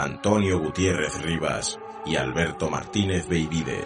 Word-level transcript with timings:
Antonio 0.00 0.60
Gutiérrez 0.60 1.20
Rivas 1.22 1.76
y 2.06 2.14
Alberto 2.14 2.70
Martínez 2.70 3.26
Beivide. 3.26 3.84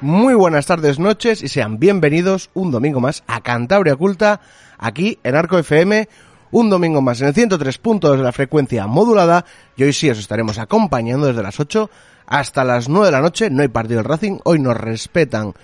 Muy 0.00 0.34
buenas 0.34 0.66
tardes, 0.66 0.98
noches 0.98 1.40
y 1.44 1.46
sean 1.46 1.78
bienvenidos 1.78 2.50
un 2.52 2.72
domingo 2.72 2.98
más 2.98 3.22
a 3.28 3.42
Cantabria 3.42 3.94
Oculta, 3.94 4.40
aquí 4.76 5.20
en 5.22 5.36
Arco 5.36 5.56
FM, 5.56 6.08
un 6.50 6.68
domingo 6.68 7.00
más 7.00 7.20
en 7.20 7.28
el 7.28 7.34
103 7.34 7.78
puntos 7.78 8.18
de 8.18 8.24
la 8.24 8.32
frecuencia 8.32 8.88
modulada 8.88 9.44
y 9.76 9.84
hoy 9.84 9.92
sí 9.92 10.10
os 10.10 10.18
estaremos 10.18 10.58
acompañando 10.58 11.28
desde 11.28 11.44
las 11.44 11.60
8 11.60 11.88
hasta 12.26 12.64
las 12.64 12.88
9 12.88 13.06
de 13.06 13.12
la 13.12 13.20
noche, 13.20 13.50
no 13.50 13.62
hay 13.62 13.68
partido 13.68 13.98
del 13.98 14.08
Racing, 14.08 14.38
hoy 14.42 14.58
nos 14.58 14.76
respetan 14.76 15.54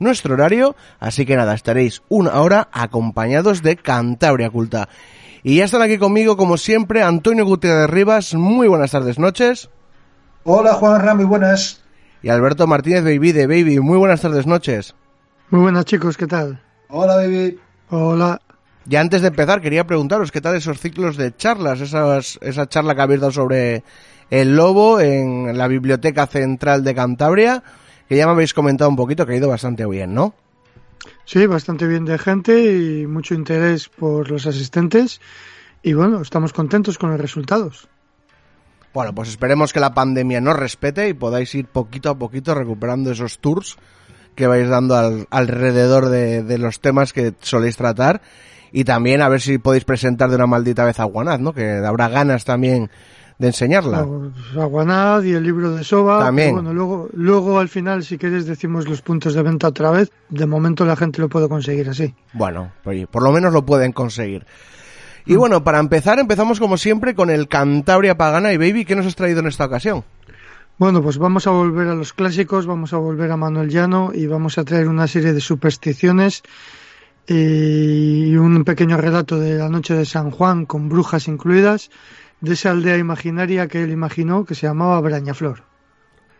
nuestro 0.00 0.34
horario, 0.34 0.74
así 0.98 1.24
que 1.24 1.36
nada, 1.36 1.54
estaréis 1.54 2.02
una 2.08 2.40
hora 2.40 2.68
acompañados 2.72 3.62
de 3.62 3.76
Cantabria 3.76 4.48
Oculta. 4.48 4.88
Y 5.44 5.56
ya 5.56 5.64
están 5.64 5.82
aquí 5.82 5.98
conmigo, 5.98 6.36
como 6.36 6.56
siempre, 6.56 7.02
Antonio 7.02 7.46
Gutiérrez 7.46 7.88
Rivas, 7.88 8.34
muy 8.34 8.66
buenas 8.66 8.90
tardes, 8.90 9.18
noches. 9.18 9.70
Hola 10.42 10.74
Juan 10.74 11.00
Ram, 11.00 11.18
muy 11.18 11.26
buenas. 11.26 11.82
Y 12.22 12.28
Alberto 12.28 12.66
Martínez 12.66 13.04
Baby 13.04 13.32
de 13.32 13.46
Baby, 13.46 13.78
muy 13.78 13.98
buenas 13.98 14.20
tardes, 14.20 14.46
noches. 14.46 14.94
Muy 15.50 15.60
buenas 15.60 15.84
chicos, 15.84 16.16
¿qué 16.16 16.26
tal? 16.26 16.60
Hola 16.88 17.16
Baby. 17.16 17.58
Hola. 17.90 18.40
Y 18.88 18.96
antes 18.96 19.22
de 19.22 19.28
empezar, 19.28 19.60
quería 19.60 19.86
preguntaros 19.86 20.32
qué 20.32 20.40
tal 20.40 20.56
esos 20.56 20.80
ciclos 20.80 21.16
de 21.16 21.36
charlas, 21.36 21.80
esas, 21.80 22.38
esa 22.42 22.68
charla 22.68 22.94
que 22.94 23.02
habéis 23.02 23.20
dado 23.20 23.32
sobre 23.32 23.84
el 24.30 24.56
lobo 24.56 25.00
en 25.00 25.56
la 25.56 25.68
Biblioteca 25.68 26.26
Central 26.26 26.84
de 26.84 26.94
Cantabria, 26.94 27.62
que 28.10 28.16
ya 28.16 28.26
me 28.26 28.32
habéis 28.32 28.54
comentado 28.54 28.90
un 28.90 28.96
poquito 28.96 29.24
que 29.24 29.34
ha 29.34 29.36
ido 29.36 29.48
bastante 29.48 29.86
bien, 29.86 30.12
¿no? 30.14 30.34
Sí, 31.24 31.46
bastante 31.46 31.86
bien 31.86 32.04
de 32.04 32.18
gente 32.18 32.74
y 32.74 33.06
mucho 33.06 33.34
interés 33.34 33.88
por 33.88 34.28
los 34.32 34.48
asistentes. 34.48 35.20
Y 35.84 35.92
bueno, 35.92 36.20
estamos 36.20 36.52
contentos 36.52 36.98
con 36.98 37.12
los 37.12 37.20
resultados. 37.20 37.88
Bueno, 38.92 39.14
pues 39.14 39.28
esperemos 39.28 39.72
que 39.72 39.78
la 39.78 39.94
pandemia 39.94 40.40
nos 40.40 40.56
respete 40.56 41.08
y 41.08 41.14
podáis 41.14 41.54
ir 41.54 41.66
poquito 41.66 42.10
a 42.10 42.18
poquito 42.18 42.52
recuperando 42.52 43.12
esos 43.12 43.38
tours 43.38 43.78
que 44.34 44.48
vais 44.48 44.68
dando 44.68 44.96
al, 44.96 45.28
alrededor 45.30 46.08
de, 46.08 46.42
de, 46.42 46.58
los 46.58 46.80
temas 46.80 47.12
que 47.12 47.34
soléis 47.42 47.76
tratar 47.76 48.22
y 48.72 48.82
también 48.82 49.22
a 49.22 49.28
ver 49.28 49.40
si 49.40 49.58
podéis 49.58 49.84
presentar 49.84 50.30
de 50.30 50.34
una 50.34 50.48
maldita 50.48 50.84
vez 50.84 50.98
a 50.98 51.04
Guanaz, 51.04 51.38
¿no? 51.38 51.52
Que 51.52 51.74
habrá 51.74 52.08
ganas 52.08 52.44
también 52.44 52.90
de 53.40 53.46
enseñarla. 53.46 54.06
A 54.58 54.64
Guanaz 54.66 55.24
y 55.24 55.32
el 55.32 55.42
libro 55.42 55.72
de 55.74 55.82
Soba. 55.82 56.22
También. 56.22 56.52
Bueno, 56.52 56.74
luego, 56.74 57.08
luego 57.14 57.58
al 57.58 57.70
final, 57.70 58.04
si 58.04 58.18
quieres, 58.18 58.44
decimos 58.44 58.86
los 58.86 59.00
puntos 59.00 59.32
de 59.32 59.42
venta 59.42 59.68
otra 59.68 59.90
vez. 59.90 60.12
De 60.28 60.44
momento 60.44 60.84
la 60.84 60.94
gente 60.94 61.22
lo 61.22 61.30
puede 61.30 61.48
conseguir 61.48 61.88
así. 61.88 62.14
Bueno, 62.34 62.70
oye, 62.84 63.06
por 63.06 63.22
lo 63.22 63.32
menos 63.32 63.54
lo 63.54 63.64
pueden 63.64 63.92
conseguir. 63.92 64.44
Y 65.24 65.36
bueno, 65.36 65.64
para 65.64 65.78
empezar, 65.78 66.18
empezamos 66.18 66.60
como 66.60 66.76
siempre 66.76 67.14
con 67.14 67.30
el 67.30 67.48
Cantabria 67.48 68.18
Pagana 68.18 68.52
y 68.52 68.58
Baby. 68.58 68.84
¿Qué 68.84 68.94
nos 68.94 69.06
has 69.06 69.16
traído 69.16 69.40
en 69.40 69.46
esta 69.46 69.64
ocasión? 69.64 70.04
Bueno, 70.76 71.02
pues 71.02 71.16
vamos 71.16 71.46
a 71.46 71.50
volver 71.50 71.88
a 71.88 71.94
los 71.94 72.12
clásicos, 72.12 72.66
vamos 72.66 72.92
a 72.92 72.98
volver 72.98 73.30
a 73.30 73.38
Manuel 73.38 73.70
Llano 73.70 74.10
y 74.12 74.26
vamos 74.26 74.58
a 74.58 74.64
traer 74.64 74.86
una 74.86 75.06
serie 75.06 75.32
de 75.32 75.40
supersticiones 75.40 76.42
y 77.26 78.36
un 78.36 78.64
pequeño 78.64 78.98
relato 78.98 79.38
de 79.38 79.54
la 79.54 79.70
noche 79.70 79.94
de 79.94 80.04
San 80.04 80.30
Juan 80.30 80.66
con 80.66 80.90
brujas 80.90 81.26
incluidas 81.28 81.90
de 82.40 82.54
esa 82.54 82.70
aldea 82.70 82.96
imaginaria 82.96 83.68
que 83.68 83.82
él 83.82 83.90
imaginó 83.90 84.44
que 84.44 84.54
se 84.54 84.66
llamaba 84.66 85.00
Brañaflor. 85.00 85.64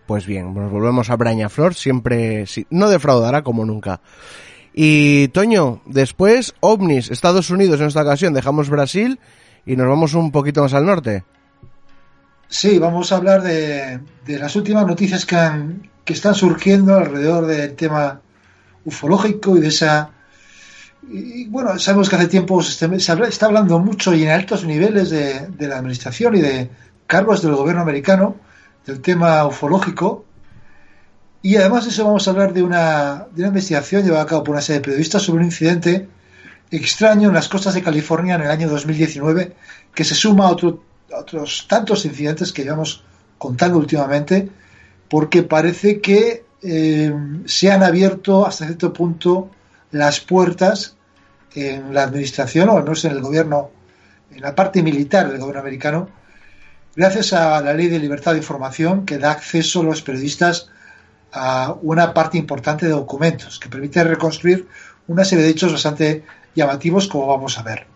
Pues 0.07 0.27
bien, 0.27 0.55
nos 0.55 0.71
volvemos 0.71 1.11
a 1.11 1.17
Brañaflor, 1.17 1.75
siempre 1.75 2.47
sí, 2.47 2.67
no 2.71 2.89
defraudará 2.89 3.43
como 3.43 3.65
nunca. 3.65 4.01
Y 4.73 5.29
Toño, 5.29 5.83
después 5.87 6.55
ovnis, 6.61 7.11
Estados 7.11 7.51
Unidos 7.51 7.81
en 7.81 7.89
esta 7.89 8.03
ocasión, 8.03 8.35
dejamos 8.35 8.69
Brasil 8.69 9.19
y 9.67 9.77
nos 9.77 9.89
vamos 9.89 10.15
un 10.15 10.33
poquito 10.33 10.63
más 10.63 10.75
al 10.75 10.87
norte. 10.87 11.25
Sí, 12.49 12.79
vamos 12.79 13.13
a 13.13 13.17
hablar 13.17 13.43
de, 13.43 14.01
de 14.27 14.39
las 14.39 14.57
últimas 14.57 14.87
noticias 14.87 15.25
que, 15.25 15.37
han, 15.37 15.89
que 16.05 16.13
están 16.13 16.35
surgiendo 16.35 16.97
alrededor 16.97 17.47
del 17.47 17.75
tema 17.77 18.21
ufológico 18.85 19.57
y 19.57 19.61
de 19.61 19.69
esa 19.69 20.11
y 21.09 21.47
bueno, 21.47 21.79
sabemos 21.79 22.09
que 22.09 22.17
hace 22.17 22.29
tiempo 22.29 22.63
se 22.63 22.87
está 22.97 23.47
hablando 23.47 23.79
mucho 23.79 24.15
y 24.15 24.23
en 24.25 24.31
altos 24.31 24.65
niveles 24.65 25.11
de, 25.11 25.49
la 25.67 25.79
administración 25.79 26.37
y 26.37 26.41
de 26.41 26.71
cargos 27.07 27.43
del 27.43 27.55
gobierno 27.55 27.83
americano 27.83 28.37
del 28.87 29.01
tema 29.01 29.45
ufológico. 29.47 30.25
Y 31.43 31.57
además 31.57 31.85
de 31.85 31.91
eso 31.91 32.05
vamos 32.05 32.29
a 32.29 32.33
hablar 32.33 32.53
de 32.53 32.63
una, 32.63 33.27
de 33.33 33.43
una 33.43 33.49
investigación 33.49 34.05
llevada 34.05 34.25
a 34.25 34.27
cabo 34.27 34.45
por 34.45 34.53
una 34.55 34.63
serie 34.63 34.81
de 34.81 34.85
periodistas 34.85 35.23
sobre 35.23 35.41
un 35.41 35.47
incidente 35.47 36.09
extraño 36.71 37.29
en 37.29 37.35
las 37.35 37.49
costas 37.49 37.75
de 37.75 37.83
California 37.83 38.35
en 38.35 38.43
el 38.43 38.51
año 38.51 38.69
2019 38.69 39.57
que 39.95 40.05
se 40.05 40.15
suma 40.15 40.47
a, 40.47 40.51
otro, 40.51 40.85
a 41.13 41.19
otros 41.21 41.67
tantos 41.69 42.05
incidentes 42.05 42.53
que 42.53 42.63
llevamos 42.63 43.03
contando 43.39 43.79
últimamente 43.79 44.49
porque 45.09 45.43
parece 45.43 46.01
que 46.01 46.45
eh, 46.63 47.13
se 47.47 47.73
han 47.73 47.83
abierto 47.83 48.47
hasta 48.47 48.67
cierto 48.67 48.93
punto 48.93 49.51
las 49.91 50.21
puertas 50.21 50.97
en 51.55 51.93
la 51.93 52.05
administración, 52.05 52.69
o 52.69 52.77
al 52.77 52.85
menos 52.85 53.05
en 53.05 53.13
el 53.13 53.21
gobierno, 53.21 53.71
en 54.31 54.41
la 54.41 54.55
parte 54.55 54.83
militar 54.83 55.29
del 55.29 55.39
gobierno 55.39 55.61
americano, 55.61 56.09
gracias 56.95 57.33
a 57.33 57.61
la 57.61 57.73
ley 57.73 57.89
de 57.89 57.99
libertad 57.99 58.33
de 58.33 58.39
información 58.39 59.05
que 59.05 59.19
da 59.19 59.33
acceso 59.33 59.81
a 59.81 59.85
los 59.85 60.03
periodistas 60.03 60.71
a 61.33 61.75
una 61.83 62.13
parte 62.13 62.39
importante 62.39 62.87
de 62.87 62.93
documentos, 62.93 63.59
que 63.59 63.69
permite 63.69 64.03
reconstruir 64.05 64.67
una 65.07 65.25
serie 65.25 65.45
de 65.45 65.51
hechos 65.51 65.73
bastante 65.73 66.25
llamativos, 66.55 67.09
como 67.09 67.27
vamos 67.27 67.59
a 67.59 67.63
ver. 67.63 67.87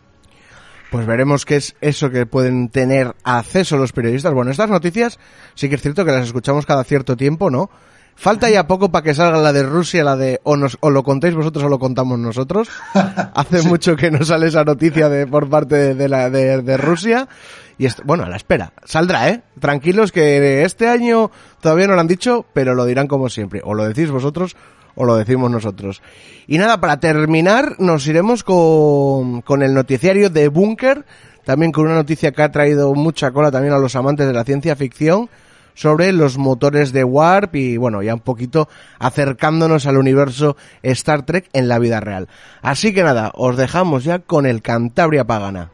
Pues 0.90 1.06
veremos 1.06 1.44
qué 1.44 1.56
es 1.56 1.74
eso 1.80 2.10
que 2.10 2.26
pueden 2.26 2.68
tener 2.68 3.14
acceso 3.24 3.76
los 3.76 3.92
periodistas. 3.92 4.32
Bueno, 4.32 4.52
estas 4.52 4.70
noticias 4.70 5.18
sí 5.54 5.68
que 5.68 5.74
es 5.74 5.82
cierto 5.82 6.04
que 6.04 6.12
las 6.12 6.26
escuchamos 6.26 6.66
cada 6.66 6.84
cierto 6.84 7.16
tiempo, 7.16 7.50
¿no? 7.50 7.68
Falta 8.16 8.48
ya 8.48 8.66
poco 8.66 8.90
para 8.90 9.02
que 9.02 9.14
salga 9.14 9.38
la 9.38 9.52
de 9.52 9.62
Rusia, 9.64 10.04
la 10.04 10.16
de 10.16 10.40
o, 10.44 10.56
nos, 10.56 10.78
o 10.80 10.90
lo 10.90 11.02
contéis 11.02 11.34
vosotros 11.34 11.64
o 11.64 11.68
lo 11.68 11.78
contamos 11.78 12.18
nosotros. 12.18 12.68
Hace 13.34 13.62
sí. 13.62 13.68
mucho 13.68 13.96
que 13.96 14.10
no 14.10 14.24
sale 14.24 14.46
esa 14.46 14.64
noticia 14.64 15.08
de 15.08 15.26
por 15.26 15.48
parte 15.48 15.76
de, 15.76 15.94
de 15.94 16.08
la 16.08 16.30
de, 16.30 16.62
de 16.62 16.76
Rusia. 16.76 17.28
Y 17.76 17.86
esto, 17.86 18.02
bueno, 18.04 18.24
a 18.24 18.28
la 18.28 18.36
espera. 18.36 18.72
Saldrá, 18.84 19.28
¿eh? 19.30 19.42
Tranquilos 19.58 20.12
que 20.12 20.62
este 20.62 20.88
año 20.88 21.32
todavía 21.60 21.88
no 21.88 21.94
lo 21.94 22.00
han 22.00 22.06
dicho, 22.06 22.46
pero 22.52 22.74
lo 22.74 22.84
dirán 22.84 23.08
como 23.08 23.28
siempre. 23.28 23.60
O 23.64 23.74
lo 23.74 23.84
decís 23.84 24.10
vosotros 24.10 24.56
o 24.94 25.04
lo 25.04 25.16
decimos 25.16 25.50
nosotros. 25.50 26.02
Y 26.46 26.58
nada, 26.58 26.80
para 26.80 27.00
terminar, 27.00 27.76
nos 27.78 28.06
iremos 28.06 28.44
con, 28.44 29.42
con 29.42 29.62
el 29.62 29.74
noticiario 29.74 30.30
de 30.30 30.48
Bunker, 30.48 31.04
también 31.44 31.72
con 31.72 31.86
una 31.86 31.96
noticia 31.96 32.32
que 32.32 32.42
ha 32.42 32.52
traído 32.52 32.94
mucha 32.94 33.32
cola 33.32 33.50
también 33.50 33.74
a 33.74 33.78
los 33.78 33.96
amantes 33.96 34.26
de 34.26 34.32
la 34.32 34.44
ciencia 34.44 34.76
ficción 34.76 35.28
sobre 35.74 36.12
los 36.12 36.38
motores 36.38 36.92
de 36.92 37.04
Warp 37.04 37.56
y 37.56 37.76
bueno, 37.76 38.02
ya 38.02 38.14
un 38.14 38.20
poquito 38.20 38.68
acercándonos 38.98 39.86
al 39.86 39.98
universo 39.98 40.56
Star 40.82 41.26
Trek 41.26 41.48
en 41.52 41.68
la 41.68 41.78
vida 41.78 42.00
real. 42.00 42.28
Así 42.62 42.94
que 42.94 43.02
nada, 43.02 43.32
os 43.34 43.56
dejamos 43.56 44.04
ya 44.04 44.20
con 44.20 44.46
el 44.46 44.62
Cantabria 44.62 45.24
Pagana. 45.24 45.73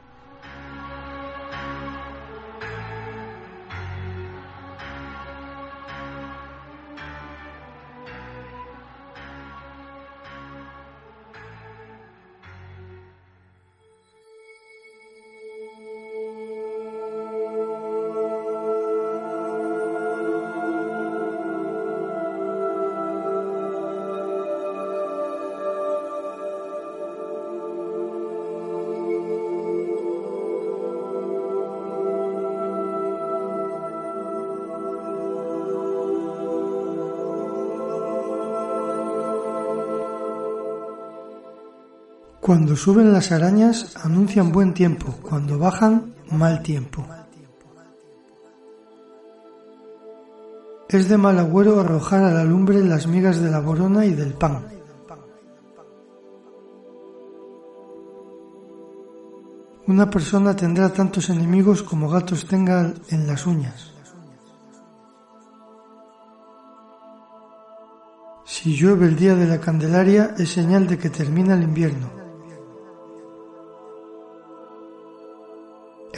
Cuando 42.71 42.85
suben 42.85 43.13
las 43.13 43.33
arañas 43.33 43.97
anuncian 43.97 44.53
buen 44.53 44.73
tiempo, 44.73 45.13
cuando 45.23 45.59
bajan 45.59 46.15
mal 46.31 46.63
tiempo. 46.63 47.05
Es 50.89 51.09
de 51.09 51.19
mal 51.19 51.37
agüero 51.41 51.81
arrojar 51.81 52.23
a 52.23 52.31
la 52.31 52.45
lumbre 52.45 52.85
las 52.85 53.09
migas 53.09 53.41
de 53.41 53.51
la 53.51 53.59
borona 53.59 54.07
y 54.07 54.15
del 54.15 54.35
pan. 54.35 54.69
Una 59.89 60.09
persona 60.09 60.55
tendrá 60.55 60.93
tantos 60.93 61.29
enemigos 61.29 61.83
como 61.83 62.09
gatos 62.09 62.47
tenga 62.47 62.95
en 63.09 63.27
las 63.27 63.49
uñas. 63.49 63.95
Si 68.45 68.77
llueve 68.77 69.09
el 69.09 69.17
día 69.17 69.35
de 69.35 69.49
la 69.49 69.59
Candelaria 69.59 70.37
es 70.39 70.53
señal 70.53 70.87
de 70.87 70.99
que 70.99 71.11
termina 71.11 71.55
el 71.55 71.65
invierno. 71.65 72.21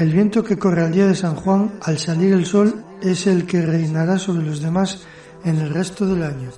El 0.02 0.10
viento 0.10 0.42
que 0.42 0.58
corre 0.58 0.82
al 0.82 0.90
día 0.90 1.06
de 1.06 1.14
San 1.14 1.36
Juan 1.36 1.78
al 1.80 1.96
salir 1.96 2.32
el 2.32 2.44
sol 2.44 2.84
es 3.00 3.28
el 3.28 3.46
que 3.46 3.64
reinará 3.64 4.18
sobre 4.18 4.44
los 4.44 4.60
demás 4.60 5.04
en 5.44 5.58
el 5.58 5.72
resto 5.72 6.04
del 6.04 6.24
año. 6.24 6.50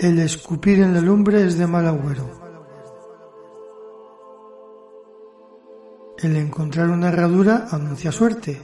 El 0.00 0.18
escupir 0.18 0.80
en 0.80 0.94
la 0.94 1.00
lumbre 1.00 1.46
es 1.46 1.56
de 1.56 1.68
mal 1.68 1.86
agüero. 1.86 2.28
El 6.18 6.34
encontrar 6.34 6.90
una 6.90 7.10
herradura 7.10 7.68
anuncia 7.70 8.10
suerte. 8.10 8.60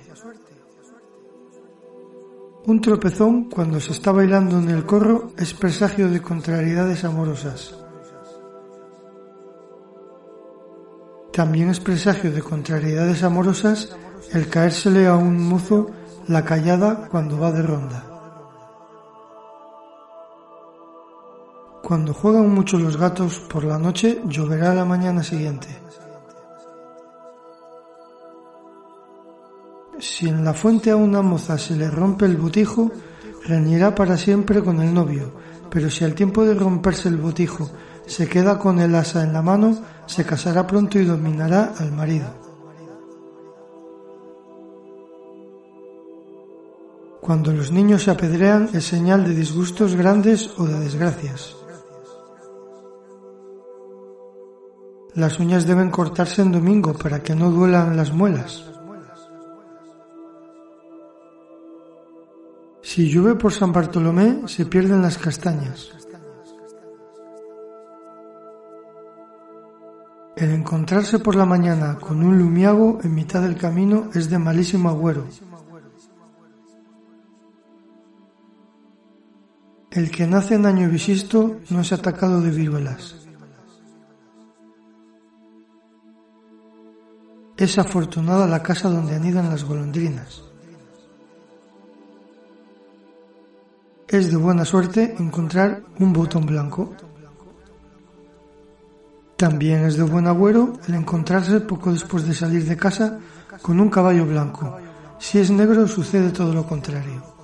Un 2.65 2.81
tropezón 2.81 3.49
cuando 3.51 3.79
se 3.79 3.93
está 3.93 4.11
bailando 4.11 4.59
en 4.59 4.69
el 4.71 4.85
corro 4.85 5.31
es 5.39 5.55
presagio 5.55 6.11
de 6.11 6.21
contrariedades 6.21 7.05
amorosas. 7.05 7.86
También 11.37 11.69
es 11.69 11.81
presagio 11.81 12.33
de 12.33 12.41
contrariedades 12.41 13.23
amorosas 13.23 13.95
el 14.33 14.49
caérsele 14.49 15.07
a 15.07 15.17
un 15.17 15.39
mozo 15.39 15.91
la 16.29 16.43
callada 16.43 17.09
cuando 17.11 17.39
va 17.39 17.53
de 17.53 17.61
ronda. 17.61 18.03
Cuando 21.83 22.15
juegan 22.15 22.55
mucho 22.55 22.79
los 22.79 22.97
gatos 22.97 23.39
por 23.39 23.65
la 23.65 23.79
noche, 23.79 24.23
lloverá 24.25 24.73
la 24.73 24.87
mañana 24.87 25.23
siguiente. 25.23 25.69
Si 29.99 30.31
en 30.31 30.43
la 30.43 30.55
fuente 30.55 30.91
a 30.91 30.97
una 30.97 31.21
moza 31.21 31.59
se 31.59 31.77
le 31.77 31.91
rompe 31.91 32.25
el 32.25 32.39
botijo, 32.39 32.91
reñirá 33.45 33.95
para 33.95 34.17
siempre 34.17 34.63
con 34.63 34.81
el 34.81 34.95
novio, 34.95 35.33
pero 35.69 35.91
si 35.91 36.03
al 36.03 36.15
tiempo 36.15 36.47
de 36.47 36.55
romperse 36.55 37.11
el 37.11 37.19
botijo 37.19 37.71
se 38.07 38.27
queda 38.27 38.59
con 38.59 38.79
el 38.79 38.95
asa 38.95 39.23
en 39.23 39.35
la 39.35 39.43
mano, 39.43 39.77
se 40.07 40.25
casará 40.25 40.67
pronto 40.67 40.99
y 40.99 41.05
dominará 41.05 41.75
al 41.79 41.93
marido. 41.93 42.27
Cuando 47.21 47.53
los 47.53 47.73
niños 47.73 48.05
se 48.05 48.13
apedrean 48.13 48.71
es 48.73 48.85
señal 48.85 49.25
de 49.25 49.35
disgustos 49.35 49.97
grandes 49.97 50.49
o 50.59 50.65
de 50.65 50.79
desgracias. 50.79 51.57
Las 55.15 55.41
uñas 55.41 55.67
deben 55.67 55.91
cortarse 55.91 56.43
en 56.43 56.53
domingo 56.53 56.93
para 56.93 57.23
que 57.23 57.35
no 57.35 57.51
duelan 57.51 57.97
las 57.97 58.13
muelas. 58.13 58.65
Si 62.83 63.11
llueve 63.11 63.35
por 63.35 63.53
San 63.53 63.73
Bartolomé 63.73 64.47
se 64.47 64.65
pierden 64.67 65.03
las 65.03 65.19
castañas. 65.19 66.06
El 70.37 70.51
encontrarse 70.51 71.19
por 71.19 71.35
la 71.35 71.47
mañana 71.47 71.97
con 71.99 72.23
un 72.23 72.39
lumiago 72.39 72.99
en 73.03 73.15
mitad 73.15 73.41
del 73.41 73.57
camino 73.57 74.11
es 74.13 74.29
de 74.29 74.39
malísimo 74.39 74.91
agüero. 74.91 75.25
El 79.91 80.11
que 80.11 80.27
nace 80.27 80.57
en 80.57 80.67
año 80.67 80.91
bisisto 80.91 81.61
no 81.71 81.81
es 81.81 81.91
atacado 81.91 82.43
de 82.43 82.51
viruelas. 82.51 83.17
Es 87.57 87.79
afortunada 87.79 88.47
la 88.47 88.63
casa 88.63 88.91
donde 88.91 89.17
anidan 89.17 89.49
las 89.49 89.65
golondrinas. 89.65 90.43
Es 94.07 94.31
de 94.31 94.37
buena 94.37 94.67
suerte 94.67 95.17
encontrar 95.19 95.83
un 95.99 96.13
botón 96.13 96.45
blanco. 96.45 96.95
También 99.37 99.85
es 99.85 99.99
de 99.99 100.03
buen 100.03 100.27
agüero 100.27 100.73
el 100.89 100.95
encontrarse 100.95 101.61
poco 101.61 101.93
después 101.93 102.27
de 102.27 102.33
salir 102.33 102.65
de 102.65 102.77
casa 102.77 103.19
con 103.61 103.79
un 103.81 103.91
caballo 103.91 104.25
blanco. 104.25 104.79
Si 105.19 105.39
es 105.39 105.51
negro 105.51 105.87
sucede 105.87 106.31
todo 106.31 106.55
lo 106.55 106.67
contrario. 106.67 107.36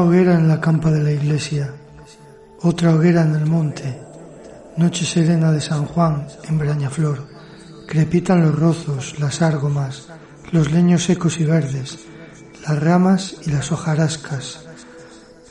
Hoguera 0.00 0.34
en 0.34 0.48
la 0.48 0.60
campa 0.60 0.90
de 0.90 1.02
la 1.02 1.12
iglesia, 1.12 1.74
otra 2.62 2.94
hoguera 2.94 3.22
en 3.22 3.34
el 3.34 3.44
monte, 3.44 4.00
noche 4.78 5.04
serena 5.04 5.52
de 5.52 5.60
San 5.60 5.84
Juan 5.84 6.26
en 6.48 6.58
Brañaflor, 6.58 7.28
crepitan 7.86 8.40
los 8.40 8.58
rozos, 8.58 9.20
las 9.20 9.42
árgomas, 9.42 10.08
los 10.52 10.72
leños 10.72 11.04
secos 11.04 11.38
y 11.38 11.44
verdes, 11.44 11.98
las 12.66 12.82
ramas 12.82 13.36
y 13.44 13.50
las 13.50 13.72
hojarascas. 13.72 14.66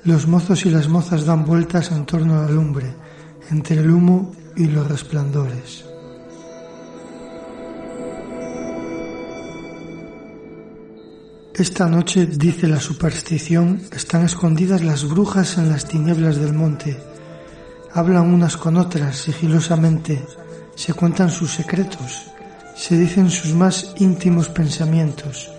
Los 0.04 0.28
mozos 0.28 0.66
y 0.66 0.72
las 0.72 0.88
mozas 0.88 1.26
dan 1.26 1.46
vueltas 1.46 1.92
en 1.92 2.08
torno 2.08 2.40
a 2.40 2.46
la 2.46 2.50
lumbre, 2.50 2.96
entre 3.52 3.78
el 3.78 3.92
humo 3.92 4.32
y 4.56 4.66
los 4.66 4.88
resplandores. 4.88 5.89
Esta 11.60 11.90
noche, 11.90 12.26
dice 12.26 12.70
la 12.70 12.80
superstición, 12.80 13.82
están 13.92 14.24
escondidas 14.24 14.82
las 14.82 15.04
brujas 15.04 15.58
en 15.58 15.68
las 15.68 15.86
tinieblas 15.86 16.38
del 16.38 16.54
monte. 16.54 16.98
Hablan 17.92 18.34
unas 18.34 18.56
con 18.56 18.78
otras 18.78 19.18
sigilosamente, 19.18 20.26
se 20.76 20.94
cuentan 20.94 21.30
sus 21.30 21.52
secretos, 21.52 22.32
se 22.78 22.98
dicen 22.98 23.30
sus 23.30 23.54
más 23.54 23.94
íntimos 23.98 24.48
pensamientos. 24.48 25.52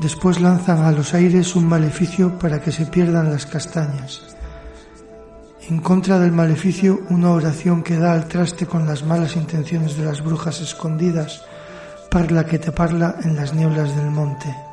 Después 0.00 0.40
lanzan 0.40 0.82
a 0.82 0.90
los 0.90 1.14
aires 1.14 1.54
un 1.54 1.68
maleficio 1.68 2.36
para 2.36 2.60
que 2.60 2.72
se 2.72 2.86
pierdan 2.86 3.30
las 3.30 3.46
castañas. 3.46 4.36
En 5.68 5.78
contra 5.78 6.18
del 6.18 6.32
maleficio, 6.32 7.02
una 7.10 7.30
oración 7.30 7.84
que 7.84 7.96
da 7.96 8.12
al 8.12 8.26
traste 8.26 8.66
con 8.66 8.88
las 8.88 9.04
malas 9.04 9.36
intenciones 9.36 9.96
de 9.96 10.04
las 10.04 10.20
brujas 10.20 10.60
escondidas, 10.60 11.44
parla 12.10 12.44
que 12.44 12.58
te 12.58 12.72
parla 12.72 13.14
en 13.22 13.36
las 13.36 13.54
nieblas 13.54 13.94
del 13.94 14.10
monte. 14.10 14.67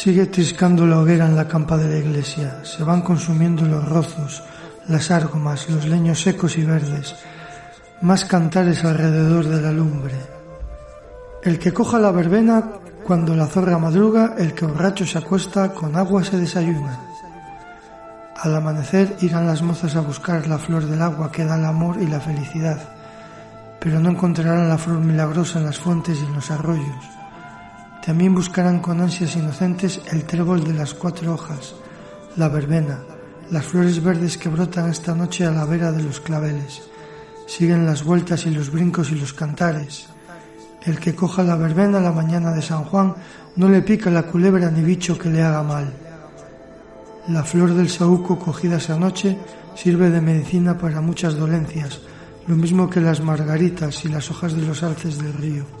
Sigue 0.00 0.24
triscando 0.24 0.86
la 0.86 0.98
hoguera 0.98 1.26
en 1.26 1.36
la 1.36 1.46
campa 1.46 1.76
de 1.76 1.86
la 1.86 1.98
iglesia. 1.98 2.64
Se 2.64 2.82
van 2.82 3.02
consumiendo 3.02 3.66
los 3.66 3.86
rozos, 3.86 4.42
las 4.88 5.10
árgomas, 5.10 5.68
los 5.68 5.84
leños 5.84 6.22
secos 6.22 6.56
y 6.56 6.64
verdes. 6.64 7.14
Más 8.00 8.24
cantares 8.24 8.82
alrededor 8.82 9.46
de 9.46 9.60
la 9.60 9.70
lumbre. 9.70 10.14
El 11.42 11.58
que 11.58 11.74
coja 11.74 11.98
la 11.98 12.12
verbena 12.12 12.64
cuando 13.04 13.36
la 13.36 13.46
zorra 13.46 13.76
madruga, 13.76 14.36
el 14.38 14.54
que 14.54 14.64
borracho 14.64 15.04
se 15.04 15.18
acuesta, 15.18 15.74
con 15.74 15.94
agua 15.94 16.24
se 16.24 16.38
desayuna. 16.38 16.98
Al 18.36 18.56
amanecer 18.56 19.16
irán 19.20 19.46
las 19.46 19.60
mozas 19.60 19.96
a 19.96 20.00
buscar 20.00 20.48
la 20.48 20.56
flor 20.56 20.86
del 20.86 21.02
agua 21.02 21.30
que 21.30 21.44
da 21.44 21.56
el 21.56 21.64
amor 21.66 22.00
y 22.00 22.06
la 22.06 22.20
felicidad, 22.20 22.78
pero 23.78 24.00
no 24.00 24.08
encontrarán 24.08 24.66
la 24.66 24.78
flor 24.78 25.00
milagrosa 25.00 25.58
en 25.58 25.66
las 25.66 25.78
fuentes 25.78 26.18
y 26.22 26.24
en 26.24 26.32
los 26.32 26.50
arroyos 26.50 27.19
También 28.04 28.34
buscarán 28.34 28.80
con 28.80 29.00
ansias 29.00 29.36
inocentes 29.36 30.00
el 30.10 30.24
trébol 30.24 30.64
de 30.64 30.72
las 30.72 30.94
cuatro 30.94 31.34
hojas, 31.34 31.74
la 32.36 32.48
verbena, 32.48 33.00
las 33.50 33.66
flores 33.66 34.02
verdes 34.02 34.38
que 34.38 34.48
brotan 34.48 34.88
esta 34.88 35.14
noche 35.14 35.44
a 35.44 35.50
la 35.50 35.66
vera 35.66 35.92
de 35.92 36.02
los 36.02 36.18
claveles. 36.20 36.82
Siguen 37.46 37.84
las 37.84 38.02
vueltas 38.02 38.46
y 38.46 38.50
los 38.50 38.70
brincos 38.70 39.10
y 39.10 39.16
los 39.16 39.34
cantares. 39.34 40.08
El 40.82 40.98
que 40.98 41.14
coja 41.14 41.42
la 41.42 41.56
verbena 41.56 42.00
la 42.00 42.12
mañana 42.12 42.52
de 42.52 42.62
San 42.62 42.84
Juan 42.84 43.14
no 43.56 43.68
le 43.68 43.82
pica 43.82 44.08
la 44.08 44.22
culebra 44.22 44.70
ni 44.70 44.80
bicho 44.80 45.18
que 45.18 45.28
le 45.28 45.42
haga 45.42 45.62
mal. 45.62 45.92
La 47.28 47.44
flor 47.44 47.74
del 47.74 47.90
saúco 47.90 48.38
cogida 48.38 48.78
esa 48.78 48.98
noche 48.98 49.36
sirve 49.74 50.08
de 50.08 50.22
medicina 50.22 50.78
para 50.78 51.02
muchas 51.02 51.36
dolencias, 51.36 52.00
lo 52.46 52.56
mismo 52.56 52.88
que 52.88 53.00
las 53.00 53.20
margaritas 53.20 54.04
y 54.06 54.08
las 54.08 54.30
hojas 54.30 54.54
de 54.54 54.62
los 54.62 54.82
alces 54.82 55.18
del 55.18 55.34
río. 55.34 55.79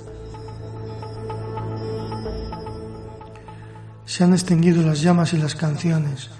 Se 4.10 4.24
han 4.24 4.32
extinguido 4.32 4.82
las 4.82 5.02
llamas 5.02 5.34
y 5.34 5.36
las 5.36 5.54
canciones, 5.54 6.30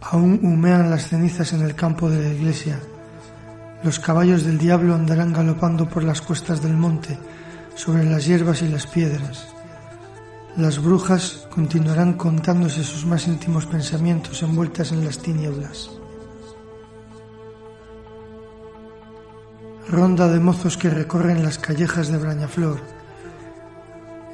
aún 0.00 0.40
humean 0.42 0.88
las 0.88 1.08
cenizas 1.08 1.52
en 1.52 1.60
el 1.60 1.74
campo 1.74 2.08
de 2.08 2.22
la 2.22 2.30
iglesia. 2.30 2.80
Los 3.82 4.00
caballos 4.00 4.44
del 4.44 4.56
diablo 4.56 4.94
andarán 4.94 5.34
galopando 5.34 5.86
por 5.86 6.04
las 6.04 6.22
cuestas 6.22 6.62
del 6.62 6.72
monte, 6.72 7.18
sobre 7.74 8.04
las 8.04 8.24
hierbas 8.24 8.62
y 8.62 8.68
las 8.68 8.86
piedras. 8.86 9.46
Las 10.56 10.82
brujas 10.82 11.46
continuarán 11.54 12.14
contándose 12.14 12.82
sus 12.82 13.04
más 13.04 13.28
íntimos 13.28 13.66
pensamientos 13.66 14.42
envueltas 14.42 14.90
en 14.92 15.04
las 15.04 15.18
tinieblas. 15.18 15.90
Ronda 19.86 20.28
de 20.28 20.40
mozos 20.40 20.78
que 20.78 20.88
recorren 20.88 21.42
las 21.42 21.58
callejas 21.58 22.08
de 22.08 22.16
Brañaflor. 22.16 22.80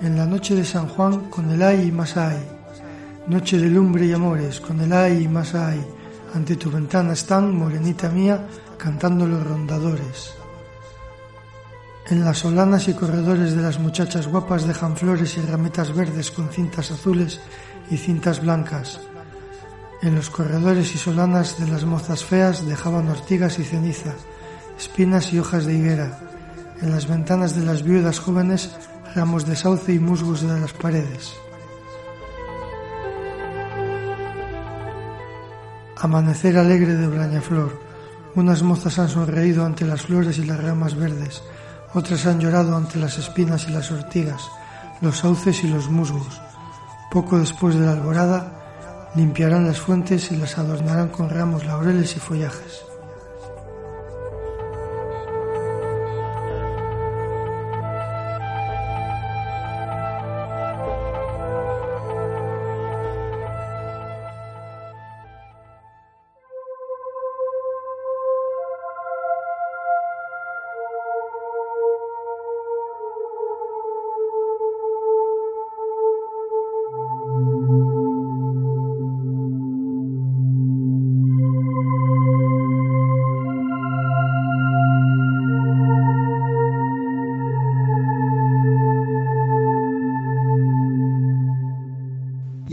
En 0.00 0.16
la 0.16 0.26
noche 0.26 0.54
de 0.54 0.64
San 0.64 0.86
Juan 0.86 1.28
con 1.28 1.50
el 1.50 1.60
ay 1.60 1.88
y 1.88 1.90
más 1.90 2.16
ay. 2.16 2.53
Noche 3.26 3.56
de 3.56 3.70
lumbre 3.70 4.04
y 4.04 4.12
amores 4.12 4.60
con 4.60 4.78
el 4.82 4.92
ay 4.92 5.24
y 5.24 5.28
más 5.28 5.54
ay. 5.54 5.82
Ante 6.34 6.56
tu 6.56 6.70
ventana 6.70 7.14
están, 7.14 7.56
morenita 7.56 8.10
mía, 8.10 8.46
cantando 8.76 9.26
los 9.26 9.42
rondadores. 9.42 10.34
En 12.10 12.22
las 12.22 12.40
solanas 12.40 12.86
y 12.88 12.92
corredores 12.92 13.56
de 13.56 13.62
las 13.62 13.78
muchachas 13.78 14.26
guapas 14.26 14.66
dejan 14.66 14.94
flores 14.94 15.38
y 15.38 15.40
rametas 15.40 15.94
verdes 15.94 16.30
con 16.30 16.50
cintas 16.50 16.90
azules 16.90 17.40
y 17.90 17.96
cintas 17.96 18.42
blancas. 18.42 19.00
En 20.02 20.14
los 20.14 20.28
corredores 20.28 20.94
y 20.94 20.98
solanas 20.98 21.58
de 21.58 21.66
las 21.66 21.86
mozas 21.86 22.22
feas 22.22 22.66
dejaban 22.66 23.08
ortigas 23.08 23.58
y 23.58 23.64
ceniza, 23.64 24.12
espinas 24.78 25.32
y 25.32 25.38
hojas 25.38 25.64
de 25.64 25.72
higuera. 25.72 26.20
En 26.82 26.90
las 26.90 27.08
ventanas 27.08 27.56
de 27.56 27.64
las 27.64 27.84
viudas 27.84 28.18
jóvenes 28.18 28.76
ramos 29.14 29.46
de 29.46 29.56
sauce 29.56 29.94
y 29.94 29.98
musgos 29.98 30.42
de 30.42 30.60
las 30.60 30.74
paredes. 30.74 31.32
Amanecer 36.04 36.58
alegre 36.58 36.96
de 36.96 37.06
Brañaflor. 37.06 37.80
Unas 38.34 38.62
mozas 38.62 38.98
han 38.98 39.08
sonreído 39.08 39.64
ante 39.64 39.86
las 39.86 40.02
flores 40.02 40.36
y 40.36 40.44
las 40.44 40.62
ramas 40.62 40.94
verdes 40.96 41.42
otras 41.94 42.26
han 42.26 42.40
llorado 42.40 42.76
ante 42.76 42.98
las 42.98 43.16
espinas 43.16 43.66
y 43.68 43.72
las 43.72 43.90
ortigas, 43.90 44.42
los 45.00 45.16
sauces 45.16 45.64
y 45.64 45.68
los 45.68 45.88
musgos. 45.88 46.42
Poco 47.10 47.38
después 47.38 47.74
de 47.76 47.86
la 47.86 47.92
alborada, 47.92 49.10
limpiarán 49.14 49.64
las 49.64 49.80
fuentes 49.80 50.30
y 50.30 50.36
las 50.36 50.58
adornarán 50.58 51.08
con 51.08 51.30
ramos, 51.30 51.64
laureles 51.64 52.16
y 52.16 52.20
follajes. 52.20 52.84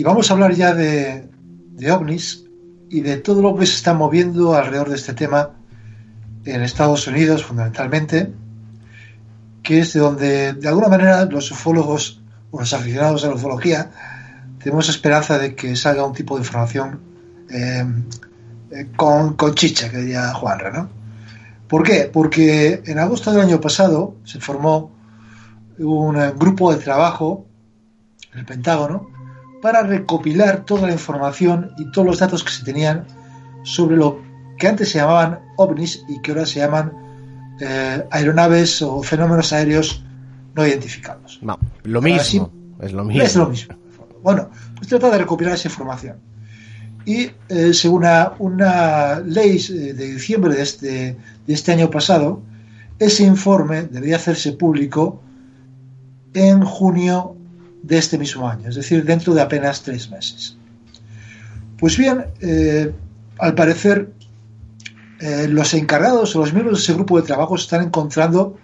Y 0.01 0.03
vamos 0.03 0.31
a 0.31 0.33
hablar 0.33 0.55
ya 0.55 0.73
de, 0.73 1.29
ovnis 1.91 2.45
y 2.89 3.01
de 3.01 3.17
todo 3.17 3.43
lo 3.43 3.55
que 3.55 3.67
se 3.67 3.75
está 3.75 3.93
moviendo 3.93 4.55
alrededor 4.55 4.89
de 4.89 4.95
este 4.95 5.13
tema 5.13 5.51
en 6.43 6.63
Estados 6.63 7.05
Unidos 7.05 7.45
fundamentalmente, 7.45 8.33
que 9.61 9.81
es 9.81 9.93
de 9.93 9.99
donde 9.99 10.53
de 10.53 10.67
alguna 10.67 10.87
manera 10.87 11.25
los 11.25 11.51
ufólogos 11.51 12.19
o 12.49 12.59
los 12.61 12.73
aficionados 12.73 13.23
a 13.23 13.27
la 13.27 13.35
ufología 13.35 13.91
tenemos 14.57 14.89
esperanza 14.89 15.37
de 15.37 15.53
que 15.53 15.75
salga 15.75 16.03
un 16.03 16.13
tipo 16.13 16.35
de 16.35 16.41
información 16.41 16.99
eh, 17.51 17.85
eh, 18.71 18.87
con, 18.95 19.35
con, 19.35 19.53
chicha, 19.53 19.91
que 19.91 19.97
diría 19.97 20.33
Juanra, 20.33 20.71
¿no? 20.71 20.89
¿Por 21.67 21.83
qué? 21.83 22.09
Porque 22.11 22.81
en 22.87 22.97
agosto 22.97 23.31
del 23.31 23.41
año 23.41 23.61
pasado 23.61 24.15
se 24.23 24.39
formó 24.39 24.93
un 25.77 26.15
grupo 26.39 26.73
de 26.73 26.81
trabajo 26.81 27.45
en 28.33 28.39
el 28.39 28.45
Pentágono 28.47 29.20
para 29.61 29.83
recopilar 29.83 30.65
toda 30.65 30.87
la 30.87 30.93
información 30.93 31.71
y 31.77 31.91
todos 31.91 32.07
los 32.07 32.19
datos 32.19 32.43
que 32.43 32.51
se 32.51 32.63
tenían 32.63 33.05
sobre 33.63 33.95
lo 33.95 34.21
que 34.57 34.67
antes 34.67 34.89
se 34.89 34.99
llamaban 34.99 35.39
ovnis 35.57 36.03
y 36.07 36.21
que 36.21 36.31
ahora 36.31 36.45
se 36.45 36.59
llaman 36.59 36.91
eh, 37.59 38.03
aeronaves 38.11 38.81
o 38.81 39.03
fenómenos 39.03 39.53
aéreos 39.53 40.03
no 40.55 40.65
identificados. 40.65 41.39
No, 41.41 41.57
lo 41.83 42.01
mismo. 42.01 42.51
es 42.81 42.91
lo 42.93 43.03
mismo. 43.03 43.23
Es 43.23 43.35
lo 43.35 43.47
mismo. 43.47 43.75
Bueno, 44.23 44.49
pues 44.75 44.87
trata 44.87 45.09
de 45.09 45.19
recopilar 45.19 45.53
esa 45.53 45.67
información. 45.67 46.17
Y 47.05 47.31
eh, 47.49 47.73
según 47.73 48.05
una, 48.39 49.19
ley 49.19 49.57
eh, 49.57 49.93
de 49.93 50.13
diciembre 50.13 50.55
de 50.55 50.61
este, 50.61 51.17
de 51.47 51.53
este 51.53 51.71
año 51.71 51.89
pasado, 51.89 52.41
ese 52.99 53.23
informe 53.23 53.83
debería 53.83 54.17
hacerse 54.17 54.53
público 54.53 55.21
en 56.33 56.63
junio 56.63 57.35
de 57.83 57.97
este 57.97 58.17
mismo 58.17 58.47
año, 58.47 58.69
es 58.69 58.75
decir, 58.75 59.03
dentro 59.03 59.33
de 59.33 59.41
apenas 59.41 59.81
tres 59.81 60.09
meses. 60.09 60.57
Pues 61.77 61.97
bien, 61.97 62.25
eh, 62.41 62.91
al 63.39 63.55
parecer, 63.55 64.13
eh, 65.19 65.47
los 65.47 65.73
encargados 65.73 66.35
o 66.35 66.39
los 66.39 66.53
miembros 66.53 66.77
de 66.77 66.83
ese 66.83 66.93
grupo 66.93 67.19
de 67.19 67.27
trabajo 67.27 67.57
se 67.57 67.63
están 67.63 67.83
encontrando, 67.83 68.57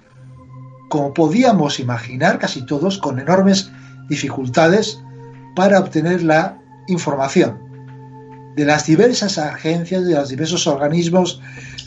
como 0.90 1.14
podíamos 1.14 1.80
imaginar, 1.80 2.38
casi 2.40 2.66
todos, 2.66 2.98
con 3.00 3.20
enormes 3.20 3.72
dificultades 4.08 5.00
para 5.56 5.80
obtener 5.80 6.24
la 6.24 6.60
información 6.88 7.60
de 8.56 8.66
las 8.66 8.86
diversas 8.86 9.38
agencias, 9.38 10.06
de 10.06 10.16
los 10.16 10.30
diversos 10.30 10.66
organismos, 10.66 11.42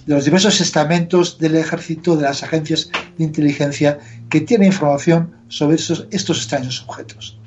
de 0.07 0.15
los 0.15 0.25
diversos 0.25 0.61
estamentos 0.61 1.39
del 1.39 1.57
ejército, 1.57 2.17
de 2.17 2.23
las 2.23 2.43
agencias 2.43 2.91
de 3.19 3.25
inteligencia 3.25 3.99
que 4.29 4.41
tienen 4.41 4.69
información 4.69 5.40
sobre 5.51 5.77
estos, 5.77 6.07
extraños 6.11 6.83
objetos. 6.87 7.39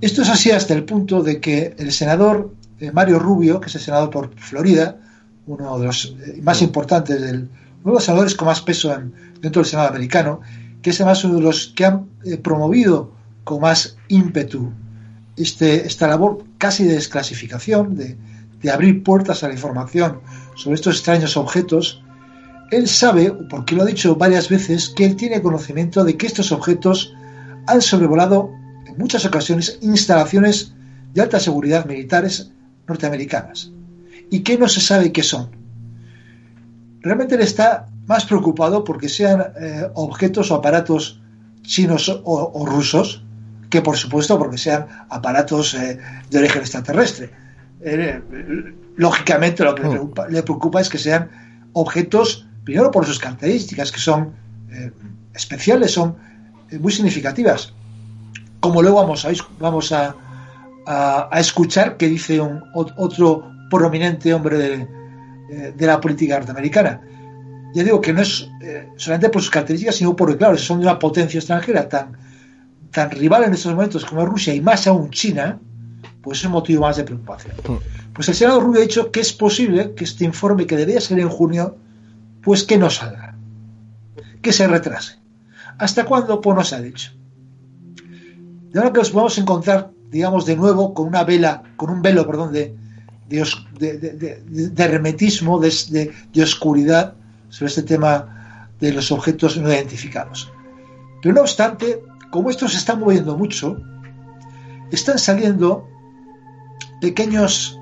Esto 0.00 0.22
es 0.22 0.28
así 0.28 0.50
hasta 0.50 0.74
el 0.74 0.84
punto 0.84 1.22
de 1.22 1.40
que 1.40 1.76
el 1.78 1.92
senador 1.92 2.52
eh, 2.80 2.90
Mario 2.90 3.20
Rubio, 3.20 3.60
que 3.60 3.68
es 3.68 3.74
el 3.76 3.80
senador 3.80 4.10
por 4.10 4.34
Florida, 4.34 4.96
uno 5.46 5.78
de 5.78 5.86
los 5.86 6.16
eh, 6.26 6.40
más 6.42 6.62
importantes 6.62 7.20
del, 7.20 7.48
uno 7.84 7.92
de 7.92 7.92
los 7.92 8.04
senadores 8.04 8.34
con 8.34 8.46
más 8.46 8.60
peso 8.60 8.88
dentro 9.40 9.62
del 9.62 9.70
Senado 9.70 9.90
americano, 9.90 10.40
que 10.80 10.90
es 10.90 11.00
además 11.00 11.22
uno 11.24 11.36
de 11.36 11.42
los 11.42 11.72
que 11.76 11.84
han 11.84 12.06
eh, 12.24 12.38
promovido 12.38 13.12
con 13.44 13.60
más 13.60 13.96
ímpetu 14.08 14.72
este, 15.36 15.86
esta 15.86 16.08
labor 16.08 16.44
casi 16.58 16.84
de 16.84 16.94
desclasificación, 16.94 17.94
de, 17.94 18.16
de 18.60 18.70
abrir 18.70 19.02
puertas 19.02 19.44
a 19.44 19.48
la 19.48 19.54
información 19.54 20.20
sobre 20.54 20.76
estos 20.76 20.96
extraños 20.96 21.36
objetos, 21.36 22.02
él 22.72 22.88
sabe, 22.88 23.30
porque 23.50 23.74
lo 23.74 23.82
ha 23.82 23.86
dicho 23.86 24.16
varias 24.16 24.48
veces, 24.48 24.88
que 24.88 25.04
él 25.04 25.16
tiene 25.16 25.42
conocimiento 25.42 26.04
de 26.04 26.16
que 26.16 26.26
estos 26.26 26.52
objetos 26.52 27.14
han 27.66 27.80
sobrevolado 27.82 28.50
en 28.86 28.96
muchas 28.96 29.24
ocasiones 29.24 29.78
instalaciones 29.82 30.74
de 31.12 31.22
alta 31.22 31.38
seguridad 31.38 31.84
militares 31.84 32.50
norteamericanas 32.88 33.70
y 34.30 34.40
que 34.40 34.56
no 34.56 34.68
se 34.68 34.80
sabe 34.80 35.12
qué 35.12 35.22
son. 35.22 35.50
Realmente 37.00 37.34
él 37.34 37.42
está 37.42 37.88
más 38.06 38.24
preocupado 38.24 38.84
porque 38.84 39.08
sean 39.08 39.52
eh, 39.60 39.86
objetos 39.94 40.50
o 40.50 40.54
aparatos 40.54 41.20
chinos 41.62 42.20
o, 42.24 42.66
rusos 42.66 43.24
que 43.70 43.82
por 43.82 43.96
supuesto 43.96 44.38
porque 44.38 44.58
sean 44.58 44.86
aparatos 45.08 45.74
eh, 45.74 45.98
de 46.30 46.38
origen 46.38 46.62
extraterrestre. 46.62 47.30
Eh, 47.80 48.20
lógicamente 48.96 49.64
lo 49.64 49.74
que 49.74 49.82
le, 50.30 50.42
preocupa, 50.42 50.80
es 50.80 50.88
que 50.88 50.98
sean 50.98 51.30
objetos, 51.72 52.46
primero 52.64 52.90
por 52.90 53.06
sus 53.06 53.18
características, 53.18 53.90
que 53.92 53.98
son 53.98 54.32
especiales, 55.34 55.92
son 55.92 56.16
muy 56.80 56.92
significativas. 56.92 57.72
como 58.60 58.80
luego 58.80 58.98
vamos 58.98 59.24
a, 59.24 59.32
vamos 59.58 59.92
a, 59.92 60.14
a, 60.86 61.40
escuchar 61.40 61.96
que 61.96 62.08
dice 62.08 62.40
un, 62.40 62.62
otro 62.74 63.50
prominente 63.68 64.32
hombre 64.32 64.58
de, 64.58 64.88
eh, 65.50 65.74
de, 65.76 65.86
la 65.86 66.00
política 66.00 66.36
norteamericana. 66.36 67.00
Ya 67.74 67.82
digo 67.82 68.00
que 68.00 68.12
no 68.12 68.22
es 68.22 68.48
eh, 68.62 68.88
solamente 68.96 69.30
por 69.30 69.42
sus 69.42 69.50
características, 69.50 69.96
sino 69.96 70.14
porque, 70.14 70.36
claro, 70.36 70.56
son 70.56 70.78
de 70.78 70.86
una 70.86 70.98
potencia 70.98 71.38
extranjera 71.38 71.88
tan, 71.88 72.16
tan 72.90 73.10
rival 73.10 73.44
en 73.44 73.54
estos 73.54 73.72
momentos 73.72 74.04
como 74.04 74.24
Rusia 74.26 74.54
y 74.54 74.60
más 74.60 74.86
aún 74.86 75.10
China, 75.10 75.58
pues 76.20 76.38
es 76.38 76.44
un 76.44 76.52
motivo 76.52 76.82
más 76.82 76.98
de 76.98 77.04
preocupación. 77.04 77.54
Mm. 77.66 78.12
Pues 78.12 78.28
el 78.28 78.34
Senado 78.34 78.60
Rubio 78.60 78.80
ha 78.80 78.84
dicho 78.84 79.10
que 79.10 79.20
es 79.20 79.32
posible 79.32 79.94
que 79.94 80.04
este 80.04 80.24
informe, 80.24 80.66
que 80.66 80.76
debía 80.76 81.00
ser 81.00 81.18
en 81.18 81.28
junio, 81.28 81.76
pues 82.42 82.64
que 82.64 82.78
no 82.78 82.90
salga, 82.90 83.36
que 84.42 84.52
se 84.52 84.66
retrase. 84.66 85.18
¿Hasta 85.78 86.04
cuándo? 86.04 86.40
Pues 86.40 86.56
no 86.56 86.64
se 86.64 86.74
ha 86.76 86.80
dicho. 86.80 87.12
De 88.70 88.78
ahora 88.78 88.92
que 88.92 88.98
nos 88.98 89.12
vamos 89.12 89.36
a 89.38 89.40
encontrar, 89.40 89.90
digamos, 90.10 90.46
de 90.46 90.56
nuevo 90.56 90.94
con 90.94 91.06
una 91.06 91.24
vela, 91.24 91.62
con 91.76 91.90
un 91.90 92.02
velo, 92.02 92.26
perdón, 92.26 92.52
de, 92.52 92.74
de, 93.28 94.72
hermetismo, 94.76 95.58
de, 95.60 96.12
oscuridad 96.42 97.14
sobre 97.48 97.68
este 97.68 97.82
tema 97.82 98.68
de 98.80 98.92
los 98.92 99.10
objetos 99.12 99.56
no 99.56 99.68
identificados. 99.72 100.52
Pero 101.22 101.34
no 101.34 101.42
obstante, 101.42 102.02
como 102.30 102.50
esto 102.50 102.68
se 102.68 102.78
está 102.78 102.96
moviendo 102.96 103.36
mucho, 103.36 103.80
están 104.90 105.18
saliendo 105.18 105.88
pequeños, 107.00 107.78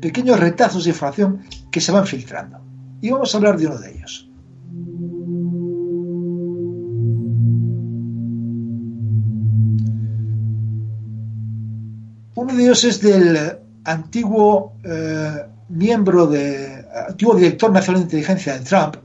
pequeños 0.00 0.38
retazos 0.38 0.84
de 0.84 0.90
información 0.90 1.44
que 1.70 1.80
se 1.80 1.92
van 1.92 2.06
filtrando. 2.06 2.65
Y 3.00 3.10
vamos 3.10 3.34
a 3.34 3.38
hablar 3.38 3.58
de 3.58 3.66
uno 3.66 3.78
de 3.78 3.90
ellos. 3.90 4.28
Uno 12.34 12.54
de 12.54 12.62
ellos 12.62 12.84
es 12.84 13.00
del 13.00 13.58
antiguo 13.84 14.74
eh, 14.84 15.46
miembro 15.68 16.26
de 16.26 16.84
antiguo 17.08 17.34
director 17.34 17.72
nacional 17.72 18.02
de 18.02 18.04
inteligencia 18.04 18.58
de 18.58 18.64
Trump, 18.64 18.96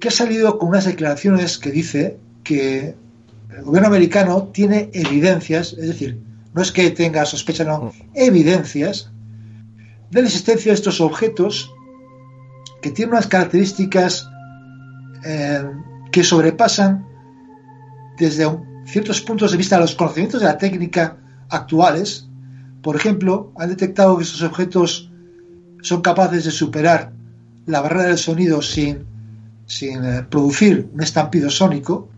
que 0.00 0.08
ha 0.08 0.10
salido 0.10 0.58
con 0.58 0.70
unas 0.70 0.84
declaraciones 0.84 1.58
que 1.58 1.70
dice 1.70 2.18
que 2.42 2.94
el 3.56 3.62
gobierno 3.62 3.88
americano 3.88 4.48
tiene 4.52 4.90
evidencias, 4.92 5.72
es 5.74 5.88
decir, 5.88 6.20
no 6.52 6.62
es 6.62 6.72
que 6.72 6.90
tenga 6.90 7.24
sospecha, 7.24 7.64
no, 7.64 7.92
evidencias 8.14 9.10
de 10.10 10.22
la 10.22 10.28
existencia 10.28 10.72
de 10.72 10.76
estos 10.76 11.00
objetos 11.00 11.73
que 12.84 12.90
tienen 12.90 13.14
unas 13.14 13.26
características 13.26 14.28
eh, 15.24 15.64
que 16.12 16.22
sobrepasan 16.22 17.06
desde 18.18 18.46
ciertos 18.84 19.22
puntos 19.22 19.52
de 19.52 19.56
vista 19.56 19.80
los 19.80 19.94
conocimientos 19.94 20.42
de 20.42 20.48
la 20.48 20.58
técnica 20.58 21.16
actuales. 21.48 22.28
Por 22.82 22.94
ejemplo, 22.94 23.54
han 23.56 23.70
detectado 23.70 24.18
que 24.18 24.24
estos 24.24 24.42
objetos 24.42 25.10
son 25.80 26.02
capaces 26.02 26.44
de 26.44 26.50
superar 26.50 27.14
la 27.64 27.80
barrera 27.80 28.08
del 28.08 28.18
sonido 28.18 28.60
sin, 28.60 29.06
sin 29.64 30.04
eh, 30.04 30.26
producir 30.28 30.90
un 30.92 31.02
estampido 31.02 31.48
sónico. 31.48 32.10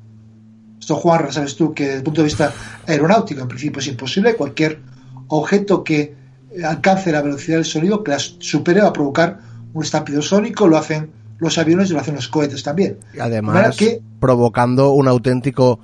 Esto, 0.80 0.96
Juan, 0.96 1.32
sabes 1.32 1.54
tú 1.54 1.72
que 1.72 1.84
desde 1.84 1.98
el 1.98 2.02
punto 2.02 2.22
de 2.22 2.26
vista 2.26 2.52
aeronáutico, 2.88 3.40
en 3.40 3.46
principio 3.46 3.78
es 3.78 3.86
imposible. 3.86 4.34
Cualquier 4.34 4.80
objeto 5.28 5.84
que 5.84 6.16
alcance 6.64 7.12
la 7.12 7.22
velocidad 7.22 7.58
del 7.58 7.64
sonido, 7.64 8.02
que 8.02 8.10
la 8.10 8.18
supere, 8.18 8.80
va 8.80 8.88
a 8.88 8.92
provocar 8.92 9.45
un 9.76 9.84
estampido 9.84 10.22
sónico. 10.22 10.66
Lo 10.66 10.76
hacen 10.76 11.10
los 11.38 11.58
aviones 11.58 11.90
y 11.90 11.92
lo 11.92 12.00
hacen 12.00 12.14
los 12.14 12.28
cohetes 12.28 12.62
también. 12.62 12.98
Y 13.14 13.20
además, 13.20 13.76
provocando 14.18 14.90
un 14.90 15.06
auténtico 15.06 15.80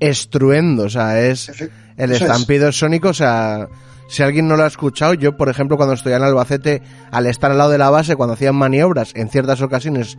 estruendo. 0.00 0.84
O 0.84 0.90
sea, 0.90 1.20
es 1.20 1.52
el 1.96 2.12
estampido 2.12 2.72
sónico. 2.72 3.08
O 3.08 3.14
sea, 3.14 3.68
si 4.08 4.22
alguien 4.22 4.48
no 4.48 4.56
lo 4.56 4.64
ha 4.64 4.68
escuchado, 4.68 5.14
yo, 5.14 5.36
por 5.36 5.48
ejemplo, 5.48 5.76
cuando 5.76 5.94
estoy 5.94 6.14
en 6.14 6.22
Albacete, 6.22 6.82
al 7.10 7.26
estar 7.26 7.50
al 7.50 7.58
lado 7.58 7.70
de 7.70 7.78
la 7.78 7.90
base, 7.90 8.16
cuando 8.16 8.34
hacían 8.34 8.56
maniobras, 8.56 9.12
en 9.14 9.28
ciertas 9.28 9.60
ocasiones 9.60 10.16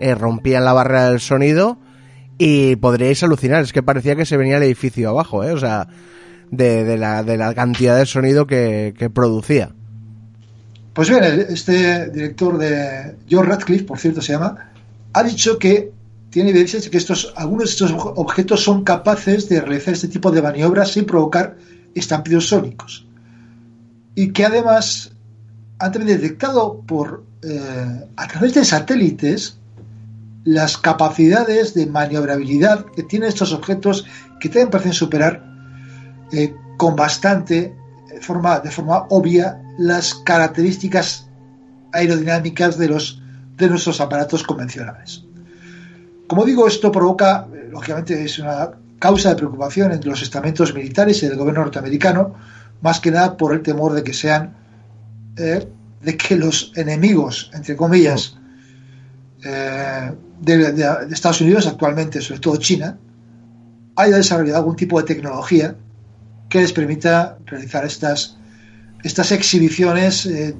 eh, 0.00 0.14
rompían 0.14 0.64
la 0.64 0.72
barrera 0.72 1.10
del 1.10 1.20
sonido 1.20 1.78
y 2.38 2.76
podríais 2.76 3.22
alucinar, 3.22 3.62
es 3.62 3.72
que 3.72 3.82
parecía 3.82 4.16
que 4.16 4.26
se 4.26 4.36
venía 4.36 4.56
el 4.56 4.62
edificio 4.62 5.10
abajo, 5.10 5.44
¿eh? 5.44 5.52
o 5.52 5.58
sea, 5.58 5.86
de, 6.50 6.96
la, 6.96 7.22
de 7.22 7.36
la, 7.36 7.54
cantidad 7.54 7.96
de 7.96 8.06
sonido 8.06 8.46
que, 8.46 9.10
producía. 9.14 9.74
Pues 10.92 11.08
bien, 11.08 11.24
este 11.24 12.10
director 12.10 12.58
de 12.58 13.16
John 13.30 13.46
Radcliffe, 13.46 13.84
por 13.84 13.98
cierto 13.98 14.20
se 14.20 14.32
llama, 14.32 14.72
ha 15.14 15.22
dicho 15.22 15.58
que 15.58 15.90
tiene 16.28 16.50
evidencia 16.50 16.80
de 16.80 16.90
que 16.90 16.98
estos, 16.98 17.32
algunos 17.36 17.64
de 17.64 17.70
estos 17.70 17.92
objetos 17.92 18.62
son 18.62 18.84
capaces 18.84 19.48
de 19.48 19.60
realizar 19.60 19.94
este 19.94 20.08
tipo 20.08 20.30
de 20.30 20.42
maniobras 20.42 20.92
sin 20.92 21.04
provocar 21.04 21.56
estampidos 21.94 22.48
sónicos. 22.48 23.06
Y 24.14 24.32
que 24.32 24.44
además 24.44 25.12
han 25.78 25.92
también 25.92 26.20
detectado 26.20 26.80
por, 26.86 27.24
eh, 27.42 28.06
a 28.16 28.28
través 28.28 28.54
de 28.54 28.64
satélites 28.64 29.56
las 30.44 30.76
capacidades 30.76 31.74
de 31.74 31.86
maniobrabilidad 31.86 32.86
que 32.86 33.02
tienen 33.02 33.28
estos 33.28 33.52
objetos 33.52 34.06
que 34.40 34.48
también 34.48 34.70
parecen 34.70 34.92
superar 34.92 35.44
eh, 36.32 36.54
con 36.76 36.96
bastante 36.96 37.74
forma, 38.20 38.60
de 38.60 38.70
forma 38.70 39.06
obvia 39.10 39.60
las 39.78 40.14
características 40.14 41.28
aerodinámicas 41.92 42.78
de, 42.78 42.88
los, 42.88 43.22
de 43.56 43.68
nuestros 43.68 44.00
aparatos 44.00 44.42
convencionales. 44.42 45.24
Como 46.26 46.44
digo, 46.44 46.66
esto 46.66 46.90
provoca, 46.90 47.46
eh, 47.52 47.68
lógicamente, 47.70 48.22
es 48.24 48.38
una 48.38 48.70
causa 48.98 49.30
de 49.30 49.36
preocupación 49.36 49.92
entre 49.92 50.10
los 50.10 50.22
estamentos 50.22 50.74
militares 50.74 51.22
y 51.22 51.28
del 51.28 51.36
gobierno 51.36 51.62
norteamericano, 51.62 52.34
más 52.80 53.00
que 53.00 53.10
nada 53.10 53.36
por 53.36 53.52
el 53.52 53.62
temor 53.62 53.92
de 53.92 54.02
que 54.02 54.12
sean, 54.14 54.54
de 55.34 56.16
que 56.16 56.36
los 56.36 56.72
enemigos, 56.76 57.50
entre 57.54 57.74
comillas, 57.76 58.36
de, 60.42 61.06
Estados 61.10 61.40
Unidos 61.40 61.66
actualmente, 61.66 62.20
sobre 62.20 62.40
todo 62.40 62.56
China, 62.56 62.98
haya 63.96 64.16
desarrollado 64.16 64.58
algún 64.58 64.76
tipo 64.76 65.00
de 65.00 65.06
tecnología 65.06 65.76
que 66.52 66.60
les 66.60 66.72
permita 66.74 67.38
realizar 67.46 67.82
estas, 67.86 68.36
estas 69.02 69.32
exhibiciones 69.32 70.26
eh, 70.26 70.54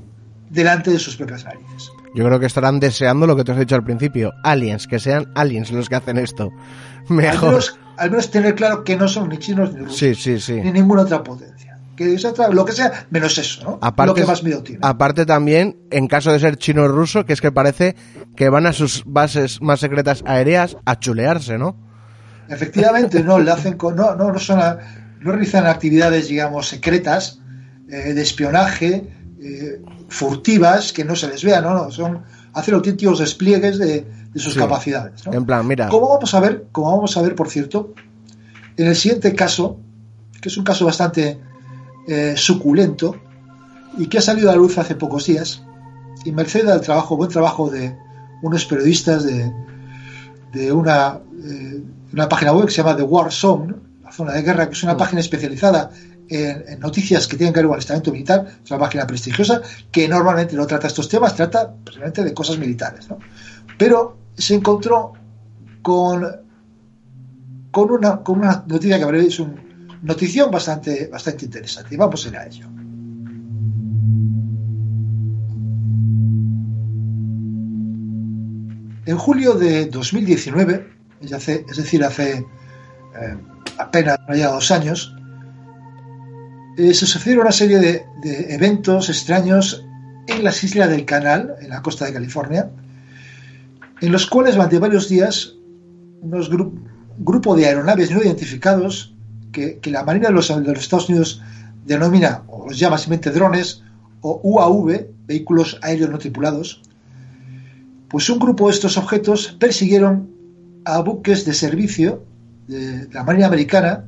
delante 0.49 0.91
de 0.91 0.99
sus 0.99 1.17
propias 1.17 1.45
narices. 1.45 1.91
Yo 2.15 2.25
creo 2.25 2.41
que 2.41 2.47
estarán 2.47 2.81
deseando 2.81 3.27
lo 3.27 3.37
que 3.37 3.45
te 3.45 3.53
has 3.53 3.59
dicho 3.59 3.75
al 3.75 3.85
principio, 3.85 4.33
aliens, 4.43 4.87
que 4.87 4.99
sean 4.99 5.31
aliens 5.35 5.71
los 5.71 5.91
que 5.91 5.97
hacen 5.97 6.17
esto. 6.17 6.51
Mejor. 7.09 7.63
Al 7.99 8.11
menos, 8.11 8.31
tener 8.31 8.55
claro 8.55 8.85
que 8.85 8.97
no 8.97 9.07
son 9.07 9.29
ni 9.29 9.37
chinos 9.37 9.75
ni 9.75 9.81
rusos, 9.81 10.49
ni 10.49 10.73
ninguna 10.73 11.03
otra 11.03 11.23
potencia 11.23 11.79
que 11.95 12.17
lo 12.53 12.65
que 12.65 12.73
sea, 12.73 13.07
menos 13.11 13.37
eso, 13.37 13.63
¿no? 13.65 13.79
Aparte, 13.83 14.09
lo 14.09 14.15
que 14.15 14.25
más 14.25 14.43
miedo 14.43 14.63
tiene. 14.63 14.81
Aparte 14.83 15.27
también, 15.27 15.77
en 15.91 16.09
caso 16.09 16.33
de 16.33 16.41
ser 16.41 16.57
chino 16.57 16.85
o 16.85 16.89
ruso, 16.89 17.27
que 17.27 17.35
es 17.35 17.43
que 17.43 17.53
parece 17.53 17.97
que 18.35 18.49
van 18.49 18.67
a 18.67 18.73
sus 18.73 19.05
bases 19.05 19.61
más 19.61 19.81
secretas 19.81 20.25
aéreas 20.27 20.79
a 20.87 20.99
chulearse, 20.99 21.59
¿no? 21.59 21.77
Efectivamente, 22.49 23.23
no, 23.23 23.39
le 23.39 23.51
hacen 23.51 23.77
no, 23.79 24.15
no, 24.17 24.33
no, 24.33 24.39
son 24.39 24.59
no 25.23 25.33
realizan 25.33 25.67
actividades, 25.67 26.29
digamos, 26.29 26.69
secretas, 26.69 27.39
eh, 27.89 28.15
de 28.15 28.23
espionaje, 28.23 29.09
eh, 29.41 29.81
furtivas, 30.09 30.93
que 30.93 31.05
no 31.05 31.17
se 31.17 31.29
les 31.29 31.45
vea, 31.45 31.61
¿no? 31.61 31.75
no 31.75 31.91
son 31.91 32.23
hacer 32.53 32.75
auténticos 32.75 33.19
despliegues 33.19 33.79
de, 33.79 34.07
sus 34.35 34.55
capacidades. 34.55 35.27
En 35.27 35.45
plan, 35.45 35.67
mira. 35.67 35.89
Como 35.89 36.09
vamos 36.09 36.33
a 36.33 36.41
ver, 36.41 36.67
como 36.73 36.91
vamos 36.91 37.17
a 37.17 37.23
ver, 37.23 37.35
por 37.35 37.51
cierto, 37.51 37.93
en 38.77 38.87
el 38.87 38.97
siguiente 38.97 39.35
caso, 39.35 39.79
que 40.41 40.49
es 40.49 40.57
un 40.57 40.65
caso 40.65 40.87
bastante 40.87 41.39
eh, 42.09 42.35
suculento 42.37 43.17
y 43.99 44.07
que 44.07 44.19
ha 44.19 44.23
salido 44.23 44.49
a 44.49 44.53
la 44.53 44.59
luz 44.59 44.79
hace 44.79 44.95
pocos 44.95 45.27
días 45.27 45.63
y 46.25 46.33
merced 46.33 46.67
al 46.69 46.81
trabajo, 46.81 47.17
buen 47.17 47.31
trabajo 47.31 47.69
de 47.69 47.95
unos 48.43 48.65
periodistas 48.65 49.25
de, 49.25 49.53
de 50.53 50.73
una, 50.73 51.21
eh, 51.45 51.83
una 52.13 52.29
página 52.29 52.53
web 52.53 52.67
que 52.67 52.73
se 52.73 52.83
llama 52.83 52.97
The 52.97 53.03
War 53.03 53.31
Zone, 53.31 53.75
zona 54.13 54.33
de 54.33 54.43
guerra, 54.43 54.69
que 54.69 54.75
es 54.75 54.83
una 54.83 54.95
mm. 54.95 54.99
página 54.99 55.21
especializada 55.21 55.91
en, 56.29 56.81
noticias 56.81 57.27
que 57.27 57.37
tienen 57.37 57.53
que 57.53 57.61
ver 57.61 57.67
con 57.67 57.75
el 57.75 57.81
estamento 57.81 58.13
militar, 58.13 58.47
es 58.65 58.71
una 58.71 58.81
página 58.81 59.07
prestigiosa 59.07 59.61
que 59.91 60.09
normalmente 60.09 60.57
no 60.57 60.67
trata 60.67 60.87
estos 60.87 61.09
temas, 61.09 61.35
trata 61.35 61.73
precisamente 61.85 62.25
de 62.25 62.35
cosas 62.35 62.59
militares. 62.59 63.07
Pero 63.79 64.17
se 64.37 64.55
encontró 64.55 65.13
con, 65.83 66.27
con, 67.71 67.91
una, 67.91 68.23
con 68.23 68.39
una 68.39 68.65
noticia 68.67 68.99
que 68.99 69.19
es 69.19 69.41
un, 69.41 69.99
notición 70.03 70.51
bastante, 70.51 71.09
bastante 71.09 71.45
interesante. 71.45 71.95
Y 71.95 71.99
vamos 71.99 72.25
a 72.25 72.29
ir 72.29 72.37
a 72.37 72.47
ello. 72.47 72.67
En 79.05 79.19
julio 79.19 79.55
de 79.55 79.87
2019, 79.87 80.89
es 81.21 81.77
decir, 81.77 82.05
hace 82.05 82.39
eh, 82.39 83.37
apenas 83.83 84.19
ya 84.35 84.51
dos 84.51 84.71
años, 84.71 85.15
eh, 86.77 86.95
se 86.95 87.07
sucedieron 87.07 87.43
una 87.43 87.53
serie 87.53 87.79
de, 87.79 88.07
eventos 88.55 89.09
extraños 89.09 89.85
en 90.29 90.45
las 90.45 90.63
islas 90.63 90.89
del 90.89 91.05
Canal, 91.05 91.57
en 91.61 91.71
la 91.71 91.83
costa 91.83 92.05
de 92.07 92.13
California, 92.13 92.71
en 94.01 94.13
los 94.13 94.27
cuales 94.27 94.55
durante 94.55 94.79
varios 94.79 95.09
días 95.09 95.55
unos 96.21 96.49
grupos 97.19 97.57
de 97.57 97.67
aeronaves 97.67 98.13
no 98.13 98.23
identificados 98.23 99.15
que, 99.51 99.81
la 99.87 100.05
Marina 100.05 100.29
de 100.29 100.35
los, 100.35 100.51
Estados 100.51 101.09
Unidos 101.09 101.43
denomina, 101.85 102.43
o 102.47 102.69
los 102.69 102.79
llama 102.79 102.97
simplemente 102.97 103.31
drones, 103.31 103.83
o 104.21 104.41
UAV, 104.43 105.09
vehículos 105.27 105.79
aéreos 105.83 106.11
no 106.11 106.19
tripulados, 106.19 106.81
pues 108.09 108.31
un 108.31 108.39
grupo 108.39 108.69
de 108.69 108.75
estos 108.75 108.97
objetos 108.97 109.57
persiguieron 109.59 110.31
a 110.85 111.01
buques 111.01 111.45
de 111.45 111.55
servicio 111.55 112.23
de, 112.67 113.09
la 113.13 113.25
Marina 113.25 113.47
Americana 113.47 114.05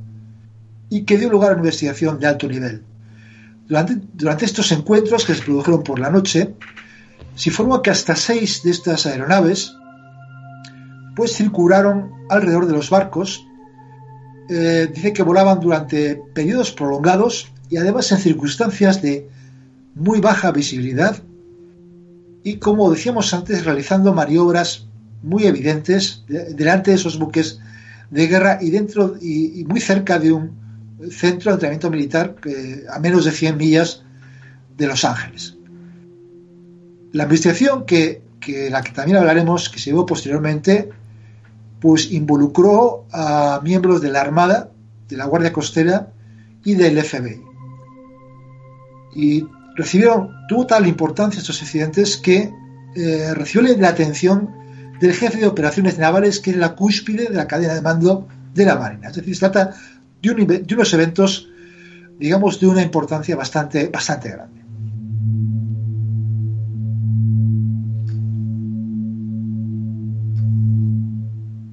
y 0.91 1.03
que 1.05 1.19
dio 1.19 1.31
lugar 1.31 1.51
a 1.51 1.55
una 1.55 1.63
investigación 1.63 2.19
de 2.19 2.27
alto 2.27 2.49
nivel. 2.49 2.83
Durante, 3.67 3.97
durante 4.13 4.45
estos 4.45 4.71
encuentros 4.73 5.25
que 5.25 5.35
se 5.35 5.43
produjeron 5.43 5.83
por 5.83 5.99
la 5.99 6.11
noche, 6.11 6.55
se 7.35 7.49
informó 7.51 7.83
que 7.83 7.91
hasta 7.91 8.15
seis 8.15 8.63
de 8.63 8.71
estas 8.71 9.07
aeronaves 9.07 9.75
pues 11.17 11.35
circularon 11.37 12.11
alrededor 12.29 12.67
de 12.67 12.73
los 12.73 12.91
barcos. 12.91 13.47
Eh, 14.49 14.91
dice 14.95 15.13
que 15.13 15.23
volaban 15.23 15.61
durante 15.61 16.17
periodos 16.35 16.73
prolongados 16.73 17.51
y 17.71 17.79
además 17.79 18.13
en 18.13 18.19
circunstancias 18.19 19.01
de 19.01 19.29
muy 19.95 20.21
baja 20.21 20.53
visibilidad 20.53 21.17
y 22.43 22.57
como 22.57 22.91
decíamos 22.91 23.33
antes 23.33 23.65
realizando 23.65 24.13
maniobras 24.13 24.87
muy 25.23 25.47
evidentes 25.47 26.25
delante 26.29 26.91
de 26.91 26.99
esos 26.99 27.19
buques 27.19 27.59
de 28.11 28.27
guerra 28.27 28.59
y 28.61 28.71
dentro 28.71 29.17
y, 29.21 29.65
muy 29.69 29.81
cerca 29.81 30.19
de 30.19 30.33
un 30.33 30.65
centro 31.11 31.51
de 31.51 31.55
entrenamiento 31.55 31.91
militar 31.91 32.37
a 32.91 32.99
menos 32.99 33.25
de 33.25 33.33
100 33.33 33.57
millas 33.57 34.03
de 34.77 34.87
Los 34.87 35.05
Ángeles. 35.05 35.57
La 37.13 37.25
investigación 37.25 37.85
que, 37.85 38.23
que 38.41 38.71
la 38.71 38.83
que 38.83 38.93
también 38.93 39.19
hablaremos, 39.19 39.69
que 39.69 39.79
se 39.79 39.91
llevó 39.91 40.07
posteriormente, 40.07 40.91
pues 41.81 42.11
involucró 42.11 43.07
a 43.13 43.61
miembros 43.63 44.01
de 44.01 44.11
la 44.11 44.21
Armada, 44.21 44.71
de 45.09 45.17
la 45.17 45.27
Guardia 45.27 45.53
Costera 45.53 46.09
y 46.65 46.75
del 46.75 47.01
FBI. 47.03 47.43
Y 49.15 49.47
recibieron, 49.77 50.31
tuvo 50.49 50.67
tal 50.67 50.87
importancia 50.87 51.41
estos 51.41 51.61
incidentes 51.61 52.17
que 52.17 52.51
eh, 52.97 53.35
recibió 53.35 53.77
la 53.77 53.89
atención 53.89 54.64
del 55.01 55.13
jefe 55.13 55.39
de 55.39 55.47
operaciones 55.47 55.99
navales, 55.99 56.41
que 56.41 56.51
es 56.51 56.57
la 56.57 56.75
cúspide 56.75 57.25
de 57.25 57.35
la 57.35 57.47
cadena 57.47 57.75
de 57.75 57.83
mando 57.83 58.29
de 58.55 58.65
la 58.65 58.77
Marina. 58.77 59.09
Es 59.09 59.17
decir, 59.17 59.35
se 59.35 59.41
trata 59.41 59.75
de, 60.23 60.59
de 60.59 60.75
unos 60.75 60.95
eventos, 60.95 61.49
digamos, 62.19 62.61
de 62.61 62.67
una 62.67 62.83
importancia 62.83 63.37
bastante, 63.37 63.89
bastante 63.89 64.31
grande. 64.31 64.65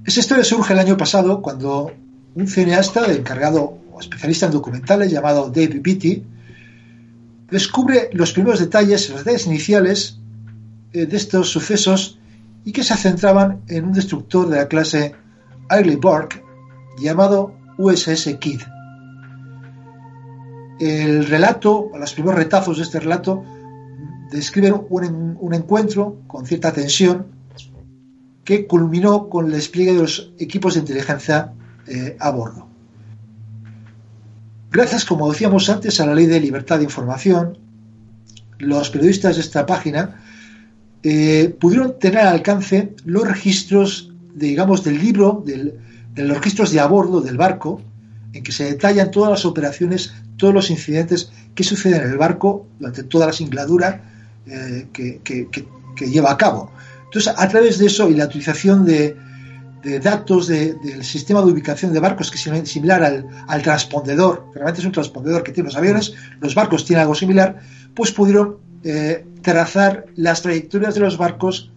Esa 0.06 0.20
historia 0.20 0.44
surge 0.44 0.74
el 0.74 0.80
año 0.80 0.98
pasado 0.98 1.42
cuando 1.42 1.92
un 2.36 2.48
cineasta 2.48 3.12
encargado 3.14 3.78
o 3.94 4.00
especialista 4.00 4.48
en 4.48 4.52
documentales 4.52 5.12
llamado 5.12 5.50
Dave 5.50 5.80
Beatty 5.80 6.24
descubre 7.50 8.10
los 8.14 8.32
primeros 8.32 8.60
detalles, 8.60 9.10
los 9.10 9.20
detalles 9.20 9.46
iniciales 9.46 10.18
eh, 10.94 11.06
de 11.06 11.18
estos 11.18 11.50
sucesos 11.50 12.18
y 12.64 12.72
que 12.72 12.84
se 12.84 12.96
centraban 12.96 13.62
en 13.68 13.86
un 13.86 13.94
destructor 13.94 14.48
de 14.50 14.58
la 14.58 14.68
clase 14.68 15.16
Borg 16.00 16.30
llamado 17.00 17.54
USS 17.78 18.36
Kidd. 18.40 18.62
El 20.80 21.26
relato, 21.28 21.92
los 21.98 22.14
primeros 22.14 22.38
retazos 22.38 22.78
de 22.78 22.84
este 22.84 23.00
relato, 23.00 23.44
describen 24.32 24.74
un, 24.90 25.38
un 25.40 25.54
encuentro 25.54 26.18
con 26.28 26.46
cierta 26.46 26.72
tensión 26.72 27.28
que 28.44 28.68
culminó 28.68 29.30
con 29.30 29.46
el 29.46 29.52
despliegue 29.52 29.94
de 29.94 30.02
los 30.02 30.34
equipos 30.40 30.74
de 30.74 30.82
inteligencia 30.82 31.54
eh, 31.88 32.18
a 32.20 32.32
bordo. 32.32 32.68
Gracias, 34.72 35.06
como 35.06 35.30
decíamos 35.30 35.70
antes, 35.70 36.00
a 36.00 36.06
la 36.06 36.16
ley 36.16 36.26
de 36.26 36.40
libertad 36.40 36.78
de 36.78 36.86
información, 36.86 37.58
los 38.58 38.90
periodistas 38.90 39.36
de 39.36 39.42
esta 39.42 39.66
página 39.66 40.22
eh, 41.04 41.56
pudieron 41.60 42.00
tener 42.00 42.20
al 42.20 42.28
alcance 42.28 42.94
los 43.06 43.28
registros, 43.28 44.12
digamos, 44.34 44.84
del 44.84 45.00
libro, 45.00 45.44
de 45.46 45.74
los 46.16 46.38
registros 46.38 46.72
de 46.72 46.80
a 46.80 46.88
bordo 46.88 47.22
del 47.22 47.38
barco, 47.38 47.82
en 48.34 48.44
que 48.44 48.52
se 48.52 48.66
detallan 48.66 49.12
todas 49.12 49.32
las 49.32 49.46
operaciones, 49.46 50.14
todos 50.38 50.54
los 50.54 50.70
incidentes 50.70 51.32
que 51.56 51.64
suceden 51.64 52.04
en 52.04 52.12
el 52.12 52.18
barco 52.18 52.68
durante 52.80 53.04
toda 53.04 53.28
la 53.28 53.34
singladura 53.34 54.02
eh, 54.46 54.88
que 54.94 56.08
lleva 56.08 56.32
a 56.32 56.38
cabo. 56.38 56.72
Entonces, 57.12 57.34
a 57.36 57.48
través 57.50 57.78
de 57.78 57.88
eso 57.88 58.10
y 58.10 58.16
la 58.16 58.24
utilización 58.24 58.86
de, 58.86 59.18
datos 60.02 60.48
del 60.48 61.04
sistema 61.04 61.42
de 61.42 61.52
ubicación 61.52 61.92
de 61.92 62.00
barcos, 62.00 62.32
que 62.32 62.38
es 62.38 62.70
similar 62.70 63.04
al, 63.04 63.62
transpondedor, 63.62 64.46
realmente 64.54 64.80
es 64.80 64.86
un 64.86 64.94
transpondedor 64.94 65.44
que 65.44 65.52
tienen 65.52 65.66
los 65.66 65.76
aviones, 65.76 66.14
los 66.40 66.56
barcos 66.56 66.86
tienen 66.86 67.02
algo 67.02 67.16
similar, 67.16 67.60
pues 67.94 68.14
pudieron 68.14 68.60
eh, 68.84 69.26
trazar 69.42 70.06
las 70.16 70.42
trayectorias 70.42 70.96
de 70.96 71.02
los 71.02 71.18
barcos 71.18 71.72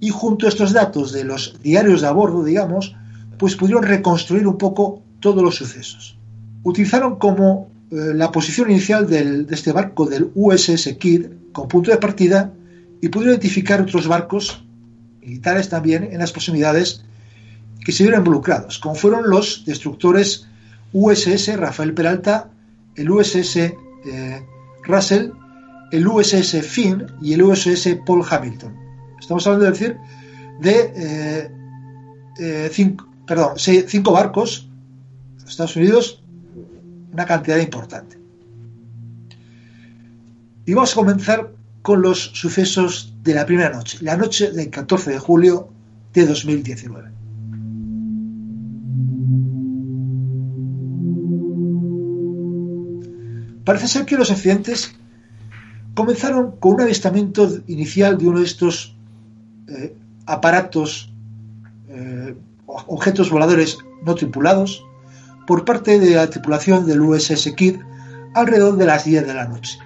y 0.00 0.10
junto 0.10 0.46
a 0.46 0.48
estos 0.48 0.72
datos 0.72 1.12
de 1.12 1.24
los 1.24 1.60
diarios 1.62 2.00
de 2.00 2.08
a 2.08 2.12
bordo, 2.12 2.42
digamos, 2.44 2.96
pues 3.38 3.56
pudieron 3.56 3.84
reconstruir 3.84 4.46
un 4.46 4.58
poco 4.58 5.02
todos 5.20 5.42
los 5.42 5.56
sucesos. 5.56 6.18
Utilizaron 6.64 7.16
como 7.16 7.70
eh, 7.90 8.12
la 8.14 8.32
posición 8.32 8.70
inicial 8.70 9.08
de 9.08 9.46
este 9.50 9.72
barco, 9.72 10.06
del 10.06 10.30
USS 10.34 10.96
Kidd, 10.98 11.26
como 11.52 11.68
punto 11.68 11.90
de 11.90 11.98
partida, 11.98 12.52
y 13.00 13.08
pudo 13.08 13.26
identificar 13.26 13.80
otros 13.80 14.08
barcos 14.08 14.64
militares 15.20 15.68
también 15.68 16.08
en 16.10 16.18
las 16.18 16.32
proximidades 16.32 17.04
que 17.84 17.92
se 17.92 18.04
vieron 18.04 18.20
involucrados, 18.20 18.78
como 18.78 18.94
fueron 18.94 19.28
los 19.28 19.64
destructores 19.66 20.46
USS 20.92 21.56
Rafael 21.56 21.94
Peralta, 21.94 22.50
el 22.96 23.10
USS 23.10 23.56
eh, 23.56 23.74
Russell, 24.84 25.30
el 25.92 26.08
USS 26.08 26.66
Finn 26.66 27.06
y 27.20 27.34
el 27.34 27.42
USS 27.42 27.98
Paul 28.04 28.24
Hamilton. 28.28 28.74
Estamos 29.20 29.46
hablando 29.46 29.66
de 29.66 29.70
decir 29.70 29.98
de 30.60 30.92
eh, 30.96 31.50
eh, 32.38 32.70
cinco, 32.72 33.08
perdón, 33.26 33.58
cinco 33.58 34.12
barcos, 34.12 34.68
Estados 35.46 35.76
Unidos, 35.76 36.22
una 37.12 37.26
cantidad 37.26 37.58
importante. 37.58 38.18
Y 40.64 40.72
vamos 40.72 40.92
a 40.92 40.94
comenzar 40.94 41.52
con 41.82 42.00
los 42.00 42.18
sucesos 42.18 43.14
de 43.22 43.34
la 43.34 43.44
primera 43.44 43.70
noche, 43.70 43.98
la 44.00 44.16
noche 44.16 44.50
del 44.50 44.70
14 44.70 45.10
de 45.10 45.18
julio 45.18 45.68
de 46.14 46.26
2019. 46.26 47.10
Parece 53.64 53.88
ser 53.88 54.06
que 54.06 54.16
los 54.16 54.30
accidentes 54.30 54.94
comenzaron 55.94 56.52
con 56.58 56.74
un 56.74 56.80
avistamiento 56.82 57.48
inicial 57.66 58.18
de 58.18 58.28
uno 58.28 58.40
de 58.40 58.46
estos 58.46 58.96
eh, 59.68 59.94
aparatos, 60.26 61.12
eh, 61.88 62.34
objetos 62.66 63.30
voladores 63.30 63.78
no 64.04 64.14
tripulados, 64.14 64.84
por 65.46 65.64
parte 65.64 65.98
de 65.98 66.14
la 66.14 66.30
tripulación 66.30 66.86
del 66.86 67.00
USS 67.00 67.52
Kidd 67.56 67.80
alrededor 68.34 68.76
de 68.76 68.86
las 68.86 69.04
10 69.04 69.26
de 69.26 69.34
la 69.34 69.46
noche 69.46 69.78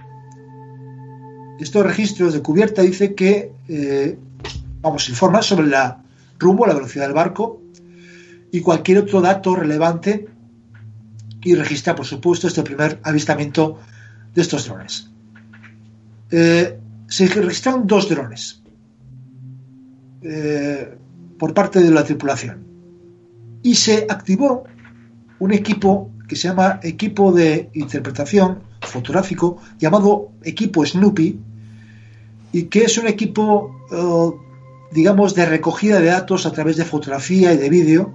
estos 1.58 1.84
registros 1.84 2.34
de 2.34 2.42
cubierta 2.42 2.82
dice 2.82 3.14
que, 3.14 3.52
eh, 3.68 4.18
vamos, 4.80 5.08
informa 5.08 5.42
sobre 5.42 5.68
la 5.68 6.02
rumbo, 6.38 6.66
la 6.66 6.74
velocidad 6.74 7.04
del 7.06 7.14
barco 7.14 7.62
y 8.52 8.60
cualquier 8.60 8.98
otro 8.98 9.20
dato 9.20 9.56
relevante 9.56 10.28
y 11.42 11.54
registra, 11.54 11.94
por 11.94 12.06
supuesto, 12.06 12.48
este 12.48 12.62
primer 12.62 13.00
avistamiento 13.02 13.78
de 14.34 14.42
estos 14.42 14.66
drones. 14.66 15.10
Eh, 16.30 16.78
se 17.08 17.26
registraron 17.26 17.86
dos 17.86 18.08
drones 18.08 18.62
eh, 20.22 20.96
por 21.38 21.54
parte 21.54 21.80
de 21.80 21.90
la 21.90 22.04
tripulación. 22.04 22.64
Y 23.62 23.74
se 23.74 24.06
activó 24.08 24.64
un 25.38 25.52
equipo 25.52 26.10
que 26.28 26.36
se 26.36 26.48
llama 26.48 26.80
equipo 26.82 27.32
de 27.32 27.70
interpretación 27.74 28.60
fotográfico 28.80 29.58
llamado 29.78 30.32
equipo 30.42 30.84
Snoopy 30.84 31.38
y 32.52 32.62
que 32.64 32.84
es 32.84 32.98
un 32.98 33.06
equipo, 33.06 33.76
eh, 33.92 34.30
digamos, 34.92 35.34
de 35.34 35.46
recogida 35.46 36.00
de 36.00 36.06
datos 36.06 36.46
a 36.46 36.52
través 36.52 36.76
de 36.76 36.84
fotografía 36.84 37.52
y 37.52 37.58
de 37.58 37.68
vídeo 37.68 38.14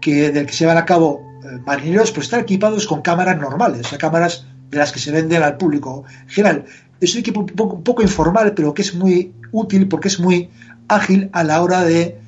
que, 0.00 0.30
del 0.30 0.46
que 0.46 0.52
se 0.52 0.66
van 0.66 0.76
a 0.76 0.84
cabo 0.84 1.22
eh, 1.44 1.58
marineros, 1.64 2.10
pues 2.10 2.26
están 2.26 2.40
equipados 2.40 2.86
con 2.86 3.02
cámaras 3.02 3.38
normales, 3.38 3.86
o 3.86 3.88
sea, 3.90 3.98
cámaras 3.98 4.46
de 4.72 4.78
las 4.78 4.90
que 4.90 4.98
se 4.98 5.12
venden 5.12 5.44
al 5.44 5.56
público 5.56 6.04
en 6.22 6.28
general. 6.28 6.64
Es 7.00 7.14
un 7.14 7.20
equipo 7.20 7.40
un 7.40 7.84
poco, 7.84 8.02
informal, 8.02 8.54
pero 8.54 8.74
que 8.74 8.82
es 8.82 8.94
muy 8.94 9.32
útil 9.52 9.86
porque 9.86 10.08
es 10.08 10.18
muy 10.18 10.50
ágil 10.88 11.30
a 11.32 11.44
la 11.44 11.62
hora 11.62 11.84
de, 11.84 12.18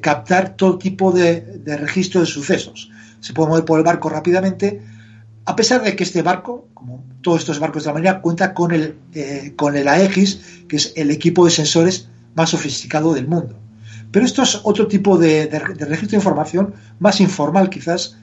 captar 0.00 0.56
todo 0.56 0.78
tipo 0.78 1.12
de, 1.12 1.40
de 1.40 1.76
registro 1.76 2.20
de 2.20 2.26
sucesos. 2.26 2.90
Se 3.20 3.32
puede 3.32 3.50
mover 3.50 3.64
por 3.64 3.78
el 3.78 3.84
barco 3.84 4.08
rápidamente 4.08 4.80
a 5.50 5.56
pesar 5.56 5.82
de 5.82 5.96
que 5.96 6.04
este 6.04 6.22
barco, 6.22 6.68
como 6.74 7.04
todos 7.22 7.40
estos 7.40 7.58
barcos 7.58 7.82
de 7.82 7.88
la 7.88 7.94
Marina, 7.94 8.20
cuenta 8.20 8.54
con 8.54 8.72
el, 8.72 8.94
eh, 9.14 9.52
con 9.56 9.76
el 9.76 9.88
AEGIS, 9.88 10.64
que 10.68 10.76
es 10.76 10.92
el 10.96 11.10
equipo 11.10 11.44
de 11.44 11.50
sensores 11.50 12.08
más 12.36 12.50
sofisticado 12.50 13.14
del 13.14 13.26
mundo. 13.26 13.58
Pero 14.12 14.24
esto 14.24 14.42
es 14.42 14.60
otro 14.62 14.86
tipo 14.86 15.18
de, 15.18 15.48
registro 15.48 16.10
de 16.10 16.16
información, 16.16 16.74
más 16.98 17.20
informal 17.20 17.70
quizás, 17.70 18.16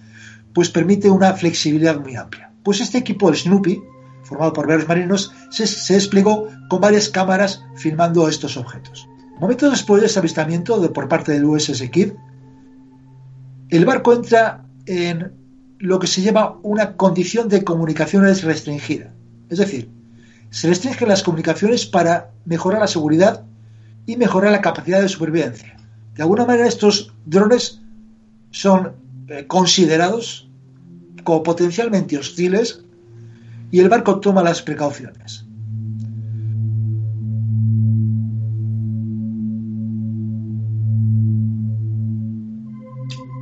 pues 0.54 0.70
permite 0.70 1.10
una 1.10 1.34
flexibilidad 1.34 2.00
muy 2.00 2.16
amplia. 2.16 2.47
Pues 2.68 2.82
este 2.82 2.98
equipo, 2.98 3.30
el 3.30 3.38
Snoopy, 3.38 3.82
formado 4.24 4.52
por 4.52 4.68
varios 4.68 4.90
marinos, 4.90 5.32
se, 5.52 5.94
desplegó 5.94 6.50
con 6.68 6.82
varias 6.82 7.08
cámaras 7.08 7.64
filmando 7.78 8.28
estos 8.28 8.58
objetos. 8.58 9.08
Momentos 9.40 9.72
después 9.72 10.02
de 10.02 10.08
ese 10.08 10.20
avistamiento 10.20 10.92
por 10.92 11.08
parte 11.08 11.32
del 11.32 11.46
USS 11.46 11.90
Kidd, 11.90 12.12
el 13.70 13.86
barco 13.86 14.12
entra 14.12 14.66
en 14.86 15.32
lo 15.80 15.98
que 15.98 16.08
se 16.08 16.22
llama 16.22 16.58
una 16.62 16.98
condición 16.98 17.48
de 17.48 17.64
comunicaciones 17.64 18.44
restringida. 18.44 19.14
Es 19.48 19.60
decir, 19.60 19.90
se 20.50 20.68
restringen 20.68 21.08
las 21.08 21.24
comunicaciones 21.24 21.86
para 21.86 22.32
mejorar 22.44 22.82
la 22.82 22.88
seguridad 22.88 23.46
y 24.06 24.18
mejorar 24.18 24.52
la 24.52 24.60
capacidad 24.60 25.02
de 25.02 25.08
supervivencia. 25.08 25.78
De 26.16 26.24
alguna 26.24 26.44
manera 26.44 26.68
estos 26.68 27.14
drones 27.26 27.80
son 28.52 28.92
eh, 29.30 29.48
considerados 29.48 30.47
como 31.28 31.44
potencialmente 31.44 32.18
hostiles 32.18 32.86
y 33.70 33.82
el 33.82 33.90
barco 33.90 34.22
toma 34.22 34.42
las 34.42 34.62
precauciones. 34.62 35.46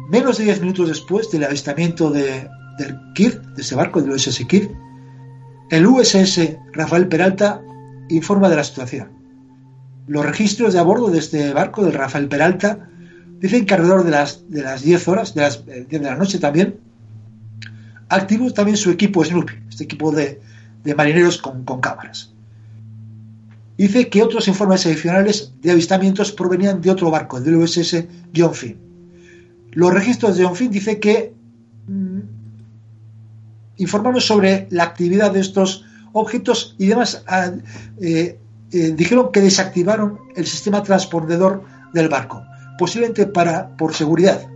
Menos 0.09 0.39
de 0.39 0.45
10 0.45 0.61
minutos 0.61 0.87
después 0.87 1.29
del 1.29 1.43
avistamiento 1.43 2.09
de, 2.09 2.49
del 2.79 2.97
Kir, 3.13 3.39
de 3.53 3.61
ese 3.61 3.75
barco, 3.75 4.01
del 4.01 4.13
USS 4.13 4.43
Kir, 4.47 4.71
el 5.69 5.85
USS 5.85 6.57
Rafael 6.73 7.07
Peralta 7.07 7.61
informa 8.09 8.49
de 8.49 8.55
la 8.55 8.63
situación. 8.63 9.11
Los 10.07 10.25
registros 10.25 10.73
de 10.73 10.79
a 10.79 10.81
bordo 10.81 11.11
de 11.11 11.19
este 11.19 11.53
barco, 11.53 11.85
del 11.85 11.93
Rafael 11.93 12.29
Peralta, 12.29 12.89
dicen 13.37 13.67
que 13.67 13.75
alrededor 13.75 14.05
de 14.05 14.09
las, 14.09 14.49
de 14.49 14.63
las 14.63 14.81
10 14.81 15.07
horas, 15.07 15.35
de 15.35 15.41
las 15.41 15.63
10 15.67 15.87
de 15.87 15.99
la 15.99 16.15
noche 16.15 16.39
también, 16.39 16.79
activó 18.09 18.51
también 18.51 18.77
su 18.77 18.91
equipo 18.91 19.23
Snoopy, 19.23 19.53
este 19.69 19.83
equipo 19.85 20.11
de, 20.11 20.41
marineros 20.95 21.37
con, 21.37 21.63
cámaras. 21.81 22.31
Dice 23.77 24.09
que 24.09 24.23
otros 24.23 24.47
informes 24.47 24.85
adicionales 24.85 25.53
de 25.61 25.71
avistamientos 25.71 26.31
provenían 26.31 26.81
de 26.81 26.91
otro 26.91 27.11
barco, 27.11 27.41
del 27.41 27.55
USS 27.55 28.05
John 28.35 28.53
Finn. 28.53 28.79
Los 29.71 29.93
registros 29.93 30.37
de 30.37 30.45
Onfin 30.45 30.71
dice 30.71 30.99
que 30.99 31.33
mm, 31.87 32.19
informaron 33.77 34.21
sobre 34.21 34.67
la 34.69 34.83
actividad 34.83 35.33
de 35.33 35.41
estos 35.41 35.83
objetos 36.13 36.75
y 36.77 36.87
demás 36.87 37.23
ah, 37.27 37.51
eh, 38.01 38.39
eh, 38.71 38.93
dijeron 38.95 39.31
que 39.33 39.41
desactivaron 39.41 40.19
el 40.35 40.45
sistema 40.45 40.81
transpondedor 40.81 41.63
del 41.93 42.07
barco, 42.07 42.41
posiblemente 42.77 43.25
para, 43.25 43.75
por 43.75 43.93
seguridad. 43.93 44.47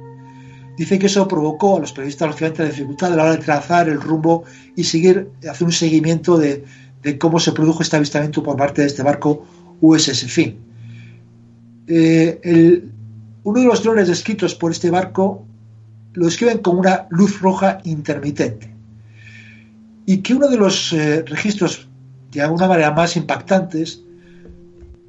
Dice 0.80 0.98
que 0.98 1.08
eso 1.08 1.28
provocó 1.28 1.76
a 1.76 1.82
los 1.82 1.92
periodistas 1.92 2.30
lógicamente 2.30 2.64
la 2.64 2.70
dificultad 2.70 3.12
a 3.12 3.16
la 3.18 3.24
hora 3.24 3.32
de 3.34 3.44
trazar 3.44 3.90
el 3.90 4.00
rumbo 4.00 4.46
y 4.78 4.86
seguir, 4.86 5.30
hacer 5.50 5.66
un 5.68 5.74
seguimiento 5.74 6.38
de, 6.38 6.64
cómo 7.20 7.38
se 7.38 7.52
produjo 7.52 7.84
este 7.84 7.98
avistamiento 7.98 8.42
por 8.42 8.56
parte 8.56 8.84
de 8.84 8.88
este 8.88 9.04
barco 9.04 9.46
USS 9.82 10.32
Finn. 10.32 10.58
Eh, 11.86 12.82
uno 13.44 13.60
de 13.60 13.66
los 13.66 13.84
drones 13.84 14.08
descritos 14.08 14.56
por 14.56 14.72
este 14.72 14.90
barco 14.90 15.46
lo 16.14 16.28
describen 16.28 16.60
como 16.60 16.80
una 16.80 17.08
luz 17.10 17.42
roja 17.42 17.80
intermitente. 17.84 18.74
Y 20.06 20.20
que 20.20 20.34
uno 20.34 20.48
de 20.48 20.56
los 20.56 20.94
eh, 20.94 21.26
registros, 21.28 21.90
de 22.32 22.42
alguna 22.42 22.70
manera 22.70 22.92
más 22.92 23.18
impactantes, 23.18 24.02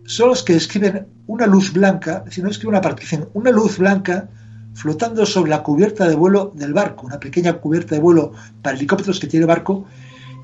son 0.05 0.31
los 0.31 0.43
que 0.43 0.55
describen 0.55 1.07
una 1.29 1.47
luz 1.47 1.73
blanca, 1.73 2.25
si 2.29 2.43
no 2.43 2.49
describen 2.49 2.71
una 2.71 2.81
partición, 2.81 3.29
una 3.35 3.53
luz 3.53 3.79
blanca 3.79 4.29
flotando 4.75 5.27
sobre 5.27 5.51
la 5.51 5.63
cubierta 5.63 6.09
de 6.09 6.15
vuelo 6.15 6.53
del 6.55 6.73
barco, 6.73 7.07
una 7.07 7.21
pequeña 7.21 7.55
cubierta 7.55 7.95
de 7.95 8.01
vuelo 8.01 8.33
para 8.63 8.77
helicópteros 8.77 9.21
que 9.21 9.27
tiene 9.27 9.45
el 9.45 9.49
barco, 9.49 9.87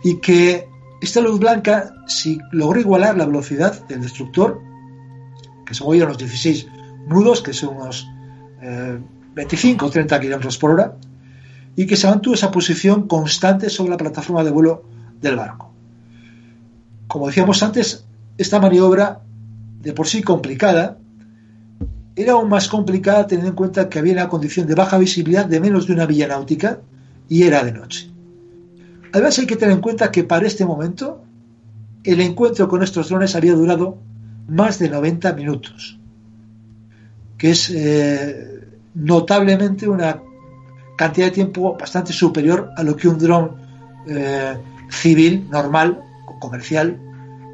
y 0.03 0.21
que 0.21 0.69
esta 1.01 1.21
luz 1.21 1.39
blanca, 1.39 1.93
si 2.07 2.39
logró 2.53 2.81
igualar 2.81 3.17
la 3.17 3.27
velocidad 3.27 3.87
del 3.87 4.03
destructor, 4.03 4.61
que 5.65 5.75
se 5.75 5.85
movía 5.85 6.05
a 6.05 6.09
los 6.09 6.19
16 6.19 6.67
nudos, 7.07 7.43
que 7.43 7.53
son 7.53 7.77
unos 7.77 8.07
25 9.35 9.87
o 9.87 9.91
30 9.91 10.21
kilómetros 10.21 10.59
por 10.59 10.71
hora, 10.73 10.97
y 11.77 11.87
que 11.87 11.97
se 11.97 12.09
mantuvo 12.09 12.35
esa 12.35 12.51
posición 12.51 13.07
constante 13.07 13.69
sobre 13.69 13.91
la 13.91 13.97
plataforma 13.97 14.43
de 14.43 14.51
vuelo 14.51 14.85
del 15.21 15.37
barco. 15.37 15.73
Como 17.07 17.27
decíamos 17.27 17.63
antes, 17.63 18.07
esta 18.39 18.61
maniobra, 18.61 19.21
de 19.81 19.93
por 19.93 20.09
sí 20.09 20.23
complicada, 20.23 20.99
era 22.17 22.33
aún 22.33 22.49
más 22.49 22.69
complicada 22.69 23.27
teniendo 23.27 23.51
en 23.51 23.57
cuenta 23.57 23.89
que 23.89 23.99
había 23.99 24.15
una 24.15 24.29
condición 24.29 24.67
de 24.67 24.75
baja 24.75 24.99
visibilidad 24.99 25.47
de 25.47 25.61
menos 25.61 25.87
de 25.87 25.93
una 25.93 26.07
villa 26.07 26.27
náutica 26.27 26.81
y 27.29 27.43
era 27.43 27.63
de 27.63 27.73
noche. 27.73 28.11
Además 29.13 29.39
hay 29.39 29.47
que 29.47 29.57
tener 29.57 29.75
en 29.75 29.81
cuenta 29.81 30.11
que 30.11 30.25
para 30.25 30.47
este 30.47 30.65
momento 30.65 31.23
el 32.03 32.21
encuentro 32.21 32.69
con 32.69 32.83
estos 32.83 33.09
drones 33.09 33.37
había 33.37 33.55
durado 33.55 33.99
más 34.49 34.79
de 34.79 34.89
90 34.89 35.33
minutos 35.35 35.99
que 37.39 37.51
es 37.51 37.71
eh, 37.71 38.61
notablemente 38.95 39.89
una 39.89 40.21
cantidad 40.97 41.27
de 41.27 41.33
tiempo 41.33 41.77
bastante 41.79 42.13
superior 42.13 42.71
a 42.77 42.83
lo 42.83 42.97
que 42.97 43.09
un 43.09 43.19
dron 43.19 43.57
eh, 44.09 44.57
civil, 44.91 45.47
normal, 45.51 46.03
comercial, 46.41 46.99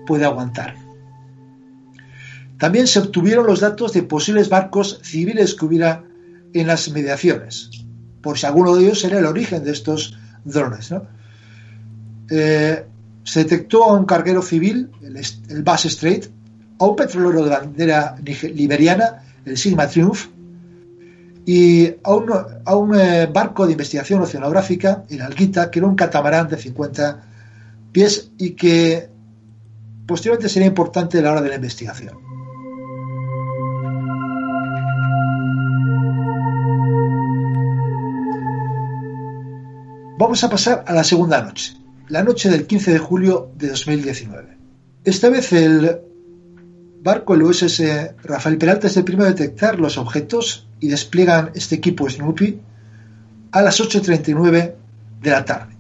puede 0.06 0.24
aguantar. 0.24 0.76
También 2.62 2.86
se 2.86 3.00
obtuvieron 3.00 3.44
los 3.44 3.58
datos 3.58 3.92
de 3.92 4.04
posibles 4.04 4.48
barcos 4.48 5.00
civiles 5.02 5.56
que 5.56 5.64
hubiera 5.64 6.04
en 6.54 6.68
las 6.68 6.88
mediaciones, 6.92 7.70
por 8.20 8.38
si 8.38 8.46
alguno 8.46 8.76
de 8.76 8.84
ellos 8.84 9.02
era 9.02 9.18
el 9.18 9.26
origen 9.26 9.64
de 9.64 9.72
estos 9.72 10.16
drones. 10.44 10.94
Eh, 12.30 12.84
se 13.24 13.40
detectó 13.40 13.82
a 13.82 13.94
un 13.98 14.04
carguero 14.04 14.42
civil, 14.42 14.92
el, 15.02 15.62
Bass 15.64 15.88
Strait, 15.88 16.30
a 16.78 16.84
un 16.84 16.94
petrolero 16.94 17.42
de 17.42 17.50
bandera 17.50 18.14
liberiana 18.54 19.24
el 19.44 19.58
Sigma 19.58 19.88
Triumph, 19.88 20.26
y 21.44 21.88
a 22.04 22.14
un, 22.14 22.32
a 22.64 22.76
un 22.76 22.94
eh, 22.94 23.26
barco 23.26 23.66
de 23.66 23.72
investigación 23.72 24.22
oceanográfica, 24.22 25.02
el 25.10 25.20
Alguita, 25.20 25.68
que 25.68 25.80
era 25.80 25.88
un 25.88 25.96
catamarán 25.96 26.46
de 26.46 26.58
50 26.58 27.24
pies 27.90 28.30
y 28.38 28.50
que 28.50 29.08
posteriormente 30.06 30.48
sería 30.48 30.68
importante 30.68 31.18
a 31.18 31.22
la 31.22 31.32
hora 31.32 31.42
de 31.42 31.48
la 31.48 31.56
investigación. 31.56 32.31
Vamos 40.22 40.44
a 40.44 40.48
pasar 40.48 40.84
a 40.86 40.94
la 40.94 41.02
segunda 41.02 41.42
noche, 41.42 41.76
la 42.06 42.22
noche 42.22 42.48
del 42.48 42.64
15 42.64 42.92
de 42.92 42.98
julio 43.00 43.50
de 43.56 43.70
2019. 43.70 44.56
Esta 45.02 45.28
vez 45.28 45.52
el 45.52 45.98
barco, 47.02 47.34
el 47.34 47.42
USS 47.42 47.82
Rafael 48.22 48.56
Peralta, 48.56 48.86
es 48.86 48.96
el 48.96 49.02
primero 49.02 49.26
a 49.26 49.32
detectar 49.32 49.80
los 49.80 49.98
objetos 49.98 50.68
y 50.78 50.86
despliegan 50.86 51.50
este 51.56 51.74
equipo 51.74 52.08
Snoopy 52.08 52.60
a 53.50 53.62
las 53.62 53.80
8.39 53.80 54.74
de 55.22 55.30
la 55.32 55.44
tarde. 55.44 55.74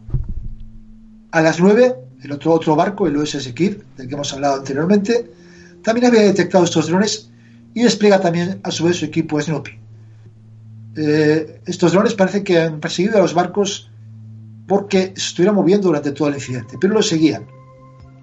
A 1.30 1.40
las 1.40 1.60
9, 1.60 1.94
el 2.24 2.32
otro, 2.32 2.52
otro 2.52 2.74
barco, 2.74 3.06
el 3.06 3.16
USS 3.16 3.46
Kidd, 3.52 3.76
del 3.96 4.08
que 4.08 4.14
hemos 4.14 4.32
hablado 4.32 4.56
anteriormente, 4.56 5.30
también 5.84 6.06
había 6.08 6.22
detectado 6.22 6.64
estos 6.64 6.88
drones 6.88 7.30
y 7.74 7.84
despliega 7.84 8.20
también 8.20 8.58
a 8.64 8.72
su 8.72 8.86
vez 8.86 8.96
su 8.96 9.04
equipo 9.04 9.40
Snoopy. 9.40 9.78
Eh, 10.96 11.60
estos 11.64 11.92
drones 11.92 12.14
parece 12.14 12.42
que 12.42 12.58
han 12.58 12.80
perseguido 12.80 13.18
a 13.18 13.22
los 13.22 13.34
barcos 13.34 13.91
porque 14.66 15.12
se 15.16 15.28
estuvieran 15.28 15.56
moviendo 15.56 15.88
durante 15.88 16.12
todo 16.12 16.28
el 16.28 16.34
incidente, 16.34 16.78
pero 16.80 16.94
lo 16.94 17.02
seguían. 17.02 17.46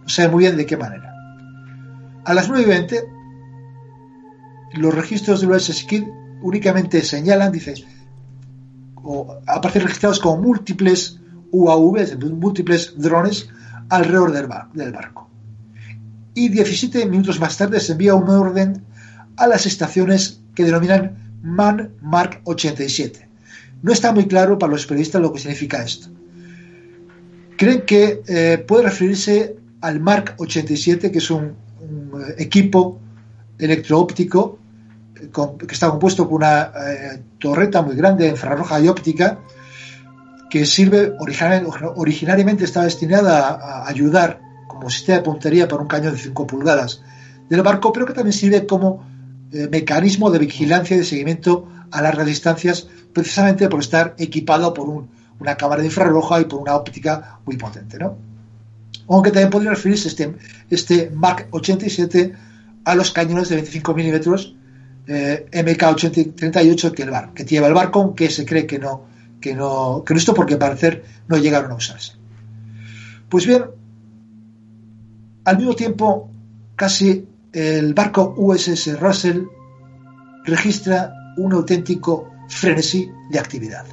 No 0.01 0.09
saben 0.09 0.31
muy 0.31 0.43
bien 0.43 0.57
de 0.57 0.65
qué 0.65 0.77
manera. 0.77 1.13
A 2.25 2.33
las 2.33 2.49
9.20, 2.49 3.03
los 4.75 4.93
registros 4.93 5.41
del 5.41 5.51
USS 5.51 5.83
Kidd 5.83 6.03
únicamente 6.41 7.01
señalan, 7.01 7.51
dice, 7.51 7.73
o 8.95 9.39
aparecen 9.47 9.83
registrados 9.83 10.19
como 10.19 10.41
múltiples 10.41 11.19
UAVs, 11.51 12.17
múltiples 12.19 12.93
drones 12.97 13.49
alrededor 13.89 14.31
del, 14.31 14.91
barco. 14.91 15.29
Y 16.35 16.49
17 16.49 17.05
minutos 17.07 17.39
más 17.39 17.57
tarde 17.57 17.79
se 17.79 17.93
envía 17.93 18.15
un 18.15 18.29
orden 18.29 18.83
a 19.35 19.47
las 19.47 19.65
estaciones 19.65 20.41
que 20.53 20.63
denominan 20.63 21.39
MAN 21.41 21.93
Mark 22.01 22.41
87. 22.43 23.27
No 23.81 23.91
está 23.91 24.11
muy 24.11 24.27
claro 24.27 24.59
para 24.59 24.71
los 24.71 24.85
periodistas 24.85 25.21
lo 25.21 25.33
que 25.33 25.39
significa 25.39 25.81
esto. 25.81 26.09
Creen 27.59 27.81
que 27.81 28.21
eh, 28.25 28.63
puede 28.65 28.83
referirse 28.83 29.57
al 29.81 29.99
Mark 29.99 30.35
87, 30.37 31.11
que 31.11 31.17
es 31.17 31.29
un 31.29 31.43
eh, 31.43 32.35
equipo 32.37 33.01
electroóptico 33.57 34.57
eh, 35.13 35.27
que 35.67 35.73
está 35.73 35.89
compuesto 35.89 36.23
por 36.29 36.37
una 36.37 36.71
torreta 37.37 37.81
muy 37.81 37.97
grande, 37.97 38.29
infrarroja 38.29 38.79
y 38.79 38.87
óptica, 38.87 39.39
que 40.49 40.65
sirve, 40.65 41.11
originariamente 41.19 42.63
está 42.63 42.83
destinada 42.83 43.49
a, 43.49 43.89
ayudar 43.89 44.39
como 44.69 44.89
sistema 44.89 45.17
de 45.17 45.25
puntería 45.25 45.67
para 45.67 45.81
un 45.81 45.89
cañón 45.89 46.13
de 46.13 46.19
5 46.19 46.47
pulgadas 46.47 47.01
del 47.49 47.61
barco, 47.61 47.91
pero 47.91 48.05
que 48.05 48.13
también 48.13 48.31
sirve 48.31 48.65
como 48.65 49.05
mecanismo 49.51 50.31
de 50.31 50.39
vigilancia 50.39 50.95
y 50.95 50.99
de 50.99 51.05
seguimiento 51.05 51.67
a 51.91 52.01
largas 52.01 52.25
distancias, 52.25 52.87
precisamente 53.11 53.67
por 53.67 53.81
estar 53.81 54.15
equipado 54.17 54.73
por 54.73 54.87
un, 54.87 55.18
una 55.39 55.55
cámara 55.55 55.81
de 55.81 55.87
infrarroja 55.87 56.41
y 56.41 56.45
por 56.45 56.59
una 56.59 56.75
óptica 56.75 57.39
muy 57.45 57.57
potente, 57.57 57.97
¿no? 57.97 58.17
Aunque 59.07 59.31
también 59.31 59.49
podría 59.49 59.71
referirse 59.71 60.07
este, 60.07 60.35
este 60.69 61.09
Mark 61.09 61.47
87 61.51 62.33
a 62.85 62.95
los 62.95 63.11
cañones 63.11 63.49
de 63.49 63.55
25 63.55 63.93
milímetros 63.93 64.55
eh, 65.07 65.47
MK-38 65.51 66.91
que, 66.91 67.03
el 67.03 67.09
bar, 67.09 67.33
que 67.33 67.43
lleva 67.43 67.67
el 67.67 67.73
barco, 67.73 68.01
aunque 68.01 68.29
se 68.29 68.45
cree 68.45 68.67
que 68.67 68.77
no, 68.77 69.05
que 69.41 69.55
no, 69.55 70.03
que 70.05 70.13
no 70.13 70.19
esto 70.19 70.33
porque 70.33 70.57
parecer 70.57 71.03
no 71.27 71.37
llegaron 71.37 71.71
a 71.71 71.75
usarse. 71.75 72.13
Pues 73.27 73.47
bien, 73.47 73.65
al 75.45 75.57
mismo 75.57 75.75
tiempo, 75.75 76.29
casi 76.75 77.25
el 77.51 77.93
barco 77.93 78.35
USS 78.37 78.99
Russell 78.99 79.43
registra 80.45 81.11
un 81.37 81.53
auténtico 81.53 82.29
frenesí 82.47 83.09
de 83.31 83.39
actividad. 83.39 83.85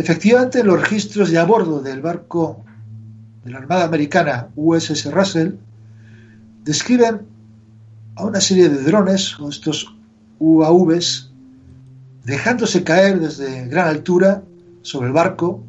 Efectivamente, 0.00 0.64
los 0.64 0.80
registros 0.80 1.30
de 1.30 1.38
a 1.38 1.44
bordo 1.44 1.82
del 1.82 2.00
barco 2.00 2.64
de 3.44 3.50
la 3.50 3.58
Armada 3.58 3.84
Americana 3.84 4.48
USS 4.56 5.12
Russell 5.12 5.56
describen 6.64 7.20
a 8.14 8.24
una 8.24 8.40
serie 8.40 8.70
de 8.70 8.82
drones, 8.82 9.38
o 9.38 9.50
estos 9.50 9.94
UAVs, 10.38 11.30
dejándose 12.24 12.82
caer 12.82 13.20
desde 13.20 13.68
gran 13.68 13.88
altura 13.88 14.42
sobre 14.80 15.08
el 15.08 15.12
barco 15.12 15.62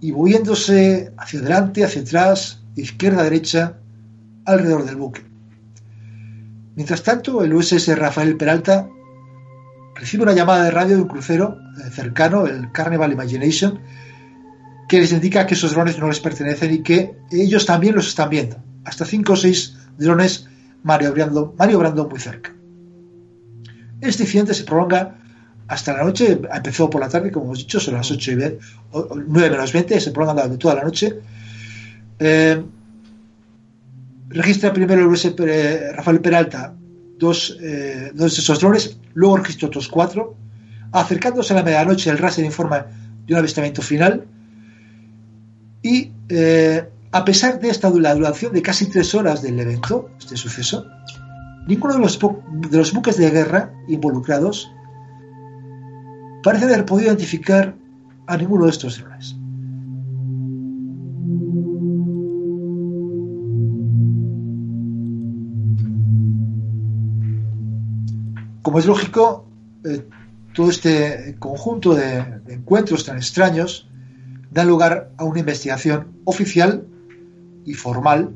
y 0.00 0.12
moviéndose 0.12 1.12
hacia 1.18 1.40
adelante, 1.40 1.84
hacia 1.84 2.00
atrás, 2.00 2.62
izquierda 2.74 3.20
a 3.20 3.24
derecha, 3.24 3.76
alrededor 4.46 4.86
del 4.86 4.96
buque. 4.96 5.22
Mientras 6.74 7.02
tanto, 7.02 7.44
el 7.44 7.52
USS 7.52 7.98
Rafael 7.98 8.38
Peralta 8.38 8.88
recibe 9.94 10.22
una 10.22 10.32
llamada 10.32 10.64
de 10.64 10.70
radio 10.70 10.96
de 10.96 11.02
un 11.02 11.08
crucero 11.08 11.58
eh, 11.78 11.90
cercano, 11.90 12.46
el 12.46 12.72
Carnival 12.72 13.12
Imagination, 13.12 13.80
que 14.88 15.00
les 15.00 15.12
indica 15.12 15.46
que 15.46 15.54
esos 15.54 15.72
drones 15.72 15.98
no 15.98 16.08
les 16.08 16.20
pertenecen 16.20 16.74
y 16.74 16.82
que 16.82 17.16
ellos 17.30 17.66
también 17.66 17.94
los 17.94 18.08
están 18.08 18.30
viendo. 18.30 18.56
Hasta 18.84 19.04
cinco 19.04 19.34
o 19.34 19.36
seis 19.36 19.76
drones 19.98 20.48
maniobrando, 20.82 21.54
maniobrando 21.58 22.08
muy 22.08 22.18
cerca. 22.18 22.52
Este 24.00 24.22
incidente 24.22 24.54
se 24.54 24.64
prolonga 24.64 25.16
hasta 25.68 25.92
la 25.92 26.02
noche, 26.02 26.40
empezó 26.52 26.90
por 26.90 27.00
la 27.00 27.08
tarde, 27.08 27.30
como 27.30 27.46
hemos 27.46 27.58
dicho, 27.58 27.78
son 27.78 27.94
las 27.94 28.10
8 28.10 28.32
y 28.32 28.34
20, 28.34 28.58
9 29.26 29.50
menos 29.50 29.72
20, 29.72 30.00
se 30.00 30.10
prolonga 30.10 30.42
durante 30.42 30.58
toda 30.58 30.74
la 30.74 30.82
noche. 30.82 31.20
Eh, 32.18 32.60
registra 34.30 34.72
primero 34.72 35.02
el 35.02 35.06
USP 35.06 35.40
Rafael 35.94 36.20
Peralta 36.20 36.74
dos, 37.20 37.56
eh, 37.60 38.10
dos 38.14 38.34
de 38.34 38.42
esos 38.42 38.58
drones, 38.58 38.96
luego 39.14 39.36
registró 39.36 39.68
otros 39.68 39.88
cuatro. 39.88 40.34
Acercándose 40.90 41.52
a 41.52 41.56
la 41.56 41.62
medianoche, 41.62 42.10
el 42.10 42.18
Raser 42.18 42.44
informa 42.44 42.86
de 43.26 43.34
un 43.34 43.38
avistamiento 43.38 43.82
final. 43.82 44.26
Y 45.82 46.10
eh, 46.28 46.88
a 47.12 47.24
pesar 47.24 47.60
de 47.60 47.68
esta 47.68 47.90
duración 47.90 48.52
de 48.52 48.62
casi 48.62 48.86
tres 48.86 49.14
horas 49.14 49.42
del 49.42 49.60
evento, 49.60 50.10
este 50.18 50.36
suceso, 50.36 50.86
ninguno 51.68 51.94
de 51.94 52.00
los, 52.00 52.18
de 52.18 52.78
los 52.78 52.92
buques 52.92 53.16
de 53.16 53.30
guerra 53.30 53.72
involucrados 53.86 54.72
parece 56.42 56.64
haber 56.64 56.84
podido 56.84 57.08
identificar 57.08 57.74
a 58.26 58.36
ninguno 58.36 58.64
de 58.64 58.70
estos 58.70 58.98
drones. 58.98 59.36
Como 68.62 68.78
es 68.78 68.86
lógico, 68.86 69.46
eh, 69.84 70.06
todo 70.52 70.70
este 70.70 71.36
conjunto 71.38 71.94
de, 71.94 72.18
encuentros 72.48 73.04
tan 73.04 73.16
extraños 73.16 73.88
da 74.50 74.64
lugar 74.64 75.12
a 75.16 75.24
una 75.24 75.40
investigación 75.40 76.20
oficial 76.24 76.86
y 77.64 77.74
formal 77.74 78.34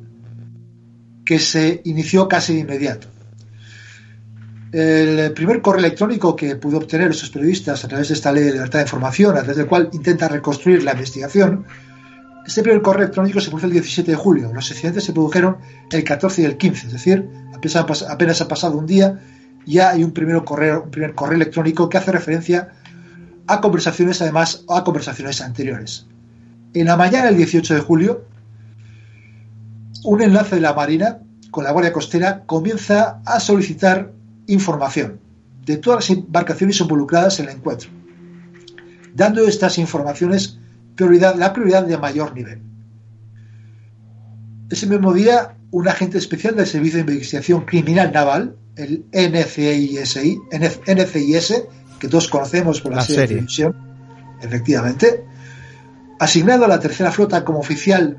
que 1.24 1.38
se 1.38 1.82
inició 1.84 2.28
casi 2.28 2.54
de 2.54 2.60
inmediato. 2.60 3.08
El 4.72 5.32
primer 5.32 5.62
correo 5.62 5.80
electrónico 5.80 6.34
que 6.34 6.56
pudo 6.56 6.78
obtener 6.78 7.10
esos 7.10 7.30
periodistas 7.30 7.84
a 7.84 7.88
través 7.88 8.08
de 8.08 8.14
esta 8.14 8.32
ley 8.32 8.44
de 8.44 8.52
libertad 8.52 8.80
de 8.80 8.84
información, 8.84 9.36
a 9.36 9.40
través 9.40 9.56
del 9.56 9.66
cual 9.66 9.88
intenta 9.92 10.28
reconstruir 10.28 10.82
la 10.82 10.92
investigación, 10.92 11.64
este 12.46 12.62
primer 12.62 12.82
correo 12.82 13.04
electrónico 13.04 13.40
se 13.40 13.48
produjo 13.48 13.66
el 13.66 13.72
17 13.72 14.10
de 14.10 14.16
julio. 14.16 14.52
Los 14.52 14.70
incidentes 14.70 15.04
se 15.04 15.12
produjeron 15.12 15.58
el 15.90 16.04
14 16.04 16.42
y 16.42 16.44
el 16.44 16.56
15, 16.56 16.88
es 16.88 16.92
decir, 16.92 17.28
apenas 18.08 18.40
ha 18.40 18.48
pasado 18.48 18.76
un 18.76 18.86
día 18.86 19.20
ya 19.66 19.90
hay 19.90 20.04
un 20.04 20.12
primer 20.12 20.42
correo, 20.44 20.84
un 20.84 20.90
primer 20.90 21.14
correo 21.14 21.36
electrónico 21.36 21.88
que 21.88 21.98
hace 21.98 22.12
referencia 22.12 22.72
a 23.46 23.60
conversaciones, 23.60 24.20
además, 24.22 24.64
a 24.68 24.84
conversaciones 24.84 25.40
anteriores. 25.40 26.06
En 26.72 26.86
la 26.86 26.96
mañana 26.96 27.26
del 27.26 27.36
18 27.36 27.74
de 27.74 27.80
julio, 27.80 28.24
un 30.04 30.22
enlace 30.22 30.56
de 30.56 30.60
la 30.60 30.74
Marina 30.74 31.18
con 31.50 31.64
la 31.64 31.70
Guardia 31.70 31.92
Costera 31.92 32.42
comienza 32.46 33.20
a 33.24 33.40
solicitar 33.40 34.12
información 34.46 35.20
de 35.64 35.76
todas 35.78 36.08
las 36.08 36.18
embarcaciones 36.18 36.80
involucradas 36.80 37.38
en 37.40 37.48
el 37.48 37.56
encuentro, 37.56 37.90
dando 39.14 39.46
estas 39.46 39.78
informaciones 39.78 40.58
prioridad, 40.96 41.36
la 41.36 41.52
prioridad 41.52 41.84
de 41.84 41.96
mayor 41.96 42.34
nivel. 42.34 42.60
Ese 44.70 44.86
mismo 44.86 45.12
día, 45.12 45.56
un 45.70 45.88
agente 45.88 46.18
especial 46.18 46.56
del 46.56 46.66
Servicio 46.66 46.96
de 46.96 47.12
Investigación 47.12 47.64
Criminal 47.64 48.12
Naval, 48.12 48.56
el 48.76 49.04
NCIS, 49.12 50.18
NCIS 50.86 51.64
que 51.98 52.08
todos 52.08 52.28
conocemos 52.28 52.80
por 52.80 52.94
la, 52.94 53.02
serie, 53.02 53.20
de 53.20 53.28
televisión, 53.28 53.76
efectivamente, 54.40 55.24
asignado 56.18 56.64
a 56.64 56.68
la 56.68 56.80
tercera 56.80 57.10
flota 57.10 57.44
como 57.44 57.60
oficial 57.60 58.18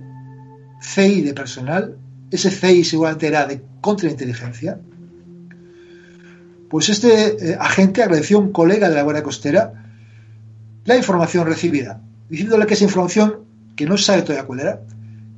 CI 0.82 1.22
de 1.22 1.34
personal, 1.34 1.98
ese 2.32 2.50
CI 2.50 2.84
seguramente 2.84 3.28
era 3.28 3.46
de 3.46 3.62
contrainteligencia, 3.82 4.80
pues 6.70 6.89
este 6.89 7.52
eh, 7.52 7.58
agente 7.60 8.02
agradeció 8.02 8.38
a 8.38 8.41
un 8.41 8.52
colega 8.52 8.89
de 8.89 8.96
la 8.96 9.04
Guardia 9.04 9.24
Costera 9.24 9.74
la 10.86 10.96
información 10.96 11.46
recibida, 11.46 12.02
diciéndole 12.30 12.65
que 12.65 12.74
esa 12.74 12.84
información, 12.84 13.46
que 13.76 13.86
no 13.86 13.98
sabe 13.98 14.22
todavía 14.22 14.46
cuál 14.46 14.60
era, 14.60 14.82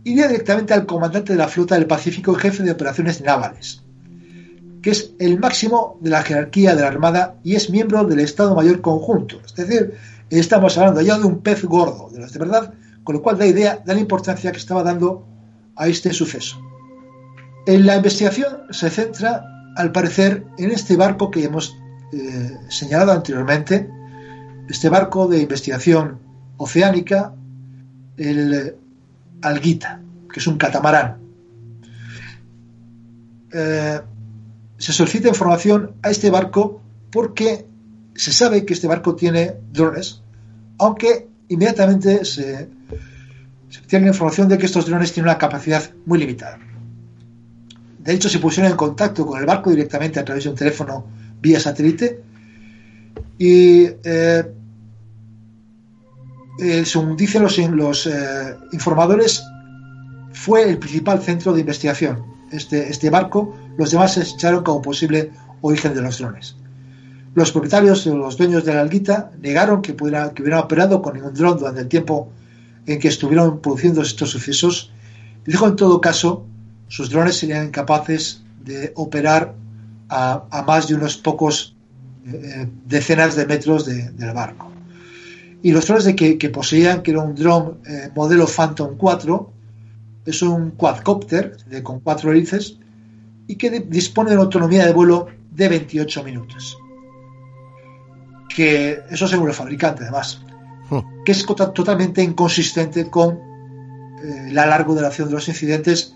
iría 0.03 0.27
directamente 0.27 0.73
al 0.73 0.85
comandante 0.85 1.33
de 1.33 1.39
la 1.39 1.47
flota 1.47 1.75
del 1.75 1.87
Pacífico 1.87 2.33
y 2.33 2.35
jefe 2.41 2.63
de 2.63 2.71
operaciones 2.71 3.21
navales, 3.21 3.83
que 4.87 4.91
es 4.91 5.11
el 5.19 5.37
máximo 5.37 5.97
de 5.99 6.11
la 6.11 6.23
jerarquía 6.23 6.73
de 6.73 6.81
la 6.81 6.87
Armada 6.87 7.35
y 7.43 7.55
es 7.55 7.69
miembro 7.69 8.05
del 8.05 8.21
Estado 8.21 8.55
Mayor 8.55 8.79
Conjunto. 8.79 9.41
Es 9.45 9.53
decir, 9.53 9.95
estamos 10.29 10.77
hablando 10.77 11.01
ya 11.01 11.19
de 11.19 11.25
un 11.25 11.39
pez 11.39 11.65
gordo, 11.65 12.09
de 12.09 12.21
los 12.21 12.31
de 12.31 12.39
verdad, 12.39 12.73
con 13.03 13.15
lo 13.15 13.21
cual 13.21 13.37
da 13.37 13.45
idea 13.45 13.83
de 13.85 13.93
la 13.93 13.99
importancia 13.99 14.49
que 14.49 14.57
estaba 14.57 14.83
dando 14.83 15.27
a 15.75 15.89
este 15.89 16.13
suceso. 16.13 16.61
En 17.65 17.85
la 17.85 17.97
investigación 17.97 18.59
se 18.69 18.89
centra, 18.89 19.43
al 19.75 19.91
parecer, 19.91 20.45
en 20.57 20.71
este 20.71 20.95
barco 20.95 21.31
que 21.31 21.43
hemos 21.43 21.75
eh, 22.13 22.57
señalado 22.69 23.11
anteriormente, 23.11 23.89
este 24.69 24.87
barco 24.87 25.27
de 25.27 25.41
investigación 25.41 26.17
oceánica, 26.55 27.33
el 28.15 28.77
Alguita, 29.41 29.99
que 30.31 30.39
es 30.39 30.47
un 30.47 30.57
catamarán. 30.57 31.17
Eh, 33.51 33.99
se 34.77 34.93
solicita 34.93 35.27
información 35.27 35.93
a 36.03 36.09
este 36.09 36.29
barco 36.29 36.81
porque 37.11 37.65
se 38.15 38.31
sabe 38.31 38.65
que 38.65 38.73
este 38.73 38.87
barco 38.87 39.15
tiene 39.15 39.55
drones, 39.71 40.21
aunque 40.77 41.27
inmediatamente 41.49 42.25
se, 42.25 42.69
se 43.69 43.81
tiene 43.87 44.07
información 44.07 44.47
de 44.47 44.57
que 44.57 44.65
estos 44.65 44.85
drones 44.85 45.13
tienen 45.13 45.29
una 45.29 45.37
capacidad 45.37 45.83
muy 46.05 46.19
limitada. 46.19 46.59
De 47.99 48.13
hecho, 48.13 48.29
se 48.29 48.39
pusieron 48.39 48.71
en 48.71 48.77
contacto 48.77 49.25
con 49.25 49.39
el 49.39 49.45
barco 49.45 49.69
directamente 49.69 50.19
a 50.19 50.25
través 50.25 50.45
de 50.45 50.49
un 50.49 50.55
teléfono 50.55 51.05
vía 51.41 51.59
satélite 51.59 52.21
y 53.37 53.83
eh, 54.03 54.43
eh, 56.59 56.85
según 56.85 57.15
dicen 57.15 57.43
los, 57.75 58.07
eh, 58.07 58.55
informadores, 58.71 59.43
fue 60.31 60.69
el 60.69 60.77
principal 60.77 61.21
centro 61.21 61.53
de 61.53 61.61
investigación. 61.61 62.23
Este, 62.51 62.89
este 62.89 63.09
barco 63.09 63.55
los 63.77 63.91
demás 63.91 64.13
se 64.13 64.21
echaron 64.21 64.63
como 64.63 64.81
posible 64.81 65.31
origen 65.61 65.93
de 65.93 66.01
los 66.01 66.17
drones. 66.17 66.55
Los 67.35 67.51
propietarios 67.51 68.05
los 68.07 68.35
dueños 68.37 68.65
de 68.65 68.73
la 68.73 68.81
alguita 68.81 69.31
negaron 69.39 69.81
que, 69.81 69.93
pudiera, 69.93 70.33
que 70.33 70.41
hubieran 70.41 70.61
operado 70.61 71.01
con 71.01 71.13
ningún 71.13 71.33
dron 71.33 71.59
durante 71.59 71.81
el 71.81 71.87
tiempo 71.87 72.31
en 72.87 72.99
que 72.99 73.09
estuvieron 73.09 73.61
produciendo 73.61 74.01
estos 74.01 74.31
sucesos. 74.31 74.91
Dijo 75.45 75.67
en 75.67 75.75
todo 75.75 76.01
caso, 76.01 76.45
sus 76.87 77.09
drones 77.09 77.37
serían 77.37 77.67
incapaces 77.67 78.41
de 78.63 78.91
operar 78.95 79.53
a, 80.09 80.63
más 80.65 80.87
de 80.87 80.95
unos 80.95 81.17
pocos 81.17 81.75
eh, 82.25 82.67
decenas 82.85 83.35
de 83.35 83.45
metros 83.45 83.85
del 83.85 84.33
barco. 84.33 84.71
Y 85.61 85.71
los 85.71 85.85
drones 85.85 86.05
de 86.05 86.15
que, 86.15 86.49
poseían, 86.49 87.03
que 87.03 87.11
era 87.11 87.21
un 87.21 87.35
dron 87.35 87.79
eh, 87.85 88.09
modelo 88.15 88.47
Phantom 88.47 88.95
4, 88.97 89.53
es 90.25 90.41
un 90.41 90.71
quadcopter 90.71 91.57
de, 91.65 91.83
con 91.83 91.99
cuatro 91.99 92.31
hélices 92.31 92.77
y 93.47 93.55
que 93.55 93.79
dispone 93.79 94.29
de 94.29 94.35
una 94.35 94.43
autonomía 94.43 94.85
de 94.85 94.93
vuelo 94.93 95.27
de 95.51 95.69
28 95.69 96.23
minutos. 96.23 96.77
Que 98.53 99.01
eso 99.09 99.27
según 99.27 99.47
el 99.47 99.53
fabricante, 99.53 100.03
además, 100.03 100.41
hmm. 100.89 101.23
que 101.25 101.31
es 101.31 101.45
totalmente 101.45 102.21
inconsistente 102.21 103.09
con 103.09 103.39
eh, 104.23 104.49
la 104.51 104.65
larga 104.65 104.93
duración 104.93 105.29
de 105.29 105.35
los 105.35 105.47
incidentes, 105.47 106.13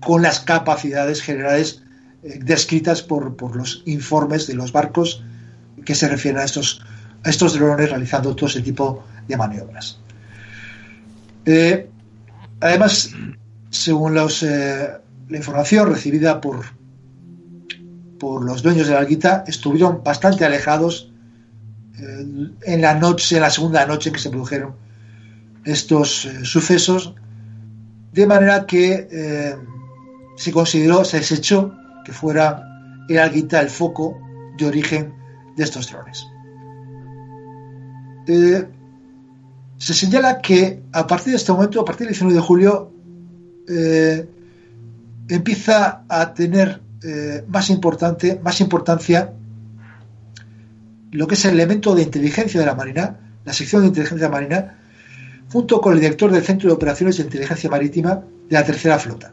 con 0.00 0.22
las 0.22 0.40
capacidades 0.40 1.22
generales 1.22 1.82
eh, 2.22 2.38
descritas 2.42 3.02
por, 3.02 3.36
por, 3.36 3.56
los 3.56 3.82
informes 3.86 4.46
de 4.46 4.54
los 4.54 4.72
barcos 4.72 5.22
que 5.84 5.94
se 5.94 6.08
refieren 6.08 6.40
a 6.40 6.44
estos, 6.44 6.82
a 7.22 7.30
estos 7.30 7.54
drones 7.54 7.90
realizando 7.90 8.34
todo 8.34 8.48
ese 8.48 8.62
tipo 8.62 9.04
de 9.28 9.36
maniobras. 9.36 9.98
Eh, 11.44 11.90
además, 12.60 13.10
según 13.70 14.14
los, 14.14 14.42
la 15.28 15.36
información 15.36 15.90
recibida 15.90 16.40
por, 16.40 16.64
por 18.18 18.44
los 18.44 18.62
dueños 18.62 18.86
de 18.86 18.94
la 18.94 19.00
alguita, 19.00 19.44
estuvieron 19.46 20.02
bastante 20.04 20.44
alejados 20.44 21.12
eh, 21.98 22.50
en 22.62 22.80
la 22.80 22.94
noche, 22.94 23.36
en 23.36 23.42
la 23.42 23.50
segunda 23.50 23.86
noche 23.86 24.10
en 24.10 24.14
que 24.14 24.20
se 24.20 24.30
produjeron 24.30 24.74
estos 25.64 26.26
eh, 26.26 26.44
sucesos, 26.44 27.14
de 28.12 28.26
manera 28.26 28.66
que 28.66 29.08
eh, 29.10 29.56
se 30.36 30.52
consideró, 30.52 31.04
se 31.04 31.18
desechó 31.18 31.74
que 32.04 32.12
fuera 32.12 32.62
el 33.08 33.18
alguita 33.18 33.60
el 33.60 33.70
foco 33.70 34.18
de 34.58 34.66
origen 34.66 35.14
de 35.56 35.64
estos 35.64 35.90
drones. 35.90 36.26
se 39.78 39.94
señala 39.94 40.40
que 40.40 40.82
a 40.92 41.06
partir 41.06 41.32
de 41.32 41.36
este 41.36 41.52
momento, 41.52 41.80
a 41.80 41.84
partir 41.84 42.06
del 42.06 42.14
19 42.14 42.34
de 42.34 42.40
julio, 42.40 42.92
empieza 45.28 46.04
a 46.08 46.34
tener 46.34 46.80
eh, 47.02 47.44
más 47.48 47.70
importante, 47.70 48.40
más 48.42 48.60
importancia 48.60 49.32
lo 51.10 51.28
que 51.28 51.34
es 51.34 51.44
el 51.44 51.52
elemento 51.52 51.94
de 51.94 52.02
inteligencia 52.02 52.58
de 52.58 52.66
la 52.66 52.74
Marina, 52.74 53.16
la 53.44 53.52
sección 53.52 53.82
de 53.82 53.88
inteligencia 53.88 54.28
marina, 54.28 54.78
junto 55.52 55.80
con 55.80 55.92
el 55.92 56.00
director 56.00 56.32
del 56.32 56.42
Centro 56.42 56.68
de 56.68 56.74
Operaciones 56.74 57.16
de 57.16 57.22
Inteligencia 57.22 57.70
Marítima 57.70 58.16
de 58.48 58.54
la 58.54 58.64
Tercera 58.64 58.98
Flota. 58.98 59.32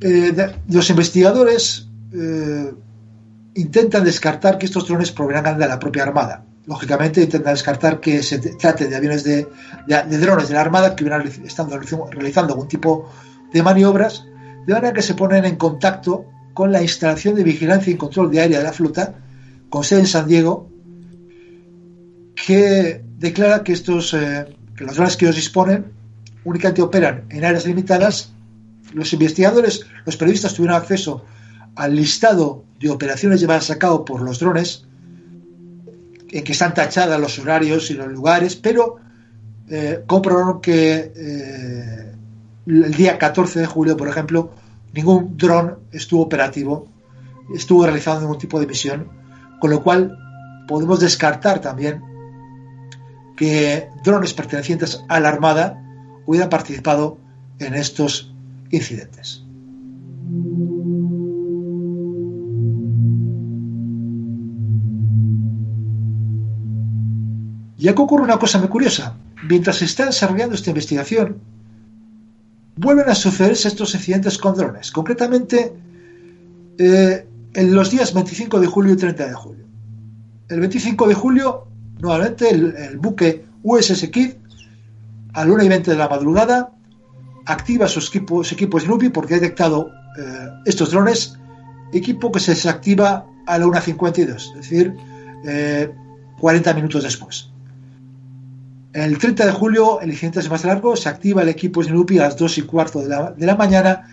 Eh, 0.00 0.32
los 0.68 0.90
investigadores 0.90 1.88
eh, 2.12 2.72
intentan 3.54 4.04
descartar 4.04 4.58
que 4.58 4.66
estos 4.66 4.86
drones 4.86 5.10
provengan 5.10 5.58
de 5.58 5.66
la 5.66 5.80
propia 5.80 6.04
Armada. 6.04 6.44
Lógicamente 6.66 7.22
intentan 7.22 7.52
descartar 7.52 8.00
que 8.00 8.22
se 8.22 8.38
trate 8.38 8.88
de 8.88 8.96
aviones 8.96 9.22
de, 9.24 9.46
drones 10.18 10.48
de 10.48 10.54
la 10.54 10.62
Armada 10.62 10.96
que 10.96 11.04
hubieran 11.04 11.26
estado 11.44 11.78
realizando 11.78 12.54
algún 12.54 12.68
tipo 12.68 13.10
de 13.52 13.62
maniobras, 13.62 14.24
de 14.66 14.72
manera 14.72 14.94
que 14.94 15.02
se 15.02 15.14
ponen 15.14 15.44
en 15.44 15.56
contacto 15.56 16.24
con 16.54 16.72
la 16.72 16.80
instalación 16.80 17.34
de 17.34 17.44
vigilancia 17.44 17.92
y 17.92 17.96
control 17.96 18.30
de 18.30 18.40
área 18.40 18.58
de 18.58 18.64
la 18.64 18.72
flota, 18.72 19.14
con 19.68 19.84
sede 19.84 20.00
en 20.00 20.06
San 20.06 20.26
Diego, 20.26 20.70
que 22.34 23.02
declara 23.18 23.62
que 23.62 23.72
estos 23.72 24.14
eh, 24.14 24.46
que 24.76 24.84
los 24.84 24.96
drones 24.96 25.16
que 25.16 25.26
ellos 25.26 25.36
disponen 25.36 25.92
únicamente 26.44 26.82
operan 26.82 27.24
en 27.30 27.44
áreas 27.44 27.66
limitadas. 27.66 28.32
Los 28.92 29.12
investigadores, 29.12 29.86
los 30.04 30.16
periodistas 30.16 30.54
tuvieron 30.54 30.76
acceso 30.76 31.24
al 31.74 31.96
listado 31.96 32.64
de 32.78 32.90
operaciones 32.90 33.40
llevadas 33.40 33.70
a 33.70 33.78
cabo 33.78 34.04
por 34.04 34.20
los 34.20 34.38
drones 34.38 34.86
en 36.34 36.42
que 36.42 36.50
están 36.50 36.74
tachadas 36.74 37.20
los 37.20 37.38
horarios 37.38 37.92
y 37.92 37.94
los 37.94 38.08
lugares, 38.08 38.56
pero 38.56 38.96
eh, 39.70 40.02
comprobaron 40.04 40.60
que 40.60 41.12
eh, 41.14 42.12
el 42.66 42.94
día 42.94 43.18
14 43.18 43.60
de 43.60 43.66
julio, 43.66 43.96
por 43.96 44.08
ejemplo, 44.08 44.50
ningún 44.92 45.36
dron 45.36 45.78
estuvo 45.92 46.22
operativo, 46.22 46.88
estuvo 47.54 47.84
realizando 47.84 48.22
ningún 48.22 48.38
tipo 48.38 48.58
de 48.58 48.66
misión, 48.66 49.08
con 49.60 49.70
lo 49.70 49.84
cual 49.84 50.18
podemos 50.66 50.98
descartar 50.98 51.60
también 51.60 52.02
que 53.36 53.88
drones 54.02 54.34
pertenecientes 54.34 55.04
a 55.08 55.20
la 55.20 55.28
Armada 55.28 55.80
hubieran 56.26 56.50
participado 56.50 57.18
en 57.60 57.74
estos 57.74 58.34
incidentes. 58.70 59.44
Ya 67.84 67.94
que 67.94 68.00
ocurre 68.00 68.24
una 68.24 68.38
cosa 68.38 68.58
muy 68.58 68.68
curiosa. 68.68 69.14
Mientras 69.46 69.76
se 69.76 69.84
está 69.84 70.06
desarrollando 70.06 70.54
esta 70.54 70.70
investigación, 70.70 71.36
vuelven 72.76 73.10
a 73.10 73.14
sucederse 73.14 73.68
estos 73.68 73.94
incidentes 73.94 74.38
con 74.38 74.54
drones. 74.56 74.90
Concretamente, 74.90 75.70
eh, 76.78 77.26
en 77.52 77.74
los 77.74 77.90
días 77.90 78.14
25 78.14 78.58
de 78.58 78.66
julio 78.68 78.94
y 78.94 78.96
30 78.96 79.26
de 79.26 79.34
julio. 79.34 79.66
El 80.48 80.60
25 80.60 81.08
de 81.08 81.14
julio, 81.14 81.66
nuevamente, 82.00 82.48
el, 82.48 82.96
buque 82.96 83.44
USS 83.62 84.08
Kid, 84.08 84.30
a 85.34 85.44
la 85.44 85.52
1 85.52 85.64
y 85.64 85.68
20 85.68 85.90
de 85.90 85.96
la 85.98 86.08
madrugada, 86.08 86.72
activa 87.44 87.86
sus 87.86 88.08
equipos, 88.08 88.50
equipos 88.50 88.88
NUPI 88.88 89.10
porque 89.10 89.34
ha 89.34 89.40
detectado 89.40 89.90
eh, 90.18 90.48
estos 90.64 90.90
drones, 90.90 91.38
equipo 91.92 92.32
que 92.32 92.40
se 92.40 92.52
desactiva 92.52 93.26
a 93.46 93.58
la 93.58 93.66
1.52, 93.66 94.36
es 94.36 94.54
decir, 94.54 94.94
40 96.40 96.70
eh, 96.70 96.74
minutos 96.74 97.02
después. 97.02 97.50
El 98.94 99.18
30 99.18 99.46
de 99.46 99.50
julio 99.50 100.00
el 100.00 100.10
incidente 100.10 100.38
es 100.38 100.48
más 100.48 100.64
largo, 100.64 100.94
se 100.94 101.08
activa 101.08 101.42
el 101.42 101.48
equipo 101.48 101.82
Snoopy 101.82 102.20
a 102.20 102.22
las 102.22 102.36
2 102.36 102.58
y 102.58 102.62
cuarto 102.62 103.00
de 103.00 103.08
la, 103.46 103.56
mañana 103.56 104.08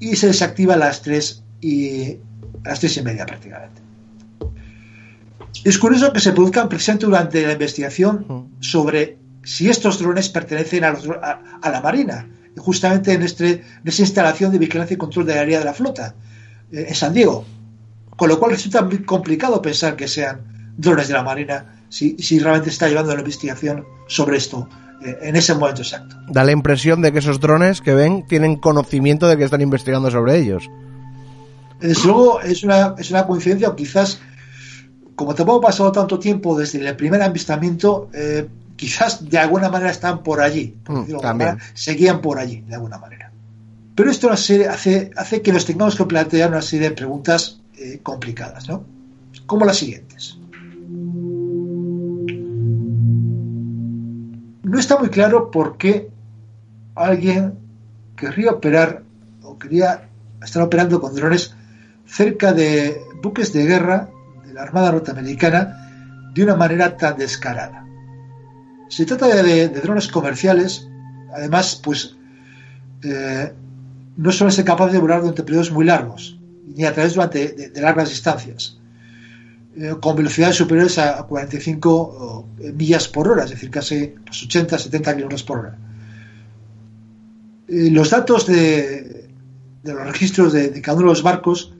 y 0.00 0.16
se 0.16 0.28
desactiva 0.28 0.74
a 0.74 0.76
las 0.78 1.02
3 1.02 1.42
y, 1.60 2.12
a 2.64 2.70
las 2.70 2.80
3 2.80 2.96
y 2.96 3.02
media 3.02 3.26
prácticamente. 3.26 3.82
Es 5.62 5.78
curioso 5.78 6.10
que 6.14 6.20
se 6.20 6.32
produzcan 6.32 6.70
presente 6.70 7.04
durante 7.04 7.46
la 7.46 7.52
investigación 7.52 8.48
sobre 8.60 9.18
si 9.42 9.68
estos 9.68 9.98
drones 9.98 10.30
pertenecen 10.30 10.84
a, 10.84 10.94
la 11.62 11.80
Marina, 11.82 12.26
justamente 12.56 13.12
en, 13.12 13.22
este, 13.22 13.50
en 13.52 13.62
esta 13.84 14.02
instalación 14.02 14.52
de 14.52 14.58
vigilancia 14.58 14.94
y 14.94 14.98
control 14.98 15.26
de 15.26 15.34
la 15.34 15.42
área 15.42 15.58
de 15.58 15.66
la 15.66 15.74
flota, 15.74 16.14
eh, 16.72 16.86
en 16.88 16.94
San 16.94 17.12
Diego. 17.12 17.44
Con 18.16 18.30
lo 18.30 18.38
cual 18.38 18.52
resulta 18.52 18.80
muy 18.80 19.02
complicado 19.02 19.60
pensar 19.60 19.96
que 19.96 20.08
sean 20.08 20.53
drones 20.76 21.08
de 21.08 21.14
la 21.14 21.22
Marina 21.22 21.66
si, 21.88 22.38
realmente 22.40 22.70
está 22.70 22.88
llevando 22.88 23.12
la 23.14 23.20
investigación 23.20 23.84
sobre 24.08 24.36
esto 24.36 24.68
eh, 25.04 25.16
en 25.22 25.36
ese 25.36 25.54
momento 25.54 25.82
exacto. 25.82 26.16
Da 26.28 26.42
la 26.44 26.52
impresión 26.52 27.02
de 27.02 27.12
que 27.12 27.20
esos 27.20 27.38
drones 27.38 27.80
que 27.80 27.94
ven 27.94 28.26
tienen 28.26 28.56
conocimiento 28.56 29.28
de 29.28 29.36
que 29.36 29.44
están 29.44 29.60
investigando 29.60 30.10
sobre 30.10 30.38
ellos. 30.38 30.68
Desde 31.80 32.06
luego 32.06 32.40
es 32.40 32.64
una, 32.64 32.94
es 32.98 33.10
una 33.10 33.26
coincidencia 33.26 33.68
o 33.68 33.76
quizás, 33.76 34.20
como 35.14 35.34
tampoco 35.34 35.58
ha 35.58 35.70
pasado 35.70 35.92
tanto 35.92 36.18
tiempo 36.18 36.58
desde 36.58 36.86
el 36.86 36.96
primer 36.96 37.22
avistamiento, 37.22 38.08
eh, 38.12 38.48
quizás 38.76 39.28
de 39.28 39.38
alguna 39.38 39.68
manera 39.68 39.90
están 39.90 40.22
por 40.22 40.40
allí. 40.40 40.74
Mm, 40.88 41.04
seguían 41.74 42.20
por 42.20 42.38
allí, 42.38 42.62
de 42.62 42.74
alguna 42.74 42.98
manera. 42.98 43.30
Pero 43.94 44.10
esto 44.10 44.30
hace, 44.30 44.66
hace 44.66 45.42
que 45.42 45.52
nos 45.52 45.64
tengamos 45.64 45.94
que 45.94 46.04
plantear 46.04 46.50
una 46.50 46.62
serie 46.62 46.88
de 46.88 46.96
preguntas 46.96 47.60
eh, 47.78 48.00
complicadas, 48.02 48.68
¿no? 48.68 48.84
Como 49.46 49.64
las 49.64 49.76
siguientes. 49.76 50.38
No 54.74 54.80
está 54.80 54.98
muy 54.98 55.08
claro 55.08 55.52
por 55.52 55.76
qué 55.76 56.10
alguien 56.96 57.60
querría 58.16 58.50
operar 58.50 59.04
o 59.44 59.56
quería 59.56 60.08
estar 60.42 60.62
operando 60.62 61.00
con 61.00 61.14
drones 61.14 61.54
cerca 62.06 62.52
de 62.52 63.00
buques 63.22 63.52
de 63.52 63.66
guerra 63.66 64.08
de 64.44 64.52
la 64.52 64.62
Armada 64.62 64.90
norteamericana 64.90 66.32
de 66.34 66.42
una 66.42 66.56
manera 66.56 66.96
tan 66.96 67.16
descarada. 67.16 67.86
Se 68.88 69.06
trata 69.06 69.28
de, 69.28 69.68
drones 69.68 70.08
comerciales, 70.08 70.88
además, 71.32 71.80
pues 71.80 72.16
eh, 73.04 73.54
no 74.16 74.32
suelen 74.32 74.50
ser 74.50 74.64
capaces 74.64 74.94
de 74.94 74.98
volar 74.98 75.20
durante 75.20 75.44
periodos 75.44 75.70
muy 75.70 75.84
largos, 75.84 76.36
ni 76.66 76.84
a 76.84 76.92
través 76.92 77.14
durante 77.14 77.70
de 77.70 77.80
largas 77.80 78.08
distancias. 78.08 78.80
Eh, 79.76 79.96
con 80.00 80.14
velocidades 80.14 80.54
superiores 80.54 80.98
a 80.98 81.24
45 81.24 82.46
eh, 82.60 82.72
millas 82.72 83.08
por 83.08 83.26
hora, 83.26 83.42
es 83.42 83.50
decir, 83.50 83.70
casi 83.70 84.14
80, 84.30 84.78
70 84.78 85.16
kilómetros 85.16 85.42
por 85.42 85.58
hora. 85.58 85.78
Eh, 87.66 87.90
los 87.90 88.10
datos 88.10 88.46
de, 88.46 89.28
los 89.82 90.06
registros 90.06 90.52
de, 90.52 90.80
cada 90.80 90.98
uno 90.98 91.06
de 91.06 91.10
los 91.10 91.24
barcos 91.24 91.74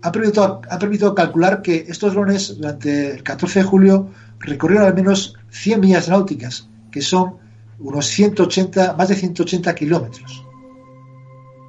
han 0.00 0.12
permitido, 0.12 0.62
permitido, 0.62 1.14
calcular 1.14 1.60
que 1.60 1.84
estos 1.88 2.14
drones 2.14 2.56
durante 2.56 3.10
el 3.16 3.22
14 3.22 3.58
de 3.58 3.64
julio 3.66 4.08
recorrieron 4.38 4.86
al 4.86 4.94
menos 4.94 5.36
100 5.50 5.78
millas 5.78 6.08
náuticas, 6.08 6.70
que 6.90 7.02
son 7.02 7.34
unos 7.80 8.06
180, 8.06 8.94
más 8.94 9.08
de 9.10 9.16
180 9.16 9.74
kilómetros. 9.74 10.42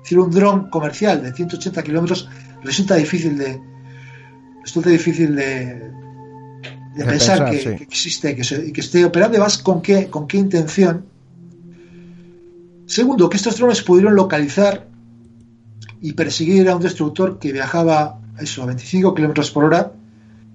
Decir, 0.02 0.18
un 0.18 0.32
dron 0.32 0.70
comercial 0.70 1.22
de 1.22 1.34
180 1.34 1.84
kilómetros 1.84 2.30
resulta 2.64 2.96
difícil 2.96 3.38
de, 3.38 3.60
resulta 4.62 4.90
difícil 4.90 5.36
de, 5.36 5.92
pensar, 7.06 7.50
que, 7.50 7.74
existe 7.82 8.32
y 8.32 8.72
que 8.72 8.82
esté 8.82 9.06
operando. 9.06 9.38
Además, 9.38 9.58
¿con 9.58 9.82
qué, 9.82 10.08
¿con 10.08 10.28
qué 10.28 10.38
intención? 10.38 11.06
Segundo, 12.86 13.30
que 13.30 13.38
estos 13.38 13.58
drones 13.58 13.82
pudieron 13.82 14.16
localizar 14.16 14.88
y 16.02 16.14
perseguir 16.14 16.68
a 16.70 16.76
un 16.76 16.82
destructor 16.82 17.40
que 17.40 17.54
viajaba 17.54 18.20
eso, 18.40 18.64
a 18.64 18.66
25 18.66 19.14
kilómetros 19.14 19.52
por 19.52 19.66
hora 19.66 19.94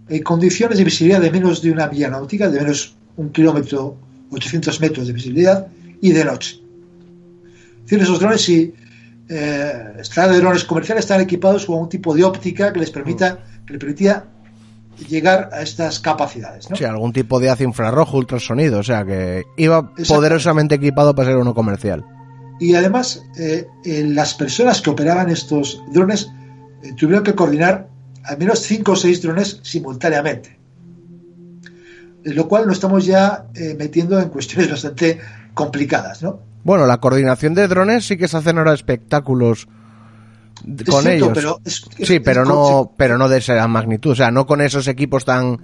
en 0.08 0.22
condiciones 0.22 0.78
de 0.78 0.84
visibilidad 0.84 1.20
de 1.20 1.30
menos 1.30 1.62
de 1.62 1.70
una 1.70 1.88
milla 1.88 2.10
náutica, 2.10 2.48
de 2.48 2.60
menos 2.60 2.94
un 3.16 3.30
kilómetro, 3.30 3.96
800 4.30 4.80
metros 4.80 5.06
de 5.06 5.12
visibilidad 5.12 5.66
y 6.00 6.12
de 6.12 6.24
noche. 6.24 6.60
Es 7.78 7.90
decir, 7.90 8.02
esos 8.02 8.20
drones, 8.20 8.42
si 8.42 8.72
eh, 9.28 10.38
drones 10.38 10.64
comerciales, 10.64 11.04
están 11.04 11.20
equipados 11.20 11.66
con 11.66 11.78
un 11.78 11.88
tipo 11.88 12.14
de 12.14 12.24
óptica 12.24 12.72
que 12.72 12.80
les 12.80 12.90
permita, 12.90 13.38
que 13.66 13.72
les 13.72 13.80
permitía 13.80 14.24
llegar 15.08 15.50
a 15.52 15.62
estas 15.62 16.00
capacidades. 16.00 16.70
¿no? 16.70 16.76
Sí, 16.76 16.84
algún 16.84 17.12
tipo 17.12 17.38
de 17.40 17.50
haz 17.50 17.60
infrarrojo, 17.60 18.16
ultrasonido, 18.16 18.78
o 18.80 18.82
sea 18.82 19.04
que 19.04 19.44
iba 19.56 19.94
poderosamente 20.08 20.76
equipado 20.76 21.14
para 21.14 21.28
ser 21.28 21.36
uno 21.36 21.54
comercial. 21.54 22.04
Y 22.58 22.74
además, 22.74 23.22
eh, 23.38 23.66
las 23.84 24.34
personas 24.34 24.80
que 24.80 24.90
operaban 24.90 25.28
estos 25.28 25.82
drones 25.92 26.30
eh, 26.82 26.94
tuvieron 26.94 27.22
que 27.22 27.34
coordinar 27.34 27.88
al 28.24 28.38
menos 28.38 28.60
5 28.60 28.92
o 28.92 28.96
6 28.96 29.22
drones 29.22 29.60
simultáneamente. 29.62 30.58
Lo 32.24 32.48
cual 32.48 32.66
nos 32.66 32.76
estamos 32.76 33.04
ya 33.04 33.46
eh, 33.54 33.76
metiendo 33.78 34.18
en 34.18 34.30
cuestiones 34.30 34.70
bastante 34.70 35.20
complicadas, 35.54 36.22
¿no? 36.22 36.40
Bueno, 36.66 36.84
la 36.86 36.98
coordinación 36.98 37.54
de 37.54 37.68
drones 37.68 38.08
sí 38.08 38.16
que 38.16 38.26
se 38.26 38.38
hacen 38.38 38.58
ahora 38.58 38.74
espectáculos 38.74 39.68
con 40.90 41.06
ellos. 41.06 41.60
sí, 41.64 42.18
pero 42.18 42.44
no, 42.44 42.92
pero 42.96 43.16
no 43.16 43.28
de 43.28 43.38
esa 43.38 43.68
magnitud, 43.68 44.10
o 44.10 44.14
sea, 44.16 44.32
no 44.32 44.48
con 44.48 44.60
esos 44.60 44.88
equipos 44.88 45.24
tan, 45.24 45.60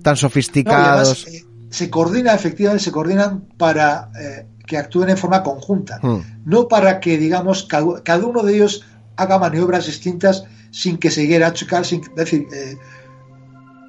tan 0.00 0.16
sofisticados. 0.16 1.26
Eh, 1.26 1.44
se 1.70 1.90
coordina, 1.90 2.34
efectivamente, 2.34 2.84
se 2.84 2.92
coordinan 2.92 3.48
para 3.56 4.12
eh, 4.16 4.46
que 4.64 4.78
actúen 4.78 5.10
en 5.10 5.18
forma 5.18 5.42
conjunta, 5.42 5.98
hmm. 6.00 6.44
no 6.44 6.68
para 6.68 7.00
que, 7.00 7.18
digamos, 7.18 7.64
cada, 7.64 8.24
uno 8.24 8.44
de 8.44 8.54
ellos 8.54 8.84
haga 9.16 9.40
maniobras 9.40 9.86
distintas 9.86 10.44
sin 10.70 10.98
que 10.98 11.10
se 11.10 11.26
llegue 11.26 11.44
a 11.44 11.52
chocar, 11.52 11.84
sin, 11.84 12.00
es 12.02 12.14
decir, 12.14 12.46
eh, 12.54 12.76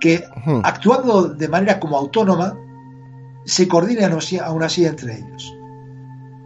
que 0.02 0.24
hmm. 0.48 0.62
actuando 0.64 1.28
de 1.28 1.48
manera 1.48 1.80
como 1.80 1.96
autónoma, 1.96 2.58
se 3.46 3.68
coordinen 3.68 4.18
aún 4.44 4.64
así 4.64 4.84
entre 4.88 5.14
ellos. 5.14 5.59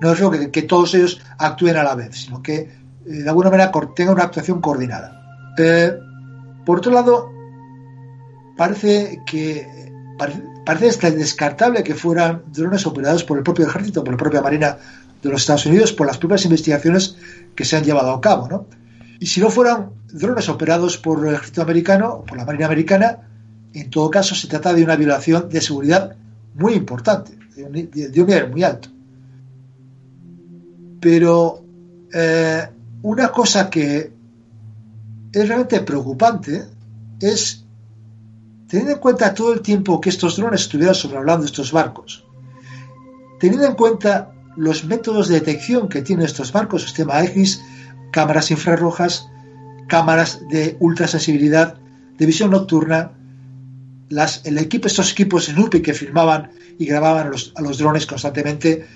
No 0.04 0.12
es 0.12 0.20
lo 0.20 0.30
que, 0.30 0.62
todos 0.64 0.94
ellos 0.94 1.22
actúen 1.38 1.78
a 1.78 1.84
la 1.84 1.96
vez, 1.96 2.16
sino 2.16 2.44
que 2.44 2.56
eh, 2.56 2.70
de 3.06 3.30
alguna 3.30 3.50
manera 3.50 3.72
tenga 3.96 4.12
una 4.12 4.24
actuación 4.24 4.62
coordinada. 4.62 5.54
Eh, 5.58 5.94
por 6.66 6.80
otro 6.80 6.92
lado, 6.92 7.32
parece 8.58 9.22
que 9.26 9.66
parece, 10.66 11.12
descartable 11.12 11.84
que 11.84 11.96
fueran 11.96 12.44
drones 12.52 12.86
operados 12.86 13.24
por 13.24 13.38
el 13.38 13.44
propio 13.44 13.66
ejército, 13.66 14.04
por 14.04 14.14
la 14.14 14.18
propia 14.18 14.42
Marina 14.42 14.78
de 15.22 15.30
los 15.30 15.42
Estados 15.42 15.66
Unidos, 15.66 15.94
por 15.94 16.08
las 16.08 16.18
propias 16.18 16.44
investigaciones 16.46 17.16
que 17.56 17.66
se 17.66 17.78
han 17.78 17.84
llevado 17.84 18.12
a 18.12 18.22
cabo. 18.22 18.48
¿no? 18.48 18.68
Y 19.20 19.28
si 19.28 19.40
no 19.40 19.50
fueran 19.50 19.92
drones 20.12 20.50
operados 20.50 20.98
por 20.98 21.26
el 21.26 21.36
ejército 21.36 21.62
americano 21.62 22.14
o 22.14 22.24
por 22.26 22.38
la 22.38 22.46
Marina 22.46 22.66
americana, 22.66 23.20
en 23.74 23.90
todo 23.90 24.10
caso 24.10 24.36
se 24.36 24.48
trata 24.48 24.74
de 24.74 24.84
una 24.84 24.96
violación 24.96 25.50
de 25.50 25.62
seguridad 25.62 26.16
muy 26.56 26.74
importante, 26.74 27.38
de 27.56 27.64
un, 27.64 27.72
nivel 28.28 28.50
muy 28.52 28.64
alto. 28.64 28.90
Pero 31.04 31.62
eh, 32.14 32.66
una 33.02 33.28
cosa 33.28 33.70
que 33.70 34.14
es 35.34 35.48
realmente 35.48 35.82
preocupante 35.82 36.64
es 37.20 37.66
teniendo 38.70 38.94
en 38.94 39.00
cuenta 39.00 39.34
todo 39.34 39.52
el 39.54 39.60
tiempo 39.60 40.00
que 40.00 40.08
estos 40.08 40.38
drones 40.38 40.62
estuvieron 40.62 40.96
sobrevolando 40.96 41.46
estos 41.46 41.74
barcos, 41.74 42.26
teniendo 43.38 43.68
en 43.68 43.76
cuenta 43.76 44.32
los 44.56 44.86
métodos 44.86 45.28
de 45.28 45.42
detección 45.42 45.90
que 45.90 46.04
tienen 46.04 46.26
estos 46.26 46.54
barcos, 46.54 46.84
sistema 46.84 47.22
X, 47.26 47.62
cámaras 48.12 48.50
infrarrojas, 48.50 49.28
cámaras 49.90 50.40
de 50.50 50.78
ultrasensibilidad, 50.80 51.76
de 52.18 52.26
visión 52.26 52.50
nocturna, 52.52 53.12
el 54.10 54.58
equipo, 54.58 54.88
estos 54.88 55.12
equipos 55.12 55.48
Snoopy 55.48 55.82
que 55.82 55.94
filmaban 55.94 56.52
y 56.80 56.86
grababan 56.86 57.28
a 57.28 57.62
los, 57.62 57.78
drones 57.78 58.06
constantemente, 58.06 58.88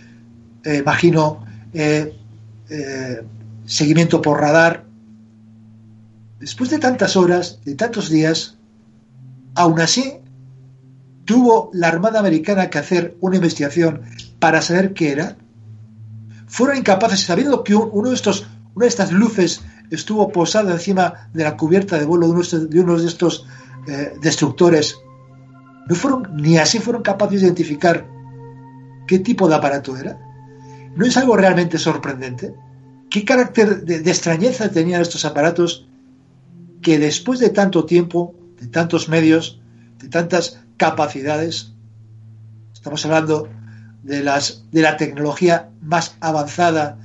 eh, 0.64 0.78
imagino 0.78 1.46
eh, 1.80 2.18
eh, 2.70 3.22
seguimiento 3.66 4.20
por 4.20 4.42
radar. 4.42 4.86
Después 6.40 6.72
de 6.72 6.80
tantas 6.80 7.16
horas, 7.16 7.60
de 7.66 7.76
tantos 7.76 8.10
días, 8.10 8.58
aún 9.54 9.80
así, 9.80 10.16
tuvo 11.26 11.70
la 11.74 11.90
Armada 11.90 12.20
Americana 12.20 12.72
que 12.72 12.80
hacer 12.80 13.16
una 13.22 13.36
investigación 13.36 14.02
para 14.40 14.64
saber 14.64 14.94
qué 14.94 15.12
era. 15.12 15.38
Fueron 16.48 16.78
incapaces, 16.78 17.22
sabiendo 17.22 17.64
que 17.64 17.76
uno 17.76 18.10
de 18.10 18.16
estos, 18.16 18.48
una 18.74 18.86
de 18.86 18.90
estas 18.90 19.12
luces 19.12 19.62
estuvo 19.92 20.30
posada 20.30 20.74
encima 20.74 21.30
de 21.34 21.44
la 21.44 21.58
cubierta 21.58 22.00
de 22.00 22.06
vuelo 22.06 22.28
de 22.28 22.80
uno 22.80 22.98
de 22.98 23.08
estos 23.08 23.46
eh, 23.88 24.14
destructores, 24.22 24.98
no 25.88 25.96
fueron, 25.96 26.38
ni 26.38 26.58
así 26.58 26.80
fueron 26.80 27.04
capaces 27.04 27.42
de 27.42 27.48
identificar 27.48 28.08
qué 29.06 29.20
tipo 29.20 29.48
de 29.48 29.56
aparato 29.56 29.96
era. 29.96 30.27
¿No 30.98 31.06
es 31.06 31.16
algo 31.16 31.38
realmente 31.38 31.78
sorprendente? 31.78 32.56
¿Qué 33.12 33.24
carácter 33.24 33.86
de, 33.86 33.98
extrañeza 33.98 34.72
tenían 34.72 35.00
estos 35.00 35.26
aparatos 35.26 35.88
que 36.82 36.98
después 36.98 37.40
de 37.40 37.50
tanto 37.50 37.86
tiempo, 37.86 38.34
de 38.60 38.66
tantos 38.66 39.08
medios, 39.08 39.62
de 40.00 40.10
tantas 40.10 40.60
capacidades, 40.76 41.72
estamos 42.74 43.06
hablando 43.06 43.48
de, 44.02 44.24
las, 44.24 44.64
de 44.72 44.82
la 44.82 44.98
tecnología 44.98 45.70
más 45.82 46.18
avanzada 46.20 46.98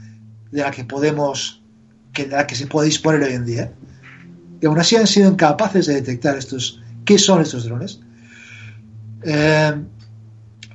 de 0.51 0.63
la 0.63 0.71
que 0.71 0.85
podemos, 0.85 1.63
de 2.15 2.29
la 2.29 2.47
que 2.47 2.55
se 2.55 2.67
puede 2.67 2.87
disponer 2.87 3.23
hoy 3.23 3.35
en 3.35 3.45
día, 3.45 3.73
y 4.63 4.67
aún 4.67 4.79
así 4.79 4.97
han 4.97 5.07
sido 5.07 5.31
incapaces 5.31 5.85
de 5.85 5.95
detectar 5.97 6.39
estos, 6.39 6.81
qué 7.05 7.19
son 7.19 7.43
estos 7.43 7.65
drones. 7.65 8.01
Eh, 9.23 9.75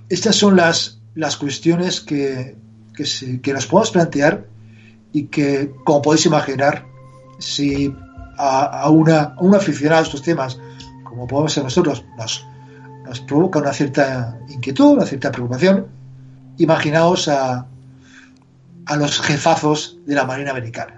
estas 0.08 0.36
son 0.36 0.56
las, 0.56 1.00
las 1.16 1.36
cuestiones 1.36 2.00
que, 2.00 2.56
que, 2.98 3.54
nos 3.54 3.68
podemos 3.68 3.92
plantear 3.92 4.46
y 5.14 5.28
que, 5.28 5.74
como 5.84 6.02
podéis 6.02 6.26
imaginar, 6.26 6.86
si 7.40 7.94
a, 8.38 8.90
una, 8.90 9.36
un 9.40 9.56
aficionado 9.56 10.02
a 10.02 10.04
estos 10.04 10.22
temas, 10.22 10.60
como 11.04 11.28
podemos 11.28 11.54
ser 11.54 11.64
nosotros, 11.64 12.04
nos, 12.18 12.46
nos 13.06 13.20
provoca 13.22 13.60
una 13.60 13.74
cierta 13.74 14.40
inquietud, 14.50 14.94
una 14.94 15.06
cierta 15.06 15.32
preocupación, 15.32 15.88
imaginaos 16.58 17.28
a, 17.28 17.68
a 18.86 18.96
los 18.96 19.20
jefazos 19.22 20.00
de 20.06 20.16
la 20.16 20.26
Marina 20.26 20.52
Americana. 20.52 20.97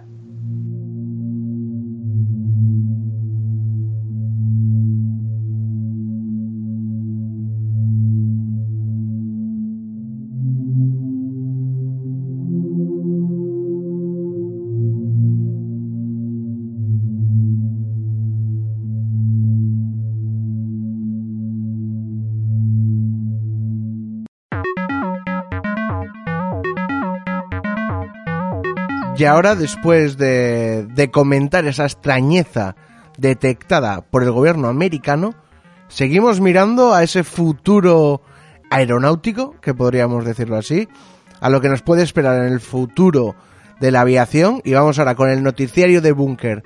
Y 29.20 29.26
ahora, 29.26 29.55
después 29.55 30.17
de, 30.17 31.09
comentar 31.11 31.65
esa 31.65 31.84
extrañeza 31.84 32.78
detectada 33.17 33.99
por 33.99 34.24
el 34.24 34.32
gobierno 34.32 34.70
americano, 34.70 35.36
seguimos 35.89 36.39
mirando 36.39 36.93
a 36.93 37.03
ese 37.03 37.26
futuro 37.26 38.22
aeronáutico, 38.72 39.59
que 39.59 39.74
podríamos 39.74 40.24
decirlo 40.24 40.55
así, 40.55 40.88
a 41.41 41.49
lo 41.49 41.59
que 41.59 41.67
nos 41.67 41.82
puede 41.82 42.03
esperar 42.03 42.45
en 42.45 42.53
el 42.53 42.61
futuro 42.61 43.36
de 43.82 43.91
la 43.91 43.99
aviación. 43.99 44.61
Y 44.63 44.72
vamos 44.72 44.99
ahora 44.99 45.15
con 45.15 45.30
el 45.30 45.43
noticiario 45.43 45.99
de 45.99 46.13
Búnker 46.13 46.63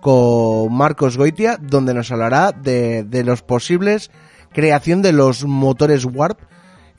con 0.00 0.72
Marcos 0.72 1.18
Goitia, 1.18 1.58
donde 1.60 1.92
nos 1.92 2.12
hablará 2.12 2.52
de, 2.52 3.02
de 3.02 3.24
los 3.24 3.42
posibles 3.42 4.12
creación 4.52 5.02
de 5.02 5.10
los 5.10 5.44
motores 5.44 6.04
Warp, 6.04 6.38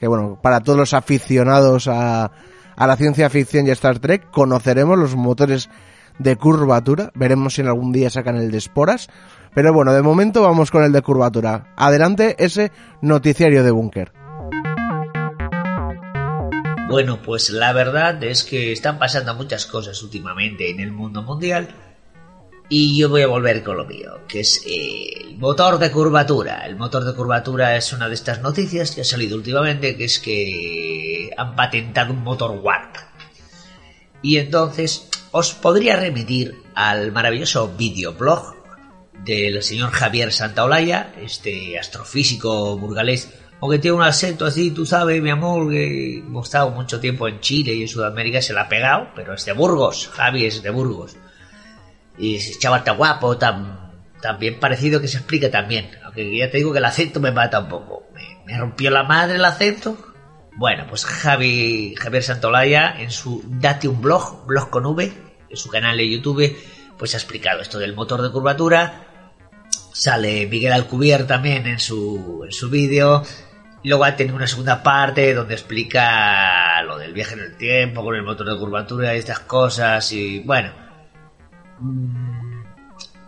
que 0.01 0.07
bueno, 0.07 0.37
para 0.43 0.59
todos 0.59 0.77
los 0.77 0.93
aficionados 0.93 1.87
a, 1.87 2.29
a 2.77 2.87
la 2.87 2.95
ciencia 2.95 3.29
ficción 3.29 3.67
y 3.67 3.71
a 3.71 3.73
Star 3.73 3.99
Trek, 3.99 4.29
conoceremos 4.31 4.97
los 4.97 5.15
motores 5.15 5.69
de 6.19 6.35
curvatura, 6.35 7.11
veremos 7.15 7.55
si 7.55 7.61
en 7.61 7.67
algún 7.67 7.91
día 7.91 8.09
sacan 8.09 8.37
el 8.37 8.51
de 8.51 8.57
esporas, 8.59 9.09
pero 9.53 9.73
bueno, 9.73 9.93
de 9.93 10.01
momento 10.01 10.43
vamos 10.43 10.71
con 10.71 10.83
el 10.83 10.91
de 10.91 11.01
curvatura. 11.01 11.73
Adelante 11.75 12.35
ese 12.39 12.71
noticiario 13.01 13.63
de 13.63 13.71
búnker. 13.71 14.13
Bueno, 16.89 17.21
pues 17.21 17.49
la 17.49 17.73
verdad 17.73 18.23
es 18.23 18.43
que 18.45 18.71
están 18.71 18.97
pasando 18.97 19.35
muchas 19.35 19.65
cosas 19.65 20.01
últimamente 20.03 20.69
en 20.69 20.79
el 20.79 20.93
mundo 20.93 21.21
mundial 21.21 21.67
y 22.69 22.97
yo 22.97 23.09
voy 23.09 23.21
a 23.21 23.27
volver 23.27 23.63
con 23.63 23.77
lo 23.77 23.85
mío, 23.85 24.19
que 24.27 24.41
es 24.41 24.61
eh, 24.65 25.21
el 25.21 25.37
motor 25.37 25.79
de 25.79 25.91
curvatura. 25.91 26.65
El 26.65 26.75
motor 26.75 27.05
de 27.05 27.13
curvatura 27.13 27.75
es 27.77 27.93
una 27.93 28.09
de 28.09 28.15
estas 28.15 28.41
noticias 28.41 28.91
que 28.91 29.01
ha 29.01 29.05
salido 29.05 29.37
últimamente, 29.37 29.95
que 29.95 30.03
es 30.03 30.19
que 30.19 31.29
han 31.37 31.55
patentado 31.55 32.13
un 32.13 32.23
motor 32.23 32.51
Warp. 32.51 32.95
Y 34.21 34.37
entonces 34.37 35.09
os 35.31 35.53
podría 35.53 35.95
remitir 35.95 36.55
al 36.75 37.11
maravilloso 37.11 37.73
videoblog 37.77 38.55
del 39.23 39.63
señor 39.63 39.91
Javier 39.91 40.33
Santaolalla, 40.33 41.13
este 41.21 41.79
astrofísico 41.79 42.77
burgalés, 42.77 43.29
aunque 43.59 43.79
tiene 43.79 43.97
un 43.97 44.03
acento 44.03 44.45
así, 44.45 44.71
tú 44.71 44.85
sabes, 44.85 45.21
mi 45.21 45.29
amor, 45.29 45.71
que 45.71 46.19
hemos 46.19 46.47
estado 46.47 46.69
mucho 46.71 46.99
tiempo 46.99 47.27
en 47.27 47.39
Chile 47.39 47.73
y 47.73 47.81
en 47.83 47.87
Sudamérica, 47.87 48.41
se 48.41 48.53
la 48.53 48.61
ha 48.61 48.69
pegado, 48.69 49.07
pero 49.15 49.33
es 49.33 49.45
de 49.45 49.53
Burgos, 49.53 50.09
Javi 50.13 50.45
es 50.45 50.61
de 50.61 50.69
Burgos. 50.69 51.15
Y 52.17 52.37
ese 52.37 52.57
chaval 52.57 52.83
tan 52.83 52.97
guapo, 52.97 53.37
tan, 53.37 53.93
bien 54.39 54.59
parecido 54.59 54.99
que 54.99 55.07
se 55.07 55.17
explica 55.17 55.51
también, 55.51 55.91
aunque 56.03 56.35
ya 56.35 56.49
te 56.49 56.57
digo 56.57 56.71
que 56.71 56.79
el 56.79 56.85
acento 56.85 57.19
me 57.19 57.31
mata 57.31 57.59
un 57.59 57.69
poco. 57.69 58.07
Me, 58.45 58.57
rompió 58.57 58.89
la 58.89 59.03
madre 59.03 59.35
el 59.35 59.45
acento. 59.45 59.97
Bueno, 60.55 60.85
pues 60.89 61.05
Javi, 61.05 61.95
Javier 61.95 62.23
Santolaya, 62.23 62.95
en 62.99 63.11
su 63.11 63.43
Date 63.45 63.87
un 63.87 64.01
blog, 64.01 64.45
blog 64.47 64.69
con 64.69 64.85
V, 64.85 65.13
en 65.49 65.57
su 65.57 65.69
canal 65.69 65.97
de 65.97 66.09
YouTube, 66.09 66.57
pues 66.97 67.13
ha 67.13 67.17
explicado 67.17 67.61
esto 67.61 67.77
del 67.77 67.93
motor 67.93 68.21
de 68.21 68.31
curvatura. 68.31 69.03
Sale 69.93 70.47
Miguel 70.47 70.73
Alcubierre 70.73 71.25
también 71.25 71.67
en 71.67 71.79
su, 71.79 72.41
en 72.45 72.51
su 72.51 72.69
vídeo. 72.69 73.23
Luego 73.83 74.03
ha 74.03 74.15
tenido 74.15 74.35
una 74.35 74.47
segunda 74.47 74.81
parte 74.81 75.33
donde 75.33 75.53
explica 75.53 76.81
lo 76.83 76.97
del 76.97 77.13
viaje 77.13 77.35
en 77.35 77.41
el 77.41 77.57
tiempo 77.57 78.03
con 78.03 78.15
el 78.15 78.23
motor 78.23 78.49
de 78.49 78.57
curvatura 78.57 79.15
y 79.15 79.19
estas 79.19 79.39
cosas. 79.41 80.11
Y 80.11 80.39
bueno, 80.39 80.86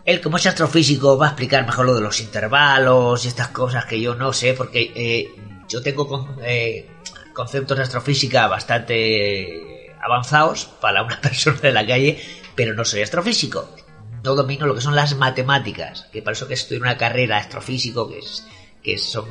él 0.04 0.20
como 0.20 0.36
es 0.36 0.46
astrofísico 0.46 1.16
va 1.16 1.26
a 1.26 1.28
explicar 1.30 1.66
mejor 1.66 1.86
lo 1.86 1.94
de 1.94 2.00
los 2.00 2.20
intervalos 2.20 3.24
y 3.24 3.28
estas 3.28 3.48
cosas 3.48 3.84
que 3.84 4.00
yo 4.00 4.14
no 4.14 4.32
sé 4.32 4.54
porque 4.54 4.92
eh, 4.94 5.34
yo 5.68 5.82
tengo 5.82 6.36
eh, 6.42 6.90
conceptos 7.32 7.76
de 7.76 7.84
astrofísica 7.84 8.48
bastante 8.48 9.94
avanzados 10.02 10.66
para 10.80 11.02
una 11.02 11.20
persona 11.22 11.60
de 11.60 11.72
la 11.72 11.86
calle, 11.86 12.20
pero 12.54 12.74
no 12.74 12.84
soy 12.84 13.02
astrofísico. 13.02 13.74
No 14.22 14.34
domino 14.34 14.66
lo 14.66 14.74
que 14.74 14.82
son 14.82 14.94
las 14.94 15.16
matemáticas, 15.16 16.08
que 16.12 16.20
para 16.20 16.32
eso 16.32 16.46
que 16.46 16.54
estoy 16.54 16.76
en 16.76 16.82
una 16.82 16.98
carrera 16.98 17.38
astrofísico 17.38 18.08
que 18.08 18.18
es 18.18 18.46
que 18.82 18.98
son 18.98 19.26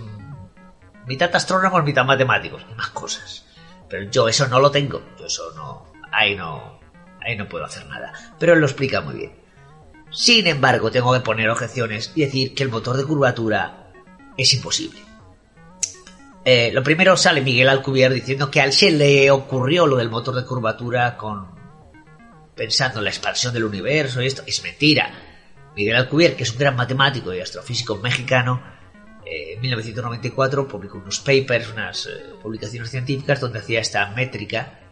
mitad 1.05 1.35
astrónomos, 1.35 1.83
mitad 1.83 2.05
matemáticos 2.05 2.65
más 2.75 2.89
cosas. 2.89 3.45
Pero 3.87 4.09
yo 4.09 4.27
eso 4.27 4.47
no 4.47 4.59
lo 4.59 4.71
tengo, 4.71 5.01
yo 5.19 5.25
eso 5.25 5.51
no, 5.55 5.85
ahí 6.11 6.35
no, 6.35 6.78
ahí 7.25 7.35
no 7.35 7.47
puedo 7.47 7.65
hacer 7.65 7.85
nada. 7.87 8.13
Pero 8.39 8.55
lo 8.55 8.65
explica 8.65 9.01
muy 9.01 9.15
bien. 9.15 9.33
Sin 10.11 10.47
embargo, 10.47 10.91
tengo 10.91 11.13
que 11.13 11.19
poner 11.19 11.49
objeciones 11.49 12.11
y 12.15 12.21
decir 12.21 12.55
que 12.55 12.63
el 12.63 12.69
motor 12.69 12.97
de 12.97 13.05
curvatura 13.05 13.91
es 14.37 14.53
imposible. 14.53 14.99
Eh, 16.45 16.71
lo 16.73 16.81
primero 16.81 17.15
sale 17.15 17.41
Miguel 17.41 17.69
Alcubierre 17.69 18.15
diciendo 18.15 18.49
que 18.49 18.61
a 18.61 18.65
él 18.65 18.73
se 18.73 18.91
le 18.91 19.29
ocurrió 19.29 19.85
lo 19.85 19.97
del 19.97 20.09
motor 20.09 20.35
de 20.35 20.45
curvatura 20.45 21.15
con 21.17 21.59
pensando 22.55 22.99
en 22.99 23.05
la 23.05 23.09
expansión 23.09 23.53
del 23.53 23.65
universo 23.65 24.21
y 24.21 24.27
esto 24.27 24.43
es 24.45 24.63
mentira. 24.63 25.11
Miguel 25.75 25.95
Alcubierre, 25.95 26.35
que 26.35 26.43
es 26.43 26.51
un 26.51 26.57
gran 26.57 26.75
matemático 26.75 27.33
y 27.33 27.39
astrofísico 27.39 27.97
mexicano, 27.97 28.61
eh, 29.25 29.53
en 29.53 29.61
1994 29.61 30.67
publicó 30.67 30.97
unos 30.97 31.19
papers, 31.19 31.71
unas 31.71 32.07
eh, 32.07 32.33
publicaciones 32.41 32.89
científicas 32.89 33.39
donde 33.39 33.59
hacía 33.59 33.79
esta 33.79 34.07
métrica, 34.11 34.88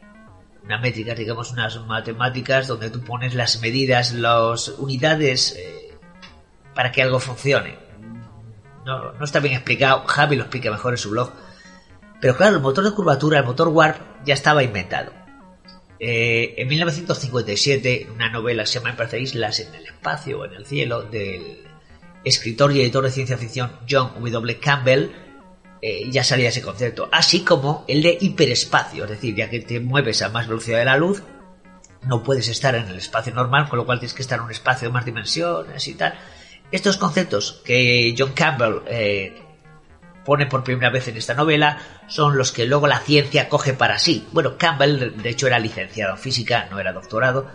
una 0.68 0.80
métrica, 0.80 1.16
digamos, 1.16 1.54
unas 1.54 1.80
matemáticas 1.86 2.68
donde 2.68 2.90
tú 2.90 3.00
pones 3.02 3.34
las 3.34 3.62
medidas, 3.62 4.12
las 4.12 4.68
unidades 4.68 5.56
eh, 5.58 5.94
para 6.76 6.92
que 6.92 7.02
algo 7.02 7.22
funcione. 7.22 7.80
No, 8.86 9.14
no 9.14 9.24
está 9.24 9.40
bien 9.40 9.56
explicado, 9.56 10.06
Javi 10.06 10.36
lo 10.36 10.44
explica 10.44 10.70
mejor 10.70 10.94
en 10.94 10.98
su 10.98 11.10
blog. 11.10 11.32
Pero 12.20 12.36
claro, 12.36 12.58
el 12.58 12.62
motor 12.62 12.84
de 12.84 12.92
curvatura, 12.92 13.40
el 13.40 13.46
motor 13.46 13.70
Warp, 13.70 13.98
ya 14.26 14.34
estaba 14.34 14.62
inventado. 14.62 15.14
Eh, 16.00 16.56
en 16.58 16.68
1957, 16.68 18.02
en 18.02 18.12
una 18.12 18.30
novela 18.30 18.64
que 18.64 18.68
se 18.68 18.80
llama 18.80 18.96
parece 18.98 19.22
Islas 19.22 19.62
en 19.62 19.74
el 19.74 19.86
espacio 19.86 20.40
o 20.40 20.46
en 20.46 20.54
el 20.54 20.66
cielo, 20.66 21.04
del 21.04 21.64
escritor 22.26 22.74
y 22.74 22.82
editor 22.82 23.06
de 23.06 23.12
ciencia 23.12 23.38
ficción 23.38 23.72
John 23.90 24.12
W. 24.20 24.60
Campbell, 24.60 25.12
eh, 25.82 26.10
ya 26.10 26.24
salía 26.24 26.50
ese 26.50 26.62
concepto. 26.62 27.10
Así 27.12 27.42
como 27.42 27.86
el 27.88 28.02
de 28.02 28.18
hiperespacio, 28.20 29.04
es 29.04 29.10
decir, 29.10 29.36
ya 29.36 29.50
que 29.50 29.60
te 29.60 29.80
mueves 29.80 30.22
a 30.22 30.30
más 30.30 30.48
velocidad 30.48 30.80
de 30.80 30.86
la 30.86 30.98
luz, 30.98 31.24
no 32.04 32.24
puedes 32.24 32.48
estar 32.48 32.76
en 32.76 32.88
el 32.88 32.98
espacio 32.98 33.34
normal, 33.34 33.70
con 33.70 33.78
lo 33.78 33.86
cual 33.86 34.00
tienes 34.00 34.14
que 34.14 34.22
estar 34.22 34.40
en 34.40 34.46
un 34.46 34.52
espacio 34.52 34.88
de 34.88 34.94
más 34.94 35.06
dimensiones 35.06 35.88
y 35.88 35.94
tal. 35.94 36.18
Estos 36.72 36.98
conceptos 36.98 37.62
que 37.64 38.14
John 38.18 38.34
Campbell 38.34 38.82
eh, 38.88 39.42
pone 40.26 40.46
por 40.46 40.64
primera 40.64 40.90
vez 40.90 41.08
en 41.08 41.18
esta 41.18 41.34
novela 41.34 41.78
son 42.08 42.38
los 42.38 42.52
que 42.52 42.66
luego 42.66 42.88
la 42.88 43.00
ciencia 43.00 43.48
coge 43.48 43.74
para 43.74 44.00
sí. 44.00 44.28
Bueno, 44.34 44.58
Campbell 44.58 45.22
de 45.22 45.30
hecho 45.30 45.48
era 45.48 45.60
licenciado 45.60 46.14
en 46.14 46.20
física, 46.20 46.68
no 46.70 46.80
era 46.80 46.92
doctorado, 46.92 47.50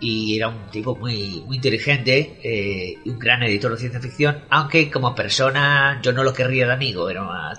y 0.00 0.36
era 0.36 0.48
un 0.48 0.66
tipo 0.70 0.96
muy, 0.96 1.44
muy 1.46 1.56
inteligente 1.56 2.40
eh, 2.42 2.98
y 3.04 3.10
un 3.10 3.18
gran 3.18 3.42
editor 3.42 3.72
de 3.72 3.78
ciencia 3.78 4.00
ficción, 4.00 4.44
aunque 4.48 4.90
como 4.90 5.14
persona 5.14 6.00
yo 6.02 6.12
no 6.12 6.24
lo 6.24 6.32
querría 6.32 6.66
de 6.66 6.72
amigo. 6.72 7.08
Era 7.10 7.52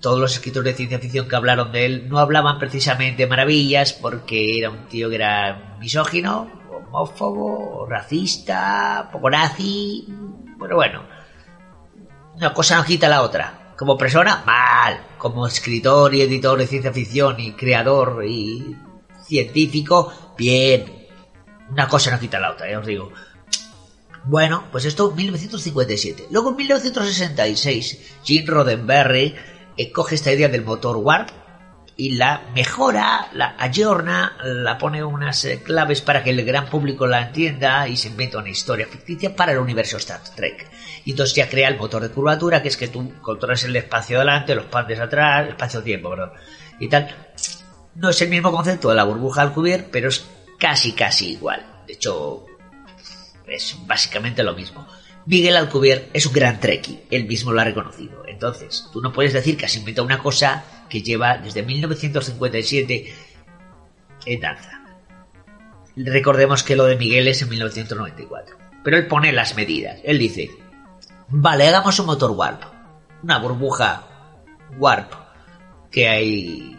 todos 0.00 0.18
los 0.18 0.32
escritores 0.32 0.72
de 0.72 0.76
ciencia 0.76 0.98
ficción 0.98 1.28
que 1.28 1.36
hablaron 1.36 1.70
de 1.70 1.84
él 1.84 2.08
no 2.08 2.18
hablaban 2.18 2.58
precisamente 2.58 3.26
maravillas 3.26 3.92
porque 3.92 4.58
era 4.58 4.70
un 4.70 4.86
tío 4.86 5.10
que 5.10 5.16
era 5.16 5.76
misógino, 5.78 6.50
homófobo, 6.70 7.86
racista, 7.86 9.08
poco 9.12 9.28
nazi. 9.30 10.06
Bueno, 10.56 10.76
bueno, 10.76 11.02
una 12.34 12.54
cosa 12.54 12.76
no 12.76 12.84
quita 12.84 13.08
la 13.08 13.22
otra. 13.22 13.74
Como 13.76 13.96
persona, 13.96 14.42
mal. 14.46 15.00
Como 15.18 15.46
escritor 15.46 16.14
y 16.14 16.22
editor 16.22 16.58
de 16.58 16.66
ciencia 16.66 16.92
ficción 16.92 17.38
y 17.40 17.52
creador 17.52 18.24
y 18.24 18.76
científico, 19.24 20.12
bien. 20.36 21.01
Una 21.72 21.88
cosa 21.88 22.10
no 22.10 22.20
quita 22.20 22.38
la 22.38 22.52
otra, 22.52 22.70
ya 22.70 22.78
os 22.78 22.86
digo. 22.86 23.12
Bueno, 24.24 24.64
pues 24.70 24.84
esto 24.84 25.10
en 25.10 25.16
1957. 25.16 26.26
Luego 26.30 26.50
en 26.50 26.56
1966, 26.56 28.18
Gene 28.22 28.46
Roddenberry 28.46 29.34
eh, 29.76 29.90
coge 29.90 30.14
esta 30.14 30.30
idea 30.30 30.48
del 30.48 30.64
motor 30.64 30.98
Warp 30.98 31.30
y 31.96 32.10
la 32.16 32.42
mejora, 32.54 33.28
la 33.32 33.54
ayorna, 33.58 34.36
la 34.44 34.76
pone 34.76 35.02
unas 35.02 35.44
eh, 35.46 35.62
claves 35.62 36.02
para 36.02 36.22
que 36.22 36.30
el 36.30 36.44
gran 36.44 36.66
público 36.66 37.06
la 37.06 37.28
entienda 37.28 37.88
y 37.88 37.96
se 37.96 38.08
inventa 38.08 38.38
una 38.38 38.50
historia 38.50 38.86
ficticia 38.86 39.34
para 39.34 39.52
el 39.52 39.58
universo 39.58 39.96
Star 39.96 40.20
Trek. 40.36 40.70
Y 41.04 41.12
entonces 41.12 41.34
ya 41.34 41.48
crea 41.48 41.68
el 41.68 41.78
motor 41.78 42.02
de 42.02 42.10
curvatura, 42.10 42.62
que 42.62 42.68
es 42.68 42.76
que 42.76 42.88
tú 42.88 43.14
controlas 43.22 43.64
el 43.64 43.74
espacio 43.76 44.18
adelante, 44.18 44.54
los 44.54 44.66
pandes 44.66 45.00
atrás, 45.00 45.48
espacio-tiempo, 45.48 46.10
perdón, 46.10 46.32
y 46.78 46.88
tal. 46.88 47.08
No 47.94 48.10
es 48.10 48.22
el 48.22 48.28
mismo 48.28 48.52
concepto 48.52 48.90
de 48.90 48.94
la 48.94 49.04
burbuja 49.04 49.42
Alcubierre, 49.42 49.86
pero 49.90 50.08
es 50.08 50.24
casi, 50.62 50.92
casi 50.92 51.32
igual. 51.32 51.60
De 51.88 51.94
hecho, 51.94 52.46
es 53.48 53.76
básicamente 53.84 54.44
lo 54.44 54.54
mismo. 54.54 54.86
Miguel 55.26 55.56
Alcubierre 55.56 56.08
es 56.12 56.24
un 56.24 56.32
gran 56.32 56.60
treki, 56.60 57.00
él 57.10 57.26
mismo 57.26 57.52
lo 57.52 57.60
ha 57.60 57.64
reconocido. 57.64 58.22
Entonces, 58.28 58.88
tú 58.92 59.00
no 59.00 59.12
puedes 59.12 59.32
decir 59.32 59.56
que 59.56 59.66
has 59.66 59.76
inventado 59.76 60.06
una 60.06 60.20
cosa 60.20 60.64
que 60.88 61.02
lleva 61.02 61.36
desde 61.38 61.64
1957 61.64 63.14
en 64.26 64.40
danza. 64.40 64.84
Recordemos 65.96 66.62
que 66.62 66.76
lo 66.76 66.84
de 66.84 66.96
Miguel 66.96 67.26
es 67.26 67.42
en 67.42 67.48
1994. 67.48 68.56
Pero 68.84 68.96
él 68.96 69.08
pone 69.08 69.32
las 69.32 69.56
medidas. 69.56 69.98
Él 70.04 70.18
dice, 70.18 70.48
vale, 71.28 71.66
hagamos 71.66 71.98
un 71.98 72.06
motor 72.06 72.30
warp. 72.30 72.62
Una 73.24 73.38
burbuja 73.38 74.04
warp. 74.78 75.12
Que 75.90 76.08
hay... 76.08 76.76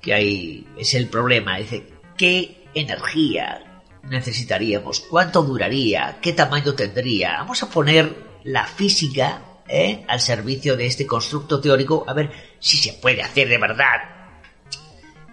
Que 0.00 0.14
hay... 0.14 0.68
Es 0.78 0.94
el 0.94 1.08
problema. 1.08 1.58
Dice, 1.58 1.84
¿qué 2.16 2.57
energía 2.80 3.68
necesitaríamos? 4.08 5.00
¿Cuánto 5.00 5.42
duraría? 5.42 6.18
¿Qué 6.20 6.32
tamaño 6.32 6.74
tendría? 6.74 7.38
Vamos 7.38 7.62
a 7.62 7.70
poner 7.70 8.40
la 8.44 8.66
física 8.66 9.42
¿eh? 9.68 10.04
al 10.08 10.20
servicio 10.20 10.76
de 10.76 10.86
este 10.86 11.06
constructo 11.06 11.60
teórico 11.60 12.04
a 12.06 12.14
ver 12.14 12.30
si 12.58 12.76
se 12.76 12.94
puede 12.94 13.22
hacer 13.22 13.48
de 13.48 13.58
verdad. 13.58 14.16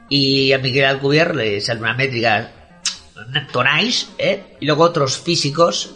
Y 0.10 0.54
a 0.54 0.60
Miguel 0.60 0.86
Alcubierre 0.86 1.36
le 1.36 1.62
sale 1.62 1.80
una 1.80 1.94
métrica 1.94 2.52
Tonais, 3.52 4.10
¿eh? 4.18 4.58
y 4.60 4.66
luego 4.66 4.84
otros 4.84 5.18
físicos. 5.18 5.96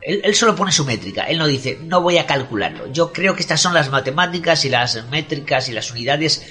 Él, 0.00 0.20
él 0.24 0.34
solo 0.34 0.56
pone 0.56 0.72
su 0.72 0.84
métrica, 0.84 1.24
él 1.24 1.38
no 1.38 1.46
dice, 1.46 1.78
no 1.80 2.00
voy 2.00 2.18
a 2.18 2.26
calcularlo. 2.26 2.92
Yo 2.92 3.12
creo 3.12 3.34
que 3.34 3.40
estas 3.40 3.60
son 3.60 3.72
las 3.72 3.90
matemáticas 3.90 4.64
y 4.64 4.68
las 4.68 5.08
métricas 5.10 5.68
y 5.68 5.72
las 5.72 5.90
unidades 5.92 6.44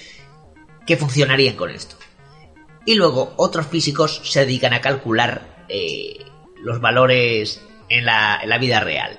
que 0.88 0.98
funcionarían 0.98 1.56
con 1.56 1.70
esto. 1.70 1.98
Y 2.86 2.96
luego 2.96 3.34
otros 3.38 3.68
físicos 3.68 4.22
se 4.24 4.42
dedican 4.42 4.74
a 4.74 4.82
calcular 4.82 5.66
eh, 5.70 6.26
los 6.64 6.82
valores 6.82 7.62
en 7.90 8.06
la, 8.06 8.40
en 8.42 8.50
la 8.50 8.58
vida 8.58 8.80
real. 8.80 9.18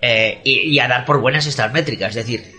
Eh, 0.00 0.40
y, 0.44 0.78
a 0.78 0.86
dar 0.86 1.04
por 1.04 1.20
buenas 1.20 1.46
estas 1.46 1.72
métricas. 1.72 2.10
Es 2.10 2.26
decir, 2.26 2.52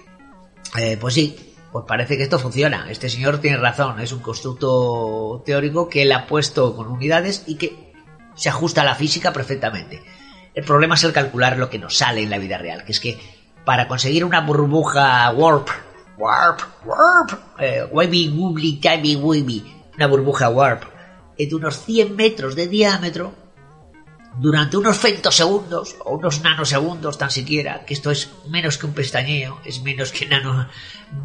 eh, 0.77 0.97
pues 0.99 1.13
sí, 1.13 1.55
pues 1.71 1.85
parece 1.87 2.17
que 2.17 2.23
esto 2.23 2.39
funciona. 2.39 2.89
Este 2.89 3.09
señor 3.09 3.39
tiene 3.39 3.57
razón, 3.57 3.99
es 3.99 4.11
un 4.11 4.19
constructo 4.19 5.41
teórico 5.45 5.87
que 5.87 6.01
él 6.01 6.11
ha 6.11 6.27
puesto 6.27 6.75
con 6.75 6.87
unidades 6.87 7.43
y 7.47 7.55
que 7.55 7.93
se 8.35 8.49
ajusta 8.49 8.81
a 8.81 8.85
la 8.85 8.95
física 8.95 9.31
perfectamente. 9.31 10.01
El 10.53 10.65
problema 10.65 10.95
es 10.95 11.03
el 11.03 11.13
calcular 11.13 11.57
lo 11.57 11.69
que 11.69 11.79
nos 11.79 11.97
sale 11.97 12.23
en 12.23 12.29
la 12.29 12.39
vida 12.39 12.57
real, 12.57 12.83
que 12.83 12.91
es 12.91 12.99
que 12.99 13.17
para 13.63 13.87
conseguir 13.87 14.25
una 14.25 14.41
burbuja 14.41 15.31
warp, 15.31 15.69
warp, 16.17 16.59
warp, 16.85 17.59
eh, 17.59 17.87
timey, 18.81 19.15
wibby, 19.15 19.78
una 19.99 20.07
burbuja 20.07 20.49
warp 20.49 20.83
de 21.37 21.55
unos 21.55 21.83
100 21.83 22.15
metros 22.15 22.55
de 22.55 22.67
diámetro, 22.67 23.33
durante 24.37 24.77
unos 24.77 24.97
femtosegundos 24.97 25.97
o 26.05 26.15
unos 26.15 26.41
nanosegundos 26.41 27.17
tan 27.17 27.29
siquiera, 27.29 27.83
que 27.85 27.93
esto 27.93 28.09
es 28.09 28.29
menos 28.47 28.77
que 28.77 28.85
un 28.85 28.93
pestañeo, 28.93 29.59
es 29.65 29.81
menos 29.81 30.13
que 30.13 30.25
nano, 30.25 30.69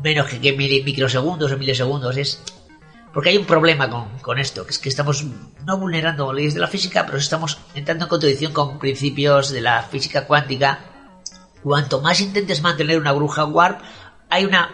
menos 0.03 0.27
que, 0.27 0.41
que 0.41 0.53
microsegundos 0.53 1.53
o 1.53 1.57
milisegundos, 1.57 2.17
es 2.17 2.43
porque 3.13 3.31
hay 3.31 3.37
un 3.37 3.45
problema 3.45 3.89
con, 3.89 4.19
con, 4.19 4.41
esto, 4.41 4.65
que 4.65 4.73
es 4.73 4.81
que 4.81 4.89
estamos 4.89 5.25
no 5.65 5.79
vulnerando 5.79 6.33
leyes 6.33 6.55
de 6.55 6.61
la 6.61 6.67
física, 6.67 7.07
pero 7.07 7.19
estamos 7.19 7.59
entrando 7.77 8.07
en 8.07 8.09
contradicción 8.09 8.53
con 8.53 8.81
principios 8.81 9.51
de 9.51 9.61
la 9.61 9.85
física 9.85 10.27
cuántica. 10.27 10.81
Cuanto 11.63 12.01
más 12.01 12.21
intentes 12.21 12.61
mantener 12.61 12.99
una 12.99 13.13
bruja 13.13 13.45
warp, 13.45 13.81
hay 14.29 14.45
una 14.45 14.69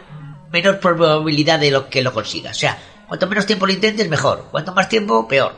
menor 0.51 0.81
probabilidad 0.81 1.61
de 1.61 1.71
lo 1.71 1.91
que 1.91 2.03
lo 2.03 2.15
consigas. 2.15 2.57
O 2.57 2.61
sea, 2.61 2.79
cuanto 3.11 3.27
menos 3.27 3.45
tiempo 3.45 3.67
lo 3.67 3.73
intentes, 3.73 4.09
mejor. 4.09 4.47
Cuanto 4.53 4.73
más 4.73 4.89
tiempo, 4.89 5.27
peor. 5.27 5.53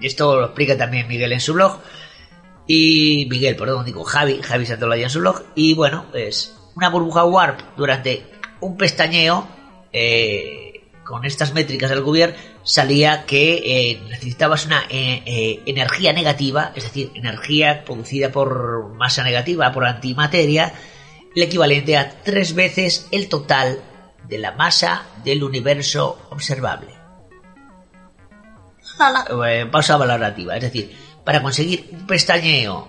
Esto 0.00 0.36
lo 0.36 0.46
explica 0.46 0.78
también 0.78 1.08
Miguel 1.08 1.32
en 1.32 1.40
su 1.40 1.54
blog. 1.54 1.80
Y 2.68 3.26
Miguel, 3.28 3.56
perdón, 3.56 3.84
digo 3.84 4.04
Javi, 4.04 4.40
Javi 4.40 4.64
Santolaya 4.64 5.02
en 5.02 5.10
su 5.10 5.18
blog. 5.18 5.42
Y 5.56 5.74
bueno, 5.74 6.06
es 6.14 6.56
una 6.76 6.88
burbuja 6.88 7.24
warp 7.24 7.60
durante 7.76 8.26
un 8.60 8.76
pestañeo. 8.76 9.48
Eh, 9.92 10.84
con 11.02 11.24
estas 11.24 11.52
métricas 11.52 11.90
del 11.90 12.02
gobierno 12.02 12.36
salía 12.62 13.26
que 13.26 13.90
eh, 13.90 14.00
necesitabas 14.08 14.66
una 14.66 14.84
eh, 14.88 15.62
energía 15.66 16.12
negativa, 16.12 16.70
es 16.76 16.84
decir, 16.84 17.10
energía 17.16 17.82
producida 17.84 18.30
por 18.30 18.94
masa 18.94 19.24
negativa, 19.24 19.72
por 19.72 19.84
antimateria, 19.84 20.74
el 21.34 21.42
equivalente 21.42 21.96
a 21.96 22.22
tres 22.22 22.54
veces 22.54 23.08
el 23.10 23.28
total 23.28 23.80
de 24.28 24.38
la 24.38 24.52
masa 24.52 25.06
del 25.24 25.42
universo 25.44 26.28
observable. 26.30 26.94
Pausa 29.70 29.96
valorativa, 29.96 30.56
es 30.56 30.62
decir, 30.62 30.96
para 31.24 31.42
conseguir 31.42 31.88
un 31.92 32.06
pestañeo 32.06 32.88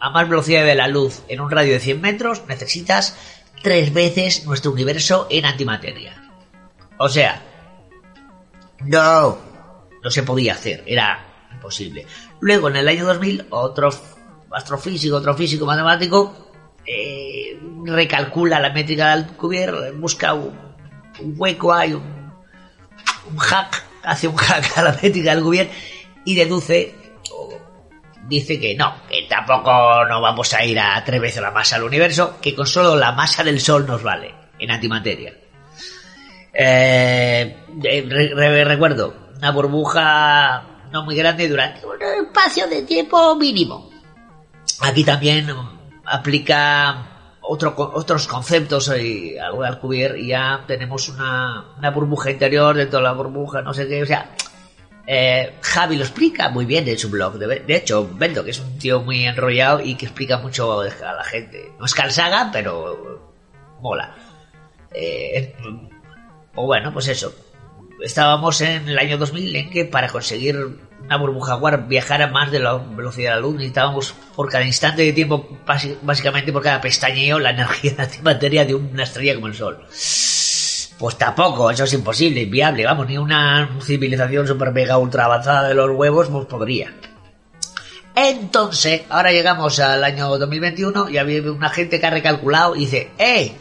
a 0.00 0.10
más 0.10 0.28
velocidad 0.28 0.64
de 0.64 0.74
la 0.74 0.88
luz 0.88 1.22
en 1.28 1.40
un 1.40 1.50
radio 1.50 1.72
de 1.72 1.80
100 1.80 2.00
metros 2.00 2.42
necesitas 2.48 3.16
tres 3.62 3.92
veces 3.92 4.44
nuestro 4.44 4.72
universo 4.72 5.26
en 5.30 5.46
antimateria. 5.46 6.30
O 6.98 7.08
sea, 7.08 7.42
no, 8.84 9.38
no 10.02 10.10
se 10.10 10.22
podía 10.22 10.52
hacer, 10.52 10.82
era 10.86 11.24
imposible. 11.52 12.06
Luego, 12.40 12.68
en 12.68 12.76
el 12.76 12.88
año 12.88 13.06
2000, 13.06 13.46
otro 13.50 13.90
astrofísico, 14.50 15.16
otro 15.16 15.34
físico 15.34 15.64
matemático, 15.64 16.52
eh, 16.84 17.58
recalcula 17.84 18.60
la 18.60 18.70
métrica 18.70 19.10
del 19.10 19.24
Alcubierre, 19.24 19.92
busca 19.92 20.34
un, 20.34 20.65
hueco, 21.20 21.72
hay 21.72 21.92
un, 21.92 22.32
un, 23.30 23.36
hack, 23.38 23.84
hace 24.02 24.28
un 24.28 24.36
hack 24.36 24.78
a 24.78 24.82
la 24.82 24.92
métrica 24.92 25.30
del 25.30 25.38
Alcubierre 25.38 25.70
y 26.24 26.34
deduce, 26.34 26.94
o 27.32 27.58
dice 28.28 28.58
que 28.60 28.74
no, 28.74 28.94
que 29.08 29.26
tampoco 29.28 30.04
no 30.06 30.20
vamos 30.20 30.52
a 30.54 30.64
ir 30.64 30.78
a 30.78 31.02
tres 31.04 31.20
veces 31.20 31.42
la 31.42 31.50
masa 31.50 31.76
del 31.76 31.86
universo, 31.86 32.38
que 32.40 32.54
con 32.54 32.66
solo 32.66 32.96
la 32.96 33.12
masa 33.12 33.44
del 33.44 33.60
Sol 33.60 33.86
nos 33.86 34.02
vale 34.02 34.34
en 34.58 34.70
antimateria. 34.70 35.32
Eh, 36.52 37.56
recuerdo, 38.64 39.14
una 39.36 39.50
burbuja 39.50 40.62
no 40.90 41.04
muy 41.04 41.14
grande 41.14 41.48
durante 41.48 41.84
un 41.84 42.00
espacio 42.26 42.66
de 42.66 42.82
tiempo 42.82 43.36
mínimo. 43.36 43.90
Aquí 44.80 45.04
también 45.04 45.48
aplica 46.04 47.15
otro, 47.48 47.74
otros 47.76 48.26
conceptos 48.26 48.92
y 48.98 49.38
algo 49.38 49.62
de 49.62 49.68
Alcubierre 49.68 50.20
y 50.20 50.28
ya 50.28 50.64
tenemos 50.66 51.08
una, 51.08 51.64
una, 51.78 51.90
burbuja 51.90 52.30
interior 52.30 52.76
dentro 52.76 52.98
de 52.98 53.04
la 53.04 53.12
burbuja, 53.12 53.62
no 53.62 53.72
sé 53.72 53.86
qué, 53.88 54.02
o 54.02 54.06
sea, 54.06 54.30
eh, 55.06 55.54
Javi 55.60 55.96
lo 55.96 56.02
explica 56.02 56.48
muy 56.48 56.64
bien 56.66 56.88
en 56.88 56.98
su 56.98 57.08
blog. 57.08 57.38
De, 57.38 57.76
hecho, 57.76 58.10
Bendo, 58.14 58.44
que 58.44 58.50
es 58.50 58.58
un 58.58 58.78
tío 58.78 59.00
muy 59.00 59.24
enrollado 59.24 59.80
y 59.80 59.94
que 59.94 60.06
explica 60.06 60.38
mucho 60.38 60.80
a 60.80 60.86
la 60.86 61.24
gente. 61.24 61.72
No 61.78 61.86
es 61.86 61.94
calzaga, 61.94 62.50
pero 62.52 63.32
mola. 63.80 64.16
Eh, 64.92 65.54
o 66.56 66.66
bueno, 66.66 66.92
pues 66.92 67.08
eso. 67.08 67.32
Estábamos 68.02 68.60
en 68.60 68.88
el 68.88 68.98
año 68.98 69.16
2000 69.16 69.56
en 69.56 69.70
que 69.70 69.84
para 69.84 70.08
conseguir 70.08 70.56
una 71.04 71.16
burbuja 71.16 71.56
warp 71.56 71.88
viajara 71.88 72.26
más 72.26 72.50
de 72.50 72.58
la 72.58 72.74
velocidad 72.74 73.30
de 73.30 73.36
la 73.36 73.40
luz 73.40 73.54
necesitábamos 73.54 74.14
por 74.34 74.50
cada 74.50 74.64
instante 74.64 75.02
de 75.02 75.12
tiempo, 75.12 75.58
básicamente 76.02 76.52
por 76.52 76.62
cada 76.62 76.80
pestañeo, 76.80 77.38
la 77.38 77.50
energía 77.50 77.94
antimateria 77.98 78.64
de 78.64 78.74
una 78.74 79.04
estrella 79.04 79.34
como 79.34 79.46
el 79.46 79.54
Sol. 79.54 79.78
Pues 80.98 81.18
tampoco, 81.18 81.70
eso 81.70 81.84
es 81.84 81.92
imposible, 81.92 82.42
inviable, 82.42 82.84
vamos, 82.84 83.06
ni 83.06 83.18
una 83.18 83.78
civilización 83.82 84.46
super 84.46 84.72
mega 84.72 84.96
ultra 84.98 85.26
avanzada 85.26 85.68
de 85.68 85.74
los 85.74 85.90
huevos 85.90 86.28
pues 86.28 86.46
podría. 86.46 86.92
Entonces, 88.14 89.02
ahora 89.10 89.30
llegamos 89.30 89.78
al 89.78 90.02
año 90.02 90.38
2021 90.38 91.10
y 91.10 91.18
había 91.18 91.42
una 91.52 91.68
gente 91.68 92.00
que 92.00 92.06
ha 92.06 92.10
recalculado 92.10 92.74
y 92.74 92.80
dice, 92.80 93.10
¡eh! 93.18 93.52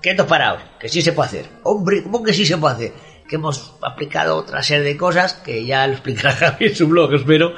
Quietos 0.00 0.26
parados, 0.28 0.62
que 0.78 0.88
sí 0.88 1.02
se 1.02 1.12
puede 1.12 1.28
hacer. 1.28 1.46
Hombre, 1.64 2.04
¿cómo 2.04 2.22
que 2.22 2.32
sí 2.32 2.46
se 2.46 2.56
puede 2.56 2.74
hacer? 2.74 2.92
Que 3.30 3.36
hemos 3.36 3.74
aplicado 3.80 4.36
otra 4.36 4.60
serie 4.60 4.84
de 4.84 4.96
cosas 4.96 5.34
que 5.34 5.64
ya 5.64 5.86
lo 5.86 5.92
explicará 5.92 6.32
Javi 6.36 6.66
en 6.66 6.74
su 6.74 6.88
blog, 6.88 7.14
espero. 7.14 7.54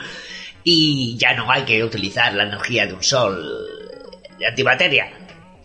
Y 0.62 1.16
ya 1.16 1.35
no 1.35 1.51
hay 1.51 1.62
que 1.62 1.83
utilizar 1.83 2.35
la 2.35 2.45
energía 2.45 2.87
de 2.87 2.93
un 2.93 3.03
sol 3.03 3.43
de 4.39 4.47
antimateria. 4.47 5.11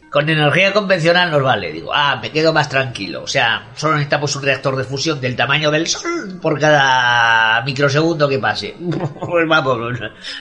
Con 0.10 0.30
energía 0.30 0.72
convencional 0.72 1.30
nos 1.30 1.44
vale. 1.44 1.74
Digo, 1.74 1.92
ah, 1.94 2.18
me 2.22 2.32
quedo 2.32 2.54
más 2.54 2.70
tranquilo. 2.70 3.24
O 3.24 3.28
sea, 3.28 3.68
solo 3.76 3.96
necesitamos 3.96 4.34
un 4.38 4.44
reactor 4.44 4.78
de 4.78 4.86
fusión 4.86 5.20
del 5.20 5.36
tamaño 5.36 5.70
del 5.70 5.88
sol 5.88 6.40
por 6.42 6.58
cada 6.58 7.62
microsegundo 7.64 8.30
que 8.30 8.40
pase. 8.40 8.76
pues 8.80 10.00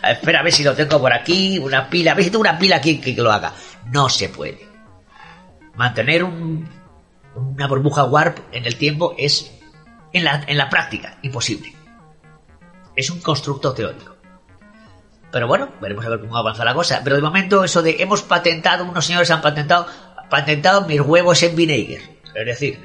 espera 0.09 0.41
a 0.41 0.43
ver 0.45 0.53
si 0.53 0.63
lo 0.63 0.75
tengo 0.75 1.01
por 1.01 1.13
aquí, 1.13 1.59
una 1.59 1.91
pila, 1.91 2.13
a 2.13 2.15
ver 2.15 2.25
si 2.25 2.31
tengo 2.31 2.43
una 2.43 2.57
pila 2.57 2.77
aquí 2.77 3.01
que 3.01 3.21
lo 3.21 3.33
haga. 3.33 3.53
No 3.91 4.09
se 4.09 4.29
puede 4.29 4.77
mantener 5.77 6.25
una 6.25 7.67
burbuja 7.69 8.05
warp 8.05 8.39
en 8.53 8.67
el 8.67 8.77
tiempo 8.77 9.15
es, 9.17 9.56
en 10.17 10.25
la, 10.25 10.45
en 10.47 10.57
la 10.57 10.69
práctica, 10.69 11.19
imposible. 11.23 11.73
Es 12.95 13.11
un 13.11 13.21
constructo 13.21 13.73
teórico. 13.75 14.17
Pero 15.31 15.47
bueno, 15.47 15.69
veremos 15.81 16.07
a 16.07 16.09
ver 16.09 16.21
cómo 16.21 16.37
avanza 16.37 16.65
la 16.65 16.75
cosa. 16.75 17.03
Pero 17.05 17.17
de 17.17 17.23
momento, 17.23 17.65
eso 17.65 17.83
de 17.83 17.97
hemos 17.99 18.23
patentado, 18.23 18.85
unos 18.85 19.05
señores 19.05 19.31
han 19.31 19.43
patentado, 19.43 19.87
patentado 20.31 20.87
mis 20.87 21.01
huevos 21.01 21.43
en 21.43 21.55
Vinegar. 21.55 22.01
Es 22.35 22.47
decir, 22.47 22.81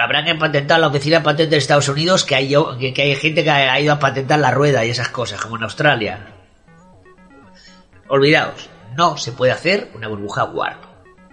habrán 0.00 0.38
patentado 0.38 0.80
la 0.80 0.88
oficina 0.88 1.18
de 1.18 1.24
patentes 1.24 1.50
de 1.50 1.56
Estados 1.58 1.88
Unidos 1.88 2.24
que 2.24 2.34
hay, 2.34 2.48
que 2.94 3.02
hay 3.02 3.14
gente 3.16 3.44
que 3.44 3.50
ha 3.50 3.80
ido 3.80 3.92
a 3.92 3.98
patentar 3.98 4.38
la 4.38 4.50
rueda 4.50 4.84
y 4.84 4.90
esas 4.90 5.08
cosas, 5.08 5.40
como 5.40 5.56
en 5.56 5.64
Australia. 5.64 6.34
Olvidaos, 8.08 8.70
no 8.96 9.16
se 9.16 9.32
puede 9.32 9.52
hacer 9.52 9.90
una 9.94 10.08
burbuja 10.08 10.44
warp 10.44 10.89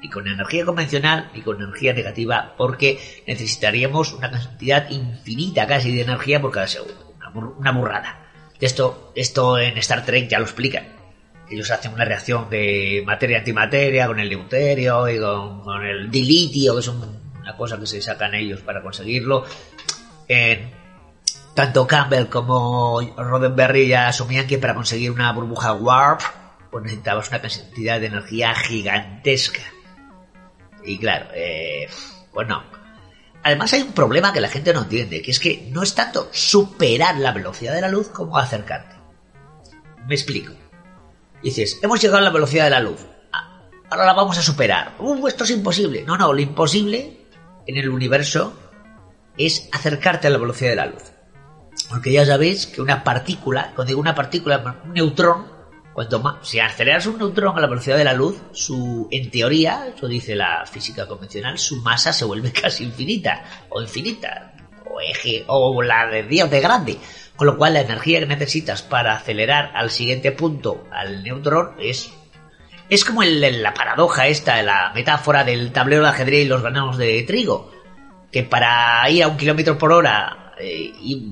ni 0.07 0.13
con 0.13 0.27
energía 0.27 0.65
convencional 0.65 1.29
ni 1.33 1.41
con 1.41 1.61
energía 1.61 1.93
negativa, 1.93 2.53
porque 2.57 3.23
necesitaríamos 3.27 4.13
una 4.13 4.31
cantidad 4.31 4.89
infinita 4.89 5.67
casi 5.67 5.93
de 5.93 6.03
energía 6.03 6.41
por 6.41 6.51
cada 6.51 6.67
segundo. 6.67 7.13
Una, 7.33 7.71
burrada. 7.71 8.31
Esto, 8.59 9.11
esto 9.15 9.59
en 9.59 9.77
Star 9.77 10.05
Trek 10.05 10.29
ya 10.29 10.39
lo 10.39 10.45
explican. 10.45 10.87
Ellos 11.49 11.69
hacen 11.69 11.93
una 11.93 12.05
reacción 12.05 12.49
de 12.49 13.03
materia-antimateria 13.05 14.07
con 14.07 14.19
el 14.19 14.29
deuterio 14.29 15.07
y 15.09 15.19
con, 15.19 15.85
el 15.85 16.09
dilitio, 16.09 16.73
que 16.73 16.79
es 16.79 16.87
una 16.87 17.55
cosa 17.57 17.77
que 17.77 17.85
se 17.85 18.01
sacan 18.01 18.33
ellos 18.33 18.61
para 18.61 18.81
conseguirlo. 18.81 19.45
tanto 21.53 21.85
Campbell 21.85 22.27
como 22.27 23.01
Roddenberry 23.01 23.87
ya 23.87 24.07
asumían 24.07 24.47
que 24.47 24.57
para 24.57 24.73
conseguir 24.73 25.11
una 25.11 25.31
burbuja 25.31 25.73
warp 25.73 26.21
pues 26.71 26.83
necesitabas 26.83 27.29
una 27.29 27.41
cantidad 27.41 27.99
de 27.99 28.07
energía 28.07 28.53
gigantesca. 28.55 29.61
Y 30.87 30.97
claro, 30.97 31.27
eh, 31.33 31.87
pues 32.31 32.47
no. 32.47 32.63
Además 33.43 33.73
hay 33.73 33.81
un 33.81 33.93
problema 33.93 34.33
que 34.33 34.41
la 34.41 34.49
gente 34.49 34.73
no 34.73 34.81
entiende, 34.81 35.21
que 35.21 35.31
es 35.31 35.39
que 35.39 35.69
no 35.71 35.83
es 35.83 35.93
tanto 35.93 36.29
superar 36.31 37.17
la 37.17 37.31
velocidad 37.31 37.73
de 37.73 37.81
la 37.81 37.89
luz 37.89 38.07
como 38.09 38.37
acercarte. 38.37 38.95
Me 40.07 40.15
explico. 40.15 40.53
Dices, 41.43 41.79
hemos 41.81 42.01
llegado 42.01 42.19
a 42.19 42.21
la 42.21 42.29
velocidad 42.29 42.65
de 42.65 42.71
la 42.71 42.79
luz. 42.79 43.05
Ah, 43.31 43.61
ahora 43.89 44.05
la 44.05 44.13
vamos 44.13 44.37
a 44.37 44.41
superar. 44.41 44.95
Uh, 44.99 45.27
esto 45.27 45.43
es 45.43 45.51
imposible. 45.51 46.03
No, 46.03 46.17
no, 46.17 46.33
lo 46.33 46.41
imposible 46.41 47.25
en 47.67 47.77
el 47.77 47.89
universo 47.89 48.53
es 49.37 49.69
acercarte 49.71 50.27
a 50.27 50.29
la 50.29 50.37
velocidad 50.39 50.71
de 50.71 50.75
la 50.77 50.87
luz. 50.87 51.03
Porque 51.89 52.11
ya 52.11 52.25
sabéis 52.25 52.65
que 52.65 52.81
una 52.81 53.03
partícula, 53.03 53.71
cuando 53.75 53.89
digo 53.89 54.01
una 54.01 54.15
partícula, 54.15 54.81
un 54.83 54.93
neutrón, 54.93 55.56
Cuanto 55.97 56.19
más, 56.19 56.47
si 56.47 56.59
aceleras 56.59 57.07
un 57.07 57.17
neutrón 57.17 57.57
a 57.57 57.59
la 57.59 57.65
velocidad 57.65 57.97
de 57.97 58.03
la 58.03 58.13
luz, 58.13 58.39
su, 58.51 59.07
en 59.09 59.31
teoría, 59.31 59.87
eso 59.87 60.07
dice 60.07 60.35
la 60.35 60.63
física 60.67 61.07
convencional, 61.07 61.57
su 61.57 61.77
masa 61.77 62.13
se 62.13 62.23
vuelve 62.23 62.51
casi 62.61 62.83
infinita, 62.83 63.43
o 63.69 63.81
infinita, 63.81 64.53
o 64.85 65.01
eje, 65.01 65.43
o 65.47 65.81
la 65.81 66.05
de 66.05 66.21
Dios 66.21 66.51
de 66.51 66.61
grande. 66.61 66.99
Con 67.35 67.47
lo 67.47 67.57
cual 67.57 67.73
la 67.73 67.81
energía 67.81 68.19
que 68.19 68.27
necesitas 68.27 68.83
para 68.83 69.15
acelerar 69.15 69.71
al 69.73 69.89
siguiente 69.89 70.31
punto 70.31 70.83
al 70.91 71.23
neutrón 71.23 71.71
es 71.79 72.11
es 72.89 73.03
como 73.03 73.23
la 73.23 73.73
paradoja 73.73 74.27
esta, 74.27 74.61
la 74.61 74.91
metáfora 74.93 75.43
del 75.43 75.71
tablero 75.71 76.03
de 76.03 76.09
ajedrez 76.09 76.45
y 76.45 76.47
los 76.47 76.61
granos 76.61 76.99
de 76.99 77.23
trigo. 77.23 77.71
Que 78.31 78.43
para 78.43 79.09
ir 79.09 79.23
a 79.23 79.29
un 79.29 79.37
kilómetro 79.37 79.79
por 79.79 79.91
hora 79.91 80.53
eh, 80.59 80.93
y 81.01 81.31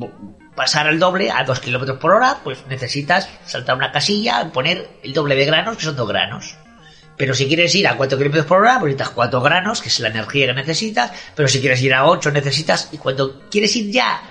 pasar 0.56 0.88
al 0.88 1.00
doble 1.00 1.32
a 1.32 1.44
2 1.44 1.60
kilómetros 1.60 2.00
por 2.00 2.14
hora, 2.14 2.40
pues 2.44 2.66
necesitas 2.68 3.30
saltar 3.46 3.76
una 3.76 3.92
casilla, 3.92 4.52
poner 4.52 4.90
el 5.04 5.14
doble 5.14 5.36
de 5.36 5.46
granos, 5.46 5.78
que 5.78 5.84
son 5.84 5.96
2 5.96 6.08
granos. 6.08 6.56
Pero 7.18 7.34
si 7.34 7.48
quieres 7.48 7.74
ir 7.76 7.88
a 7.88 7.96
4 7.96 8.18
kilómetros 8.18 8.46
por 8.46 8.62
hora, 8.62 8.80
pues 8.80 8.94
necesitas 8.94 9.10
4 9.14 9.42
granos, 9.42 9.82
que 9.82 9.90
es 9.90 10.00
la 10.00 10.10
energía 10.10 10.48
que 10.48 10.54
necesitas. 10.54 11.12
Pero 11.36 11.48
si 11.48 11.60
quieres 11.60 11.82
ir 11.82 11.94
a 11.94 12.06
8, 12.06 12.32
necesitas. 12.32 12.90
Y 12.92 12.98
cuando 12.98 13.42
quieres 13.50 13.76
ir 13.76 13.92
ya 13.92 14.22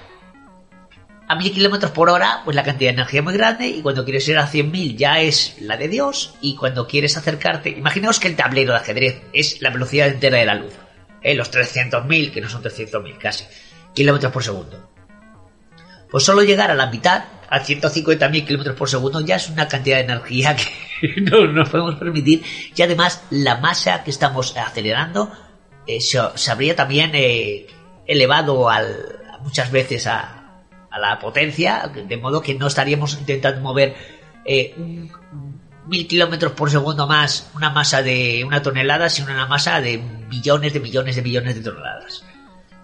a 1.26 1.34
1000 1.34 1.52
kilómetros 1.52 1.92
por 1.92 2.10
hora, 2.10 2.42
pues 2.44 2.54
la 2.54 2.62
cantidad 2.62 2.90
de 2.90 2.94
energía 2.94 3.20
es 3.20 3.24
muy 3.24 3.34
grande. 3.34 3.68
Y 3.68 3.80
cuando 3.80 4.04
quieres 4.04 4.28
ir 4.28 4.36
a 4.36 4.46
100.000 4.46 4.96
ya 4.96 5.20
es 5.20 5.56
la 5.60 5.78
de 5.78 5.88
Dios. 5.88 6.34
Y 6.42 6.56
cuando 6.56 6.86
quieres 6.86 7.16
acercarte. 7.16 7.70
Imaginaos 7.70 8.20
que 8.20 8.28
el 8.28 8.36
tablero 8.36 8.72
de 8.72 8.78
ajedrez 8.78 9.22
es 9.32 9.62
la 9.62 9.70
velocidad 9.70 10.08
entera 10.08 10.38
de 10.38 10.46
la 10.46 10.54
luz. 10.54 10.74
¿eh? 11.22 11.34
Los 11.34 11.50
300.000, 11.50 12.32
que 12.32 12.40
no 12.42 12.50
son 12.50 12.62
300.000 12.62 13.16
casi, 13.16 13.44
kilómetros 13.94 14.30
por 14.30 14.44
segundo. 14.44 14.93
Pues 16.14 16.22
solo 16.22 16.44
llegar 16.44 16.70
a 16.70 16.76
la 16.76 16.86
mitad, 16.86 17.24
a 17.50 17.58
150.000 17.58 18.46
kilómetros 18.46 18.76
por 18.76 18.88
segundo, 18.88 19.20
ya 19.20 19.34
es 19.34 19.50
una 19.50 19.66
cantidad 19.66 19.96
de 19.96 20.04
energía 20.04 20.54
que 21.00 21.20
no 21.20 21.44
nos 21.48 21.68
podemos 21.70 21.96
permitir. 21.96 22.40
Y 22.72 22.82
además, 22.82 23.24
la 23.30 23.56
masa 23.56 24.04
que 24.04 24.12
estamos 24.12 24.56
acelerando 24.56 25.32
eh, 25.88 26.00
se, 26.00 26.20
habría 26.48 26.76
también 26.76 27.10
eh, 27.14 27.66
elevado 28.06 28.68
muchas 29.42 29.72
veces 29.72 30.06
a, 30.06 30.62
a, 30.88 30.98
la 31.00 31.18
potencia, 31.18 31.90
de 31.92 32.16
modo 32.16 32.40
que 32.40 32.54
no 32.54 32.68
estaríamos 32.68 33.14
intentando 33.18 33.60
mover 33.60 33.96
eh, 34.44 34.72
mil 35.84 36.06
kilómetros 36.06 36.52
por 36.52 36.70
segundo 36.70 37.08
más 37.08 37.50
una 37.56 37.70
masa 37.70 38.02
de 38.02 38.44
una 38.44 38.62
tonelada, 38.62 39.08
sino 39.08 39.32
una 39.32 39.48
masa 39.48 39.80
de 39.80 39.98
millones 39.98 40.74
de 40.74 40.78
millones 40.78 41.16
de 41.16 41.22
millones 41.22 41.56
de 41.56 41.60
toneladas. 41.60 42.24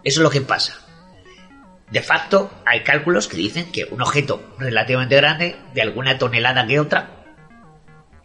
Eso 0.03 0.19
es 0.21 0.25
lo 0.25 0.31
que 0.31 0.41
pasa. 0.41 0.90
De 1.91 2.03
facto, 2.03 2.51
hay 2.65 2.85
cálculos 2.85 3.27
que 3.27 3.37
dicen 3.37 3.73
que 3.73 3.85
un 3.91 4.01
objeto 4.01 4.55
relativamente 4.59 5.17
grande, 5.17 5.57
de 5.75 5.83
alguna 5.83 6.19
tonelada 6.19 6.67
que 6.67 6.79
otra, 6.79 7.21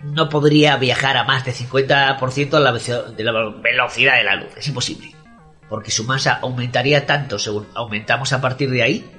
no 0.04 0.30
podría 0.30 0.78
viajar 0.78 1.18
a 1.18 1.24
más 1.24 1.46
de 1.46 1.54
50% 1.54 3.16
de 3.16 3.24
la, 3.24 3.32
velocidad 3.62 4.18
de 4.18 4.24
la 4.24 4.36
luz. 4.36 4.56
Es 4.56 4.68
imposible. 4.68 5.16
Porque 5.68 5.90
su 5.90 6.04
masa 6.04 6.40
aumentaría 6.42 7.08
tanto 7.08 7.40
según 7.40 7.68
aumentamos 7.74 8.34
a 8.34 8.42
partir 8.42 8.70
de 8.70 8.84
ahí, 8.84 9.12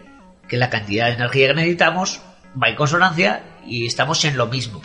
que 0.49 0.57
la 0.57 0.71
cantidad 0.71 1.07
de 1.07 1.15
energía 1.15 1.49
que 1.49 1.55
necesitamos 1.55 2.23
va 2.63 2.69
en 2.69 2.77
consonancia 2.77 3.43
y 3.67 3.87
estamos 3.87 4.25
en 4.25 4.37
lo 4.37 4.47
mismo. 4.47 4.81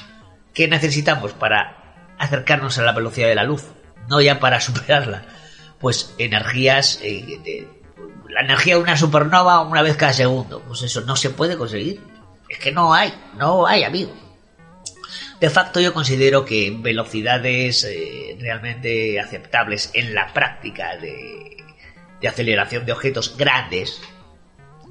¿Qué 0.55 0.67
necesitamos 0.67 1.33
para 1.33 2.13
acercarnos 2.17 2.79
a 2.79 2.83
la 2.83 2.93
velocidad 2.93 3.27
de 3.27 3.35
la 3.35 3.43
luz? 3.43 3.65
No 4.09 4.21
ya 4.21 4.39
para 4.39 4.59
superarla. 4.59 5.23
Pues 5.79 6.15
energías 6.17 6.99
eh, 7.03 7.39
de, 7.43 7.80
la 8.31 8.41
energía 8.41 8.75
de 8.75 8.81
una 8.81 8.97
supernova 8.97 9.61
una 9.61 9.81
vez 9.81 9.95
cada 9.95 10.13
segundo. 10.13 10.61
Pues 10.61 10.81
eso 10.83 11.01
no 11.01 11.15
se 11.15 11.29
puede 11.29 11.57
conseguir. 11.57 12.01
Es 12.49 12.59
que 12.59 12.71
no 12.71 12.93
hay, 12.93 13.13
no 13.37 13.65
hay, 13.67 13.83
amigo. 13.83 14.13
De 15.39 15.49
facto 15.49 15.79
yo 15.79 15.93
considero 15.93 16.45
que 16.45 16.75
velocidades 16.77 17.83
eh, 17.83 18.37
realmente 18.39 19.19
aceptables 19.19 19.89
en 19.93 20.13
la 20.13 20.31
práctica 20.33 20.97
de, 20.97 21.57
de, 22.19 22.27
aceleración 22.27 22.85
de 22.85 22.91
objetos 22.91 23.35
grandes, 23.37 24.01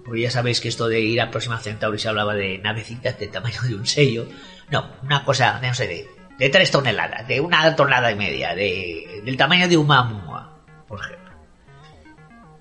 porque 0.04 0.22
ya 0.22 0.30
sabéis 0.30 0.60
que 0.60 0.68
esto 0.68 0.88
de 0.88 1.00
ir 1.00 1.20
a 1.20 1.30
Próxima 1.30 1.60
Centauri 1.60 1.98
se 1.98 2.08
hablaba 2.08 2.34
de 2.34 2.58
navecitas 2.58 3.18
del 3.18 3.30
tamaño 3.30 3.62
de 3.62 3.76
un 3.76 3.86
sello, 3.86 4.26
no, 4.70 4.90
una 5.04 5.24
cosa, 5.24 5.60
no 5.62 5.72
sé, 5.72 5.86
de, 5.86 6.08
de 6.36 6.48
3 6.48 6.70
toneladas, 6.70 7.28
de 7.28 7.40
una 7.40 7.76
tonelada 7.76 8.10
y 8.10 8.16
media, 8.16 8.54
de, 8.54 9.22
del 9.24 9.36
tamaño 9.36 9.68
de 9.68 9.76
un 9.76 9.86
mamua, 9.86 10.64
por 10.88 10.98
ejemplo. 10.98 11.19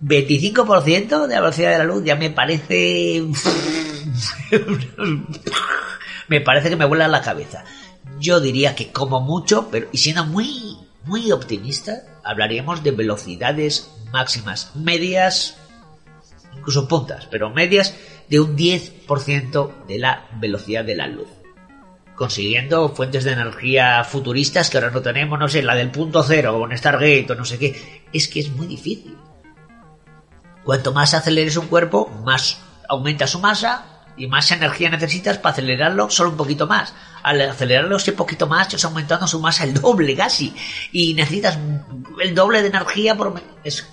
25% 0.02 1.28
de 1.28 1.36
la 1.36 1.42
velocidad 1.42 1.72
de 1.72 1.78
la 1.78 1.84
luz 1.84 2.04
ya 2.04 2.16
me 2.16 2.30
parece... 2.30 3.24
me 6.28 6.42
parece 6.42 6.70
que 6.70 6.76
me 6.76 6.86
vuela 6.86 7.08
la 7.08 7.22
cabeza. 7.22 7.64
Yo 8.20 8.40
diría 8.40 8.76
que 8.76 8.92
como 8.92 9.22
mucho, 9.22 9.70
pero 9.70 9.88
y 9.92 9.98
siendo 9.98 10.26
muy, 10.26 10.78
muy 11.06 11.32
optimista, 11.32 12.04
hablaríamos 12.24 12.84
de 12.84 12.92
velocidades 12.92 13.92
máximas 14.12 14.76
medias, 14.76 15.58
incluso 16.56 16.88
puntas, 16.88 17.28
pero 17.30 17.50
medias 17.50 17.96
de 18.30 18.40
un 18.40 18.56
10% 18.58 19.86
de 19.88 20.00
la 20.00 20.28
velocidad 20.40 20.86
de 20.86 20.96
la 20.96 21.08
luz. 21.08 21.28
Consiguiendo 22.16 22.90
fuentes 22.90 23.24
de 23.24 23.32
energía 23.32 24.04
futuristas 24.04 24.70
que 24.70 24.78
ahora 24.78 24.92
no 24.92 25.02
tenemos, 25.02 25.40
no 25.40 25.48
sé, 25.48 25.64
la 25.64 25.76
del 25.76 25.90
punto 25.90 26.22
cero 26.22 26.58
o 26.58 26.70
en 26.70 26.78
Stargate 26.78 27.28
o 27.30 27.36
no 27.36 27.46
sé 27.46 27.58
qué. 27.58 28.04
Es 28.12 28.28
que 28.28 28.42
es 28.42 28.50
muy 28.50 28.68
difícil. 28.68 29.16
Cuanto 30.64 30.94
más 30.94 31.14
aceleres 31.14 31.58
un 31.58 31.68
cuerpo, 31.68 32.10
más 32.24 32.60
aumenta 32.88 33.28
su 33.28 33.40
masa 33.40 33.86
y 34.20 34.28
más 34.28 34.52
energía 34.52 34.90
necesitas 34.90 35.38
para 35.38 35.54
acelerarlo 35.54 36.10
solo 36.10 36.32
un 36.32 36.38
poquito 36.38 36.68
más. 36.68 36.94
Al 37.24 37.42
acelerarlo 37.42 37.96
ese 37.96 38.12
poquito 38.12 38.48
más, 38.48 38.68
estás 38.68 38.84
aumentando 38.86 39.28
su 39.28 39.40
masa 39.40 39.64
el 39.64 39.74
doble 39.74 40.16
casi. 40.16 40.54
Y 40.92 41.14
necesitas 41.14 41.58
el 42.22 42.36
doble 42.36 42.62
de 42.62 42.68
energía 42.68 43.16
por... 43.16 43.42
Es, 43.64 43.88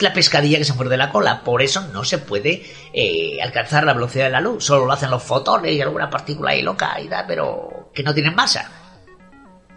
la 0.00 0.12
pescadilla 0.12 0.58
que 0.58 0.64
se 0.64 0.72
muerde 0.72 0.96
la 0.96 1.10
cola. 1.10 1.42
Por 1.42 1.60
eso 1.62 1.88
no 1.92 2.04
se 2.04 2.18
puede 2.18 2.64
eh, 2.92 3.42
alcanzar 3.42 3.84
la 3.84 3.92
velocidad 3.92 4.26
de 4.26 4.30
la 4.30 4.40
luz. 4.40 4.64
Solo 4.64 4.86
lo 4.86 4.92
hacen 4.92 5.10
los 5.10 5.22
fotones 5.22 5.72
y 5.72 5.80
alguna 5.80 6.08
partícula 6.08 6.52
ahí 6.52 6.62
loca 6.62 6.98
y 7.00 7.08
da, 7.08 7.26
pero 7.26 7.90
que 7.92 8.02
no 8.04 8.14
tienen 8.14 8.34
masa. 8.34 8.70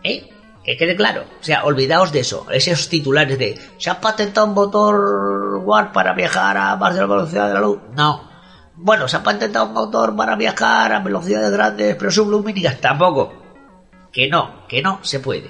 ¿Eh? 0.03 0.29
Que 0.65 0.77
quede 0.77 0.95
claro. 0.95 1.25
O 1.39 1.43
sea, 1.43 1.63
olvidaos 1.63 2.11
de 2.11 2.21
eso. 2.21 2.47
Esos 2.49 2.89
titulares 2.89 3.37
de 3.37 3.59
se 3.77 3.89
ha 3.89 4.01
patentado 4.01 4.47
un 4.47 4.53
motor 4.55 5.61
Warp 5.63 5.93
para 5.93 6.13
viajar 6.13 6.57
a 6.57 6.75
más 6.75 6.95
de 6.95 7.01
la 7.01 7.07
velocidad 7.07 7.47
de 7.47 7.53
la 7.53 7.61
luz. 7.61 7.79
No. 7.95 8.29
Bueno, 8.75 9.07
se 9.07 9.17
ha 9.17 9.23
patentado 9.23 9.65
un 9.65 9.73
motor 9.73 10.15
para 10.15 10.35
viajar 10.35 10.91
a 10.91 10.99
velocidades 10.99 11.51
grandes 11.51 11.95
pero 11.95 12.09
sublumínicas. 12.09 12.81
Tampoco. 12.81 13.33
Que 14.11 14.27
no, 14.27 14.65
que 14.67 14.81
no 14.81 14.99
se 15.03 15.19
puede. 15.19 15.49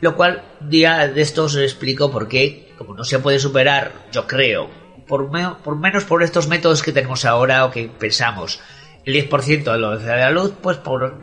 Lo 0.00 0.16
cual, 0.16 0.42
día 0.60 1.06
de 1.06 1.22
estos 1.22 1.54
explico 1.54 2.10
por 2.10 2.26
qué, 2.26 2.74
como 2.76 2.94
no 2.94 3.04
se 3.04 3.20
puede 3.20 3.38
superar, 3.38 3.92
yo 4.10 4.26
creo, 4.26 4.68
por, 5.06 5.30
me 5.30 5.46
por 5.62 5.76
menos 5.78 6.04
por 6.04 6.24
estos 6.24 6.48
métodos 6.48 6.82
que 6.82 6.90
tenemos 6.90 7.24
ahora 7.24 7.64
o 7.64 7.70
que 7.70 7.88
pensamos, 7.88 8.60
el 9.04 9.14
10% 9.14 9.62
de 9.62 9.78
la 9.78 9.88
velocidad 9.90 10.16
de 10.16 10.22
la 10.22 10.30
luz, 10.32 10.54
pues 10.60 10.78
por, 10.78 11.16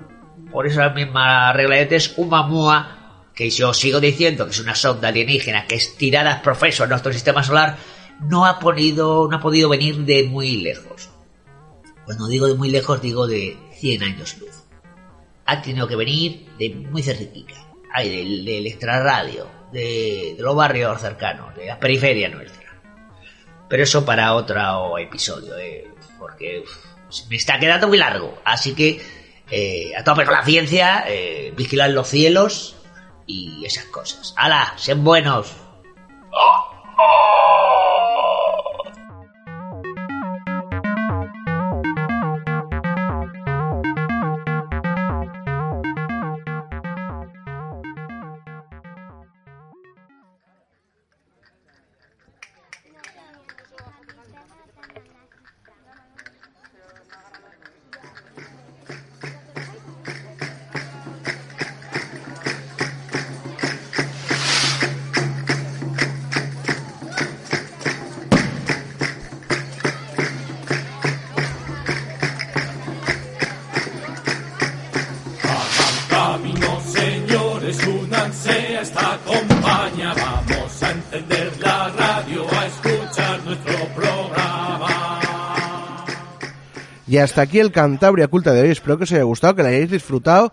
por 0.49 0.65
esa 0.65 0.89
misma 0.89 1.51
regla 1.51 1.75
de 1.75 1.87
test, 1.87 2.17
un 2.17 2.29
mamúa 2.29 2.98
que 3.39 3.49
yo 3.49 3.73
sigo 3.73 4.01
diciendo 4.01 4.43
que 4.43 4.51
es 4.51 4.59
una 4.59 4.75
sonda 4.75 5.07
alienígena 5.07 5.65
que 5.65 5.75
es 5.75 5.95
tirada 5.95 6.41
profeso 6.41 6.83
en 6.83 6.89
nuestro 6.89 7.13
sistema 7.13 7.41
solar, 7.41 7.77
no 8.19 8.45
ha, 8.45 8.59
podido, 8.59 9.29
no 9.31 9.37
ha 9.37 9.39
podido 9.39 9.69
venir 9.69 9.95
de 9.99 10.25
muy 10.25 10.57
lejos. 10.57 11.09
Cuando 12.03 12.27
digo 12.27 12.47
de 12.47 12.55
muy 12.55 12.67
lejos, 12.69 13.01
digo 13.01 13.27
de 13.27 13.57
100 13.75 14.03
años 14.03 14.37
luz. 14.39 14.65
Ha 15.45 15.61
tenido 15.61 15.87
que 15.87 15.95
venir 15.95 16.49
de 16.59 16.69
muy 16.91 17.01
cerquita. 17.01 17.53
Hay 17.93 18.09
del, 18.09 18.43
del 18.43 18.67
extrarradio, 18.67 19.47
de, 19.71 20.35
los 20.37 20.53
barrios 20.53 20.99
cercanos, 20.99 21.55
de 21.55 21.67
la 21.67 21.79
periferia 21.79 22.27
nuestra. 22.27 22.77
Pero 23.69 23.83
eso 23.83 24.03
para 24.03 24.33
otro 24.33 24.97
episodio, 24.97 25.57
eh, 25.57 25.87
porque 26.19 26.65
me 27.29 27.37
está 27.37 27.57
quedando 27.57 27.87
muy 27.87 27.99
largo. 27.99 28.41
Así 28.43 28.75
que 28.75 29.01
eh, 29.49 29.93
a 29.97 30.03
tope 30.03 30.25
con 30.25 30.33
la 30.33 30.43
ciencia, 30.43 31.05
eh, 31.07 31.53
vigilar 31.55 31.91
los 31.91 32.09
cielos 32.09 32.75
y 33.29 33.63
esas 33.63 33.85
cosas. 33.85 34.33
¡Hala! 34.35 34.73
¡Sean 34.75 35.03
buenos! 35.03 35.55
Y 36.31 36.68
hasta 87.21 87.41
aquí 87.41 87.59
el 87.59 87.71
Cantabria 87.71 88.27
Culta 88.27 88.51
de 88.53 88.61
hoy. 88.61 88.69
Espero 88.69 88.97
que 88.97 89.03
os 89.03 89.11
haya 89.11 89.23
gustado, 89.23 89.55
que 89.55 89.63
lo 89.63 89.69
hayáis 89.69 89.89
disfrutado. 89.91 90.51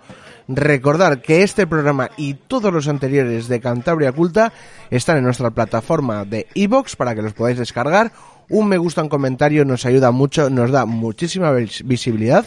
Recordar 0.48 1.22
que 1.22 1.42
este 1.42 1.66
programa 1.66 2.10
y 2.16 2.34
todos 2.34 2.72
los 2.72 2.86
anteriores 2.88 3.48
de 3.48 3.60
Cantabria 3.60 4.12
Culta 4.12 4.52
están 4.90 5.16
en 5.18 5.24
nuestra 5.24 5.50
plataforma 5.50 6.24
de 6.24 6.46
iBox 6.54 6.94
para 6.96 7.14
que 7.14 7.22
los 7.22 7.32
podáis 7.32 7.58
descargar 7.58 8.12
Un 8.48 8.68
me 8.68 8.78
gusta, 8.78 9.02
un 9.02 9.08
comentario 9.08 9.64
nos 9.64 9.84
ayuda 9.86 10.12
mucho, 10.12 10.48
nos 10.50 10.70
da 10.70 10.86
muchísima 10.86 11.50
vis- 11.50 11.82
visibilidad. 11.84 12.46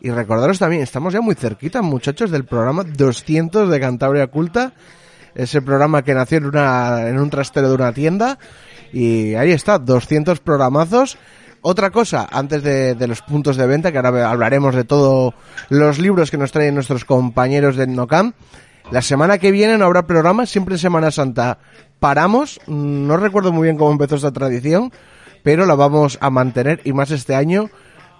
Y 0.00 0.10
recordaros 0.10 0.58
también, 0.58 0.82
estamos 0.82 1.12
ya 1.12 1.20
muy 1.20 1.34
cerquita, 1.34 1.82
muchachos, 1.82 2.30
del 2.30 2.44
programa 2.46 2.84
200 2.84 3.68
de 3.68 3.80
Cantabria 3.80 4.28
Culta. 4.28 4.72
Ese 5.34 5.60
programa 5.60 6.02
que 6.02 6.14
nació 6.14 6.38
en, 6.38 6.46
una, 6.46 7.06
en 7.08 7.18
un 7.18 7.28
trastero 7.28 7.68
de 7.68 7.74
una 7.74 7.92
tienda. 7.92 8.38
Y 8.94 9.34
ahí 9.34 9.52
está, 9.52 9.78
200 9.78 10.40
programazos. 10.40 11.18
Otra 11.68 11.90
cosa, 11.90 12.28
antes 12.30 12.62
de, 12.62 13.08
los 13.08 13.22
puntos 13.22 13.56
de 13.56 13.66
venta, 13.66 13.90
que 13.90 13.98
ahora 13.98 14.30
hablaremos 14.30 14.72
de 14.72 14.84
todos 14.84 15.34
los 15.68 15.98
libros 15.98 16.30
que 16.30 16.38
nos 16.38 16.52
traen 16.52 16.76
nuestros 16.76 17.04
compañeros 17.04 17.74
de 17.74 17.88
Nocam. 17.88 18.34
La 18.92 19.02
semana 19.02 19.38
que 19.38 19.50
viene 19.50 19.76
no 19.76 19.84
habrá 19.84 20.06
programa, 20.06 20.46
siempre 20.46 20.76
en 20.76 20.78
Semana 20.78 21.10
Santa 21.10 21.58
paramos. 21.98 22.60
No 22.68 23.16
recuerdo 23.16 23.50
muy 23.50 23.64
bien 23.64 23.76
cómo 23.76 23.90
empezó 23.90 24.14
esta 24.14 24.30
tradición, 24.30 24.92
pero 25.42 25.66
la 25.66 25.74
vamos 25.74 26.18
a 26.20 26.30
mantener 26.30 26.82
y 26.84 26.92
más 26.92 27.10
este 27.10 27.34
año 27.34 27.68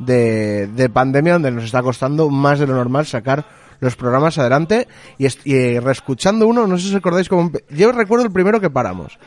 de, 0.00 0.66
de 0.66 0.88
pandemia 0.88 1.34
donde 1.34 1.52
nos 1.52 1.62
está 1.62 1.84
costando 1.84 2.28
más 2.30 2.58
de 2.58 2.66
lo 2.66 2.74
normal 2.74 3.06
sacar 3.06 3.44
los 3.78 3.94
programas 3.94 4.38
adelante 4.38 4.88
y, 5.18 5.26
y, 5.26 5.54
eh, 5.54 5.80
reescuchando 5.80 6.48
uno, 6.48 6.66
no 6.66 6.78
sé 6.78 6.88
si 6.88 6.88
os 6.88 6.96
acordáis 6.96 7.28
cómo... 7.28 7.52
Yo 7.70 7.92
recuerdo 7.92 8.24
el 8.24 8.32
primero 8.32 8.60
que 8.60 8.70
paramos, 8.70 9.20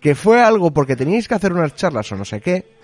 que 0.00 0.14
fue 0.14 0.40
algo 0.40 0.70
porque 0.70 0.94
teníais 0.94 1.26
que 1.26 1.34
hacer 1.34 1.52
unas 1.52 1.74
charlas 1.74 2.12
o 2.12 2.14
no 2.14 2.24
sé 2.24 2.40
qué. 2.40 2.78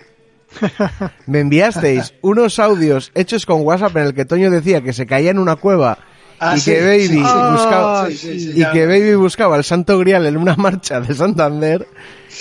Me 1.25 1.39
enviasteis 1.39 2.13
unos 2.21 2.59
audios 2.59 3.11
hechos 3.15 3.45
con 3.45 3.61
WhatsApp 3.61 3.97
en 3.97 4.03
el 4.03 4.13
que 4.13 4.25
Toño 4.25 4.49
decía 4.49 4.81
que 4.81 4.93
se 4.93 5.05
caía 5.05 5.31
en 5.31 5.39
una 5.39 5.55
cueva 5.55 5.97
Ah, 6.39 6.55
y 6.55 6.59
sí, 6.59 6.71
que 6.71 6.81
Baby 6.81 7.07
sí, 7.07 7.17
buscaba 7.17 8.09
Sí, 8.11 8.51
y 8.55 8.65
que 8.71 8.85
Baby 8.85 9.15
buscaba 9.15 9.57
el 9.57 9.63
Santo 9.63 9.97
Grial 9.97 10.25
en 10.25 10.37
una 10.37 10.55
marcha 10.55 10.99
de 10.99 11.13
Santander. 11.13 11.87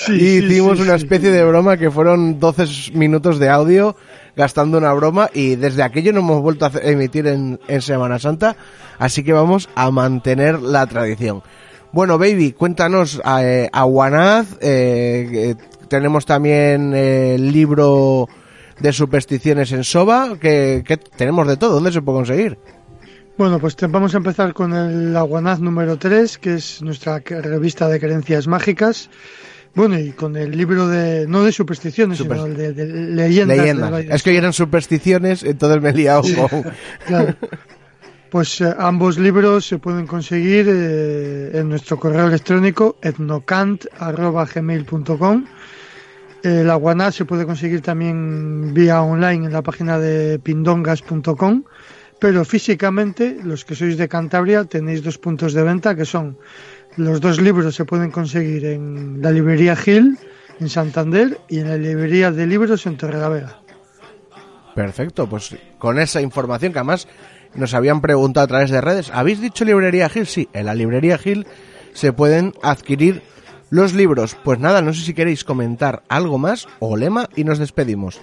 Y 0.08 0.38
hicimos 0.38 0.80
una 0.80 0.96
especie 0.96 1.30
de 1.30 1.42
broma 1.44 1.78
que 1.78 1.90
fueron 1.90 2.38
12 2.38 2.92
minutos 2.92 3.38
de 3.38 3.48
audio 3.48 3.96
gastando 4.36 4.76
una 4.76 4.92
broma 4.92 5.30
y 5.32 5.56
desde 5.56 5.82
aquello 5.82 6.12
no 6.12 6.20
hemos 6.20 6.42
vuelto 6.42 6.66
a 6.66 6.72
emitir 6.82 7.26
en, 7.26 7.58
en 7.66 7.80
Semana 7.80 8.18
Santa, 8.18 8.56
así 8.98 9.24
que 9.24 9.32
vamos 9.32 9.70
a 9.74 9.90
mantener 9.90 10.60
la 10.60 10.86
tradición. 10.86 11.42
Bueno, 11.92 12.18
Baby, 12.18 12.52
cuéntanos 12.52 13.22
a, 13.24 13.42
eh, 13.42 13.70
eh, 13.70 14.44
eh, 14.60 15.54
tenemos 15.88 16.24
también 16.26 16.92
el 16.94 17.50
libro 17.52 18.28
de 18.80 18.92
supersticiones 18.92 19.72
en 19.72 19.82
Soba, 19.84 20.36
que, 20.40 20.82
que 20.86 20.96
tenemos 20.96 21.46
de 21.48 21.56
todo, 21.56 21.74
¿dónde 21.74 21.92
se 21.92 22.02
puede 22.02 22.18
conseguir? 22.18 22.58
Bueno, 23.38 23.58
pues 23.58 23.76
te- 23.76 23.86
vamos 23.86 24.14
a 24.14 24.18
empezar 24.18 24.52
con 24.54 24.72
el 24.74 25.14
Aguanaz 25.16 25.60
número 25.60 25.96
3, 25.98 26.38
que 26.38 26.54
es 26.54 26.80
nuestra 26.82 27.18
revista 27.20 27.88
de 27.88 28.00
creencias 28.00 28.46
mágicas. 28.46 29.08
Bueno, 29.74 29.98
y 29.98 30.12
con 30.12 30.36
el 30.36 30.56
libro 30.56 30.88
de, 30.88 31.26
no 31.28 31.44
de 31.44 31.52
supersticiones, 31.52 32.16
Super- 32.16 32.38
sino 32.38 32.46
el 32.48 32.56
de, 32.56 32.72
de 32.72 32.86
leyendas. 32.86 33.58
Leyendas. 33.58 33.90
De 33.92 34.08
Es 34.14 34.22
que 34.22 34.34
eran 34.36 34.54
supersticiones, 34.54 35.42
entonces 35.42 35.82
me 35.82 35.90
he 35.90 35.92
liado 35.92 36.22
con... 36.22 36.64
Claro. 37.06 37.34
Pues 38.30 38.60
eh, 38.60 38.74
ambos 38.78 39.18
libros 39.18 39.66
se 39.66 39.78
pueden 39.78 40.06
conseguir 40.06 40.66
eh, 40.68 41.50
en 41.54 41.68
nuestro 41.68 41.98
correo 41.98 42.26
electrónico 42.26 42.96
etnocant.gmail.com 43.02 45.44
El 46.42 46.70
aguanaz 46.70 47.14
se 47.14 47.24
puede 47.24 47.46
conseguir 47.46 47.80
también 47.80 48.72
vía 48.74 49.02
online 49.02 49.46
en 49.46 49.52
la 49.52 49.62
página 49.62 49.98
de 49.98 50.38
pindongas.com 50.38 51.64
pero 52.18 52.44
físicamente 52.44 53.36
los 53.42 53.64
que 53.64 53.74
sois 53.74 53.96
de 53.96 54.08
Cantabria 54.08 54.64
tenéis 54.64 55.02
dos 55.04 55.18
puntos 55.18 55.52
de 55.52 55.62
venta 55.62 55.94
que 55.94 56.04
son 56.04 56.38
los 56.96 57.20
dos 57.20 57.40
libros 57.40 57.74
se 57.74 57.84
pueden 57.84 58.10
conseguir 58.10 58.64
en 58.64 59.20
la 59.20 59.30
librería 59.30 59.76
Gil 59.76 60.16
en 60.58 60.68
Santander 60.68 61.38
y 61.48 61.60
en 61.60 61.68
la 61.68 61.76
librería 61.76 62.32
de 62.32 62.46
libros 62.46 62.86
en 62.86 62.96
Torrelavega. 62.96 63.60
Perfecto, 64.74 65.28
pues 65.28 65.54
con 65.78 65.98
esa 65.98 66.22
información 66.22 66.72
que 66.72 66.78
además 66.78 67.06
nos 67.54 67.74
habían 67.74 68.00
preguntado 68.00 68.44
a 68.44 68.48
través 68.48 68.70
de 68.70 68.80
redes, 68.80 69.10
¿habéis 69.12 69.40
dicho 69.40 69.64
librería 69.64 70.08
Gil? 70.08 70.26
Sí, 70.26 70.48
en 70.52 70.66
la 70.66 70.74
librería 70.74 71.18
Gil 71.18 71.46
se 71.92 72.12
pueden 72.12 72.54
adquirir 72.62 73.22
los 73.70 73.94
libros. 73.94 74.36
Pues 74.44 74.58
nada, 74.58 74.82
no 74.82 74.92
sé 74.92 75.02
si 75.02 75.14
queréis 75.14 75.44
comentar 75.44 76.02
algo 76.08 76.38
más 76.38 76.66
o 76.78 76.96
lema 76.96 77.28
y 77.36 77.44
nos 77.44 77.58
despedimos. 77.58 78.20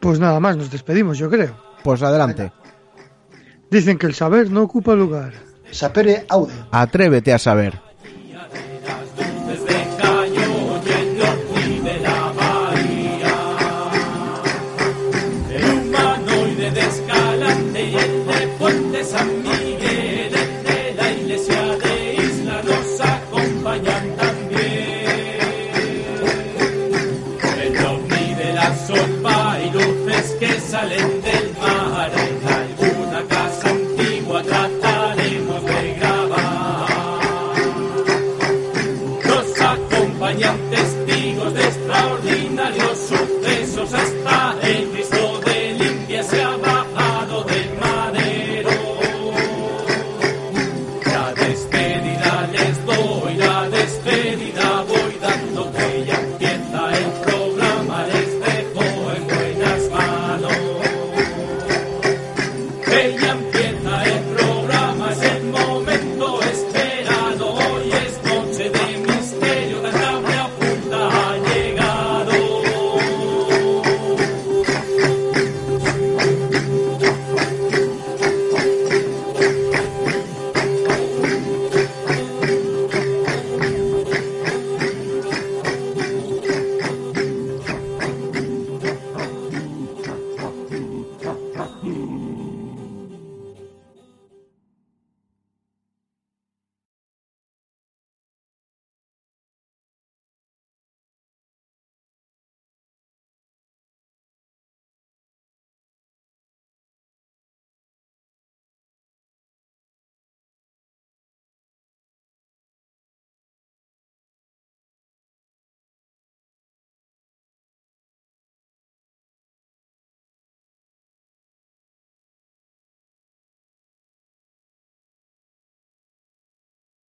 Pues 0.00 0.18
nada 0.18 0.40
más, 0.40 0.56
nos 0.56 0.70
despedimos, 0.70 1.18
yo 1.18 1.30
creo. 1.30 1.56
Pues 1.82 2.02
adelante, 2.02 2.52
Dicen 3.70 3.96
que 3.96 4.06
el 4.06 4.14
saber 4.14 4.50
no 4.50 4.62
ocupa 4.62 4.94
lugar. 4.94 5.32
Sapere 5.70 6.26
aude. 6.28 6.52
atrévete 6.70 7.32
a 7.32 7.38
saber. 7.38 7.80